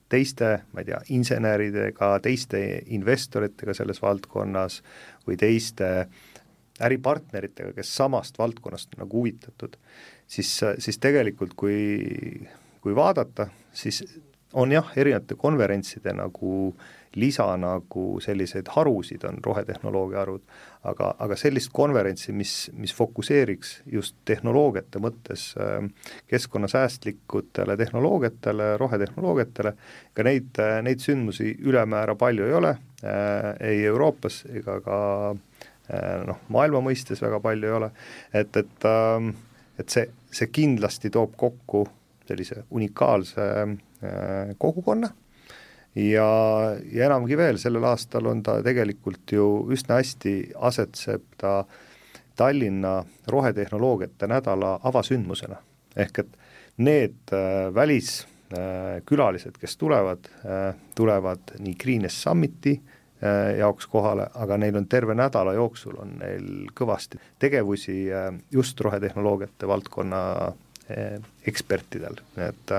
teiste, 0.09 0.51
ma 0.73 0.83
ei 0.83 0.89
tea, 0.89 1.01
inseneridega, 1.15 2.15
teiste 2.25 2.61
investoritega 2.97 3.75
selles 3.77 4.01
valdkonnas 4.03 4.81
või 5.27 5.37
teiste 5.41 5.91
äripartneritega, 6.85 7.73
kes 7.77 7.91
samast 7.97 8.39
valdkonnast 8.39 8.95
on 8.95 9.05
nagu 9.05 9.21
huvitatud, 9.21 9.75
siis, 10.27 10.53
siis 10.79 10.99
tegelikult 11.03 11.57
kui, 11.59 11.79
kui 12.81 12.95
vaadata, 12.97 13.49
siis 13.75 14.05
on 14.57 14.73
jah, 14.73 14.93
erinevate 14.97 15.37
konverentside 15.37 16.15
nagu 16.17 16.53
lisa 17.17 17.47
nagu 17.57 18.05
selliseid 18.21 18.69
harusid 18.75 19.25
on 19.29 19.39
rohetehnoloogia 19.45 20.21
harud, 20.21 20.43
aga, 20.89 21.13
aga 21.19 21.37
sellist 21.37 21.73
konverentsi, 21.73 22.33
mis, 22.33 22.55
mis 22.77 22.95
fokusseeriks 22.95 23.79
just 23.93 24.17
tehnoloogiate 24.29 25.03
mõttes 25.03 25.51
äh, 25.61 25.89
keskkonnasäästlikutele 26.29 27.77
tehnoloogiatele, 27.81 28.77
rohetehnoloogiatele, 28.83 29.75
ka 30.15 30.27
neid, 30.27 30.63
neid 30.83 31.05
sündmusi 31.05 31.55
ülemäära 31.59 32.17
palju 32.19 32.49
ei 32.49 32.57
ole 32.61 32.77
äh,, 33.03 33.53
ei 33.73 33.85
Euroopas 33.89 34.45
ega 34.53 34.81
ka 34.85 35.03
äh, 35.33 36.25
noh, 36.29 36.41
maailma 36.53 36.85
mõistes 36.91 37.23
väga 37.25 37.41
palju 37.45 37.71
ei 37.71 37.77
ole, 37.83 37.93
et, 38.33 38.57
et 38.57 38.89
äh, 38.89 39.35
et 39.79 39.95
see, 39.95 40.09
see 40.35 40.51
kindlasti 40.53 41.11
toob 41.15 41.37
kokku 41.39 41.85
sellise 42.29 42.65
unikaalse 42.75 43.47
äh, 43.63 44.55
kogukonna 44.59 45.11
ja, 45.99 46.31
ja 46.93 47.07
enamgi 47.07 47.37
veel, 47.39 47.59
sellel 47.61 47.85
aastal 47.91 48.29
on 48.31 48.43
ta 48.45 48.59
tegelikult 48.65 49.33
ju 49.33 49.49
üsna 49.75 50.01
hästi 50.01 50.35
asetseb 50.71 51.25
ta 51.41 51.63
Tallinna 52.39 53.01
rohetehnoloogiate 53.27 54.29
nädala 54.31 54.79
avasündmusena. 54.87 55.57
ehk 55.97 56.19
et 56.19 56.37
need 56.77 57.33
äh, 57.35 57.75
väliskülalised 57.75 59.57
äh,, 59.57 59.61
kes 59.61 59.77
tulevad 59.77 60.29
äh,, 60.45 60.75
tulevad 60.95 61.57
nii 61.59 61.75
Greenest 61.75 62.23
Summiti 62.23 62.77
äh, 62.79 63.59
jaoks 63.59 63.87
kohale, 63.87 64.29
aga 64.35 64.59
neil 64.59 64.77
on 64.77 64.87
terve 64.87 65.15
nädala 65.15 65.57
jooksul 65.59 65.99
on 65.99 66.15
neil 66.21 66.71
kõvasti 66.79 67.19
tegevusi 67.39 68.13
äh, 68.13 68.31
just 68.53 68.81
rohetehnoloogiate 68.81 69.69
valdkonna 69.69 70.23
Eh, 70.89 71.19
ekspertidel, 71.45 72.15
et 72.41 72.71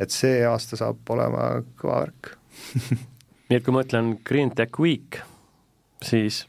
et 0.00 0.12
see 0.12 0.38
aasta 0.48 0.78
saab 0.80 1.10
olema 1.12 1.58
kõva 1.76 1.98
värk 2.06 2.30
nii 3.48 3.58
et 3.58 3.64
kui 3.64 3.74
ma 3.74 3.84
ütlen 3.84 4.16
Green 4.26 4.52
Tech 4.54 4.80
Week, 4.82 5.20
siis 6.04 6.44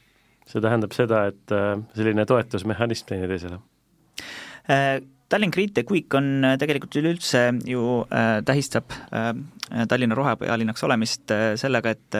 see 0.46 0.62
tähendab 0.62 0.94
seda, 0.94 1.26
et 1.32 1.54
äh, 1.54 1.74
selline 1.98 2.26
toetusmehhanism 2.28 3.10
teineteisele? 3.10 3.58
Äh, 4.70 5.02
Tallinn 5.28 5.50
Green 5.50 5.72
Tech 5.74 5.90
Week 5.90 6.14
on 6.14 6.44
äh, 6.44 6.54
tegelikult 6.58 6.94
üleüldse 7.00 7.48
ju 7.66 8.04
äh, 8.14 8.42
tähistab 8.46 8.94
äh, 9.10 9.32
Tallinna 9.88 10.14
rohepealinnaks 10.14 10.84
olemist 10.86 11.30
äh, 11.34 11.56
sellega, 11.58 11.90
et 11.96 12.18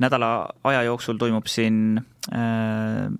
nädala 0.00 0.48
aja 0.64 0.82
jooksul 0.88 1.20
toimub 1.20 1.46
siin 1.46 2.00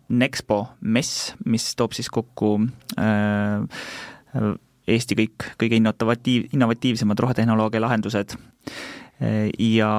Nexpo 0.08 0.56
mess, 0.80 1.32
mis 1.44 1.64
toob 1.76 1.92
siis 1.92 2.08
kokku 2.10 2.52
Eesti 4.92 5.16
kõik 5.18 5.46
kõige 5.60 5.78
innovatiiv, 5.78 6.46
innovatiivsemad 6.54 7.18
rohetehnoloogia 7.22 7.82
lahendused 7.82 8.36
ja, 9.58 9.92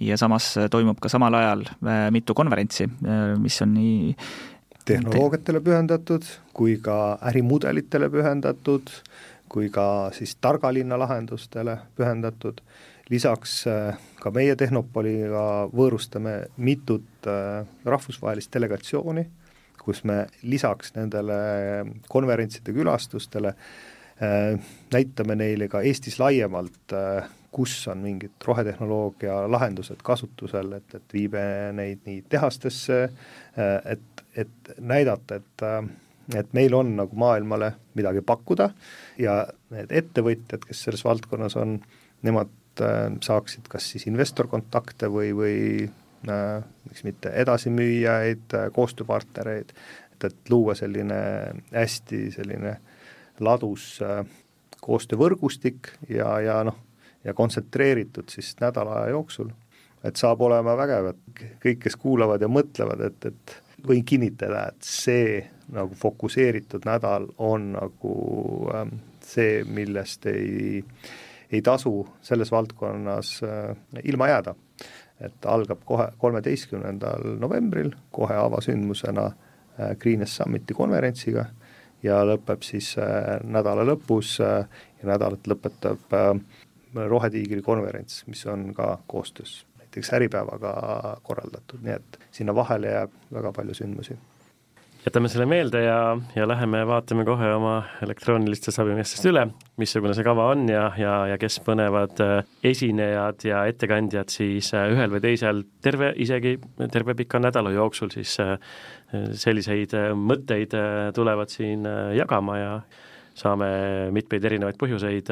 ja 0.00 0.16
samas 0.18 0.50
toimub 0.70 0.98
ka 1.00 1.08
samal 1.08 1.34
ajal 1.34 1.64
äh, 1.68 2.08
mitu 2.14 2.34
konverentsi, 2.34 2.84
äh, 2.84 3.36
mis 3.40 3.60
on 3.64 3.72
nii 3.76 4.16
tehnoloogiatele 4.86 5.62
pühendatud 5.64 6.26
kui 6.56 6.76
ka 6.82 7.16
ärimudelitele 7.30 8.10
pühendatud, 8.12 8.92
kui 9.48 9.70
ka 9.72 10.10
siis 10.16 10.36
targa 10.40 10.72
linna 10.74 10.98
lahendustele 11.00 11.78
pühendatud, 11.96 12.60
lisaks 13.10 13.58
äh, 13.70 13.98
ka 14.20 14.32
meie 14.34 14.56
Tehnopoliga 14.58 15.66
võõrustame 15.72 16.38
mitut 16.56 17.28
rahvusvahelist 17.84 18.52
delegatsiooni, 18.54 19.26
kus 19.82 20.02
me 20.04 20.24
lisaks 20.42 20.96
nendele 20.96 21.36
konverentside 22.10 22.74
külastustele 22.74 23.54
Äh, 24.16 24.56
näitame 24.92 25.34
neile 25.36 25.66
ka 25.68 25.82
Eestis 25.84 26.14
laiemalt, 26.16 26.92
äh, 26.96 27.26
kus 27.56 27.74
on 27.88 28.02
mingid 28.04 28.44
rohetehnoloogia 28.44 29.38
lahendused 29.50 30.02
kasutusel, 30.04 30.74
et, 30.78 30.96
et 30.98 31.14
viime 31.16 31.44
neid 31.76 32.02
nii 32.08 32.24
tehastesse, 32.32 32.98
äh, 33.06 33.76
et, 33.96 34.24
et 34.36 34.74
näidata, 34.80 35.40
et 35.40 35.70
et 36.34 36.48
meil 36.58 36.74
on 36.74 36.88
nagu 36.98 37.14
maailmale 37.14 37.68
midagi 37.94 38.18
pakkuda 38.26 38.64
ja 39.22 39.36
need 39.70 39.92
ettevõtjad, 39.94 40.64
kes 40.66 40.80
selles 40.82 41.04
valdkonnas 41.06 41.54
on, 41.60 41.76
nemad 42.26 42.50
saaksid 43.22 43.68
kas 43.70 43.86
siis 43.92 44.08
investorkontakte 44.10 45.06
või, 45.06 45.30
või 45.38 45.60
miks 46.26 47.04
mitte 47.06 47.30
edasimüüjaid, 47.30 48.56
koostööpartnereid, 48.74 49.70
et, 50.16 50.26
et 50.26 50.50
luua 50.50 50.74
selline 50.74 51.20
hästi 51.70 52.24
selline 52.34 52.74
äh, 52.74 52.96
ladus 53.40 54.00
äh, 54.02 54.24
koostöövõrgustik 54.80 55.90
ja, 56.08 56.28
ja 56.40 56.60
noh, 56.66 56.76
ja 57.26 57.34
kontsentreeritud 57.34 58.30
siis 58.30 58.54
nädala 58.60 59.00
aja 59.02 59.16
jooksul, 59.16 59.50
et 60.04 60.16
saab 60.16 60.40
olema 60.46 60.76
vägev, 60.78 61.10
et 61.10 61.46
kõik, 61.62 61.80
kes 61.86 61.98
kuulavad 61.98 62.42
ja 62.42 62.48
mõtlevad, 62.50 63.02
et, 63.08 63.30
et 63.32 63.56
võin 63.86 64.04
kinnitada, 64.06 64.68
et 64.70 64.86
see 64.86 65.40
nagu 65.74 65.94
fokusseeritud 65.98 66.86
nädal 66.86 67.26
on 67.42 67.72
nagu 67.74 68.14
ähm, 68.74 68.94
see, 69.24 69.64
millest 69.66 70.28
ei, 70.30 70.84
ei 71.50 71.62
tasu 71.66 71.98
selles 72.22 72.52
valdkonnas 72.54 73.40
äh, 73.46 73.74
ilma 74.04 74.30
jääda. 74.34 74.54
et 75.16 75.46
algab 75.48 75.80
kohe 75.88 76.10
kolmeteistkümnendal 76.20 77.38
novembril, 77.40 77.94
kohe 78.12 78.34
avasündmusena 78.36 79.24
äh, 79.26 79.94
Greenest 79.98 80.36
Summiti 80.36 80.74
konverentsiga 80.74 81.46
ja 82.04 82.20
lõpeb 82.26 82.64
siis 82.66 82.92
äh, 83.00 83.38
nädala 83.44 83.84
lõpus 83.86 84.36
äh, 84.44 84.66
ja 85.00 85.10
nädalat 85.12 85.48
lõpetab 85.48 86.16
äh, 86.16 86.32
Rohetiigri 87.08 87.62
konverents, 87.62 88.22
mis 88.26 88.46
on 88.46 88.70
ka 88.74 88.98
koostöös 89.06 89.64
näiteks 89.80 90.12
Äripäevaga 90.12 90.72
korraldatud, 91.22 91.84
nii 91.84 91.92
et 91.96 92.18
sinna 92.30 92.54
vahele 92.54 92.90
jääb 92.90 93.12
väga 93.32 93.52
palju 93.52 93.74
sündmusi. 93.74 94.16
Jätame 95.06 95.28
selle 95.30 95.46
meelde 95.46 95.84
ja, 95.84 96.16
ja 96.34 96.48
läheme 96.48 96.80
vaatame 96.86 97.24
kohe 97.24 97.52
oma 97.54 97.76
elektroonilistest 98.02 98.80
abimeestest 98.82 99.28
üle, 99.30 99.44
missugune 99.78 100.16
see 100.18 100.26
kava 100.26 100.48
on 100.50 100.64
ja, 100.68 100.88
ja, 100.98 101.12
ja 101.30 101.36
kes 101.38 101.60
põnevad 101.62 102.18
esinejad 102.66 103.46
ja 103.46 103.62
ettekandjad 103.70 104.34
siis 104.34 104.72
ühel 104.74 105.14
või 105.14 105.22
teisel 105.22 105.62
terve, 105.80 106.10
isegi 106.18 106.56
terve 106.90 107.14
pika 107.14 107.38
nädala 107.38 107.70
jooksul 107.76 108.10
siis 108.16 108.34
selliseid 109.12 109.94
äh, 109.96 110.12
mõtteid 110.16 110.74
äh, 110.76 111.10
tulevad 111.14 111.52
siin 111.52 111.86
äh, 111.86 112.14
jagama 112.18 112.58
ja 112.58 112.72
saame 113.36 113.68
mitmeid 114.16 114.44
erinevaid 114.48 114.78
põhjuseid 114.80 115.28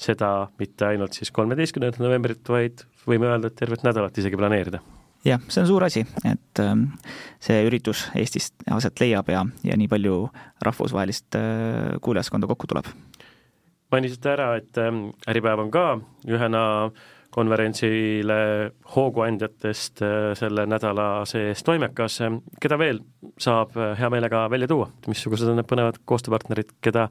seda 0.00 0.48
mitte 0.58 0.88
ainult 0.88 1.16
siis 1.16 1.30
kolmeteistkümnendat 1.34 2.02
novembrit, 2.02 2.42
vaid 2.48 2.84
võime 3.08 3.30
öelda, 3.30 3.50
et 3.50 3.58
tervet 3.58 3.84
nädalat 3.86 4.18
isegi 4.18 4.38
planeerida. 4.40 4.82
jah, 5.24 5.40
see 5.48 5.62
on 5.62 5.70
suur 5.70 5.86
asi, 5.86 6.04
et 6.28 6.62
ähm, 6.62 6.86
see 7.42 7.62
üritus 7.68 8.08
Eestis 8.18 8.52
aset 8.70 9.00
leiab 9.00 9.30
ja, 9.32 9.44
ja 9.64 9.76
nii 9.80 9.88
palju 9.88 10.28
rahvusvahelist 10.64 11.38
kuulajaskonda 12.04 12.50
kokku 12.50 12.70
tuleb. 12.70 12.90
mainisite 13.92 14.34
ära, 14.34 14.54
et 14.56 14.78
ähm, 14.78 15.10
Äripäev 15.28 15.66
on 15.66 15.70
ka 15.70 15.88
ühena 16.28 16.64
konverentsile 17.34 18.36
hooguandjatest 18.94 20.02
äh, 20.04 20.28
selle 20.38 20.66
nädala 20.70 21.08
sees 21.28 21.64
toimekas, 21.66 22.20
keda 22.62 22.78
veel 22.80 23.00
saab 23.40 23.74
äh, 23.78 23.94
hea 23.98 24.10
meelega 24.14 24.44
välja 24.52 24.70
tuua, 24.70 24.90
missugused 25.10 25.50
on 25.50 25.58
need 25.58 25.70
põnevad 25.70 25.98
koostööpartnerid, 26.06 26.76
keda 26.84 27.08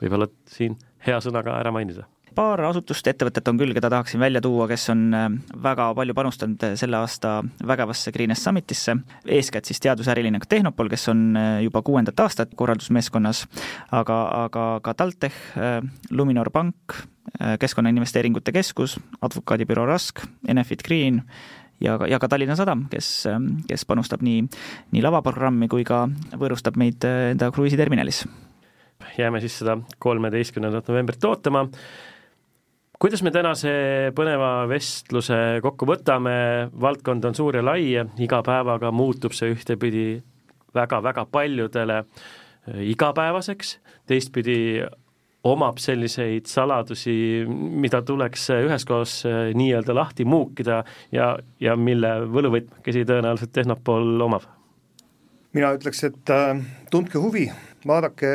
võib-olla 0.00 0.30
siin 0.48 0.78
hea 1.06 1.20
sõnaga 1.24 1.58
ära 1.60 1.74
mainida? 1.74 2.08
paar 2.30 2.60
asutust, 2.62 3.08
ettevõtet 3.10 3.48
on 3.50 3.58
küll, 3.58 3.72
keda 3.74 3.88
tahaksin 3.90 4.20
välja 4.22 4.38
tuua, 4.40 4.68
kes 4.70 4.84
on 4.92 5.00
äh, 5.18 5.24
väga 5.64 5.88
palju 5.98 6.14
panustanud 6.14 6.62
selle 6.78 7.00
aasta 7.00 7.40
vägevasse 7.66 8.12
Greenest 8.14 8.46
Summitisse, 8.46 8.94
eeskätt 9.26 9.66
siis 9.66 9.82
teadusäriline 9.82 10.38
Tehnopol, 10.48 10.88
kes 10.92 11.08
on 11.10 11.34
juba 11.64 11.82
kuuendat 11.82 12.22
aastat 12.22 12.54
korraldusmeeskonnas, 12.56 13.46
aga, 13.90 14.20
aga 14.44 14.66
ka 14.86 14.94
TalTech, 14.94 15.42
Luminor 16.14 16.52
Pank, 16.54 17.00
Äh, 17.38 17.58
Keskkonnainvesteeringute 17.58 18.52
Keskus, 18.52 19.00
advokaadibüroo 19.22 19.86
Rask, 19.86 20.20
Enefit 20.48 20.82
Green 20.82 21.22
ja, 21.80 21.98
ja 22.08 22.18
ka 22.18 22.28
Tallinna 22.28 22.56
Sadam, 22.56 22.86
kes, 22.90 23.28
kes 23.68 23.86
panustab 23.86 24.24
nii, 24.26 24.42
nii 24.90 25.02
lavaprogrammi 25.04 25.68
kui 25.70 25.84
ka 25.86 26.02
võõrustab 26.34 26.76
meid 26.80 27.06
äh, 27.06 27.30
enda 27.34 27.52
kruiisiterminalis. 27.54 28.24
Jääme 29.18 29.40
siis 29.40 29.58
seda 29.60 29.78
kolmeteistkümnendat 29.98 30.88
novembrit 30.88 31.24
ootama. 31.24 31.66
kuidas 33.00 33.22
me 33.22 33.30
tänase 33.30 33.70
põneva 34.14 34.68
vestluse 34.68 35.60
kokku 35.62 35.86
võtame, 35.88 36.70
valdkond 36.80 37.24
on 37.24 37.34
suur 37.34 37.56
ja 37.56 37.64
lai, 37.64 37.94
iga 38.18 38.42
päevaga 38.42 38.90
muutub 38.92 39.32
see 39.32 39.54
ühtepidi 39.54 40.22
väga-väga 40.74 41.26
paljudele 41.32 41.98
äh, 41.98 42.82
igapäevaseks, 42.92 43.78
teistpidi 44.06 44.82
omab 45.44 45.78
selliseid 45.80 46.46
saladusi, 46.50 47.46
mida 47.48 48.02
tuleks 48.04 48.50
üheskoos 48.60 49.22
äh, 49.26 49.42
nii-öelda 49.56 49.96
lahti 49.96 50.24
muukida 50.28 50.82
ja, 51.12 51.32
ja 51.60 51.76
mille 51.76 52.18
võluvõtmekesi 52.28 53.06
tõenäoliselt 53.08 53.54
Tehnopol 53.56 54.20
omab? 54.20 54.48
mina 55.56 55.72
ütleks, 55.74 56.04
et 56.06 56.30
äh, 56.30 56.60
tundke 56.92 57.18
huvi, 57.18 57.48
vaadake, 57.86 58.34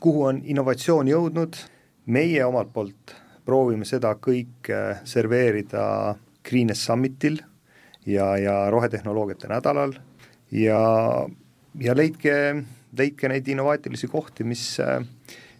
kuhu 0.00 0.26
on 0.30 0.40
innovatsioon 0.44 1.08
jõudnud, 1.08 1.56
meie 2.06 2.44
omalt 2.44 2.72
poolt 2.72 3.14
proovime 3.44 3.84
seda 3.88 4.14
kõike 4.20 5.00
serveerida 5.08 6.14
Greenest 6.44 6.86
Summitil 6.86 7.38
ja, 8.06 8.34
ja 8.40 8.56
rohetehnoloogiate 8.72 9.48
nädalal. 9.52 9.94
Ja, 10.54 10.80
ja 11.80 11.96
leidke, 11.96 12.34
leidke 12.96 13.28
neid 13.28 13.48
innovaatilisi 13.48 14.08
kohti, 14.12 14.44
mis 14.48 14.68
äh, 14.80 15.00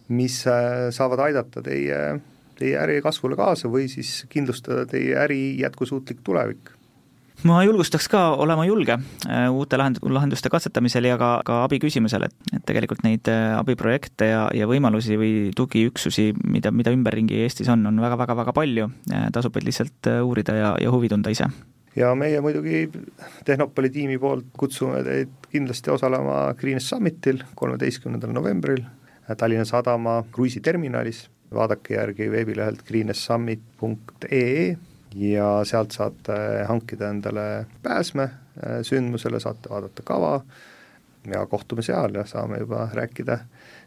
mis 0.07 0.45
äh, 0.47 0.91
saavad 0.93 1.19
aidata 1.25 1.63
teie, 1.65 1.99
teie 2.59 2.77
äri 2.79 2.99
kasvule 3.03 3.37
kaasa 3.39 3.69
või 3.71 3.87
siis 3.91 4.25
kindlustada 4.29 4.85
teie 4.89 5.15
äri 5.17 5.57
jätkusuutlik 5.61 6.21
tulevik 6.23 6.74
ma 7.45 7.59
julgustaks 7.65 8.07
ka 8.09 8.21
olema 8.41 8.65
julge 8.65 8.95
äh, 9.29 9.45
uute 9.53 9.77
lahend-, 9.77 10.01
lahenduste 10.01 10.49
katsetamisel 10.53 11.05
ja 11.09 11.17
ka, 11.21 11.29
ka 11.45 11.61
abi 11.65 11.79
küsimisel, 11.83 12.25
et, 12.27 12.35
et 12.55 12.65
tegelikult 12.65 13.05
neid 13.05 13.29
äh, 13.31 13.53
abiprojekte 13.59 14.29
ja, 14.31 14.41
ja 14.55 14.69
võimalusi 14.69 15.17
või 15.19 15.31
tugiüksusi, 15.57 16.31
mida, 16.49 16.73
mida 16.75 16.93
ümberringi 16.95 17.37
Eestis 17.45 17.69
on, 17.71 17.85
on 17.89 18.01
väga-väga-väga 18.01 18.55
palju, 18.55 18.89
tasub 19.35 19.55
vaid 19.55 19.67
lihtsalt 19.69 20.11
uurida 20.25 20.57
ja, 20.57 20.73
ja 20.81 20.93
huvi 20.93 21.11
tunda 21.11 21.33
ise. 21.33 21.47
ja 21.95 22.11
meie 22.17 22.41
muidugi 22.41 22.87
Tehnopoli 23.45 23.89
tiimi 23.93 24.17
poolt 24.21 24.49
kutsume 24.57 25.03
teid 25.05 25.47
kindlasti 25.51 25.93
osalema 25.93 26.53
Greenest 26.57 26.89
Summitil 26.89 27.43
kolmeteistkümnendal 27.55 28.33
novembril 28.33 28.81
Tallinna 29.37 29.65
Sadama 29.65 30.19
kruiisiterminalis, 30.31 31.23
vaadake 31.53 31.95
järgi 31.95 32.27
veebilehelt 32.31 32.83
greenessummit.ee 32.85 34.75
ja 35.15 35.49
sealt 35.65 35.95
saate 35.95 36.37
hankida 36.67 37.09
endale 37.09 37.65
pääsme 37.83 38.23
äh, 38.23 38.79
sündmusele, 38.83 39.39
saate 39.39 39.69
vaadata 39.69 40.03
kava 40.03 40.41
ja 41.33 41.45
kohtume 41.49 41.81
seal 41.85 42.15
ja 42.15 42.25
saame 42.25 42.59
juba 42.59 42.89
rääkida 42.93 43.39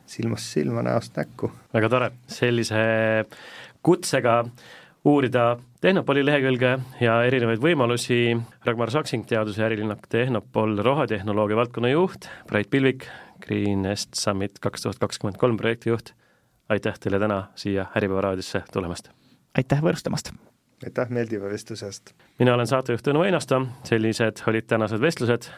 silmast 0.06 0.52
silma, 0.54 0.82
näost 0.82 1.16
näkku. 1.16 1.50
väga 1.74 1.88
tore, 1.88 2.10
sellise 2.26 2.82
kutsega 3.82 4.44
uurida 5.04 5.56
Tehnopoli 5.80 6.24
lehekülge 6.26 6.72
ja 7.00 7.20
erinevaid 7.22 7.60
võimalusi, 7.62 8.34
Ragnar 8.66 8.90
Saksing, 8.90 9.22
teadus- 9.30 9.60
ja 9.60 9.68
ärilinnak 9.68 10.08
Tehnopol, 10.10 10.74
rohetehnoloogia 10.82 11.56
valdkonna 11.56 11.92
juht, 11.92 12.26
Brait 12.48 12.70
Pilvik, 12.70 13.06
Greenest 13.40 14.18
Summit 14.18 14.58
kaks 14.58 14.82
tuhat 14.82 14.98
kakskümmend 14.98 15.38
kolm 15.38 15.56
projektijuht, 15.56 16.12
aitäh 16.68 16.98
teile 16.98 17.22
täna 17.22 17.44
siia 17.54 17.86
Äripäeva 17.96 18.26
raadiosse 18.30 18.64
tulemast! 18.72 19.12
aitäh 19.54 19.82
võõrustamast! 19.82 20.34
Aitäh 20.84 21.10
meeldiva 21.10 21.50
vestluse 21.50 21.86
eest! 21.86 22.14
mina 22.38 22.54
olen 22.54 22.66
saatejuht 22.66 23.06
Tõnu 23.08 23.24
Einasto, 23.26 23.62
sellised 23.84 24.44
olid 24.46 24.68
tänased 24.70 25.00
vestlused, 25.00 25.50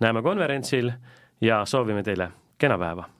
näeme 0.00 0.22
konverentsil 0.22 0.92
ja 1.40 1.64
soovime 1.64 2.02
teile 2.02 2.30
kena 2.58 2.78
päeva! 2.78 3.13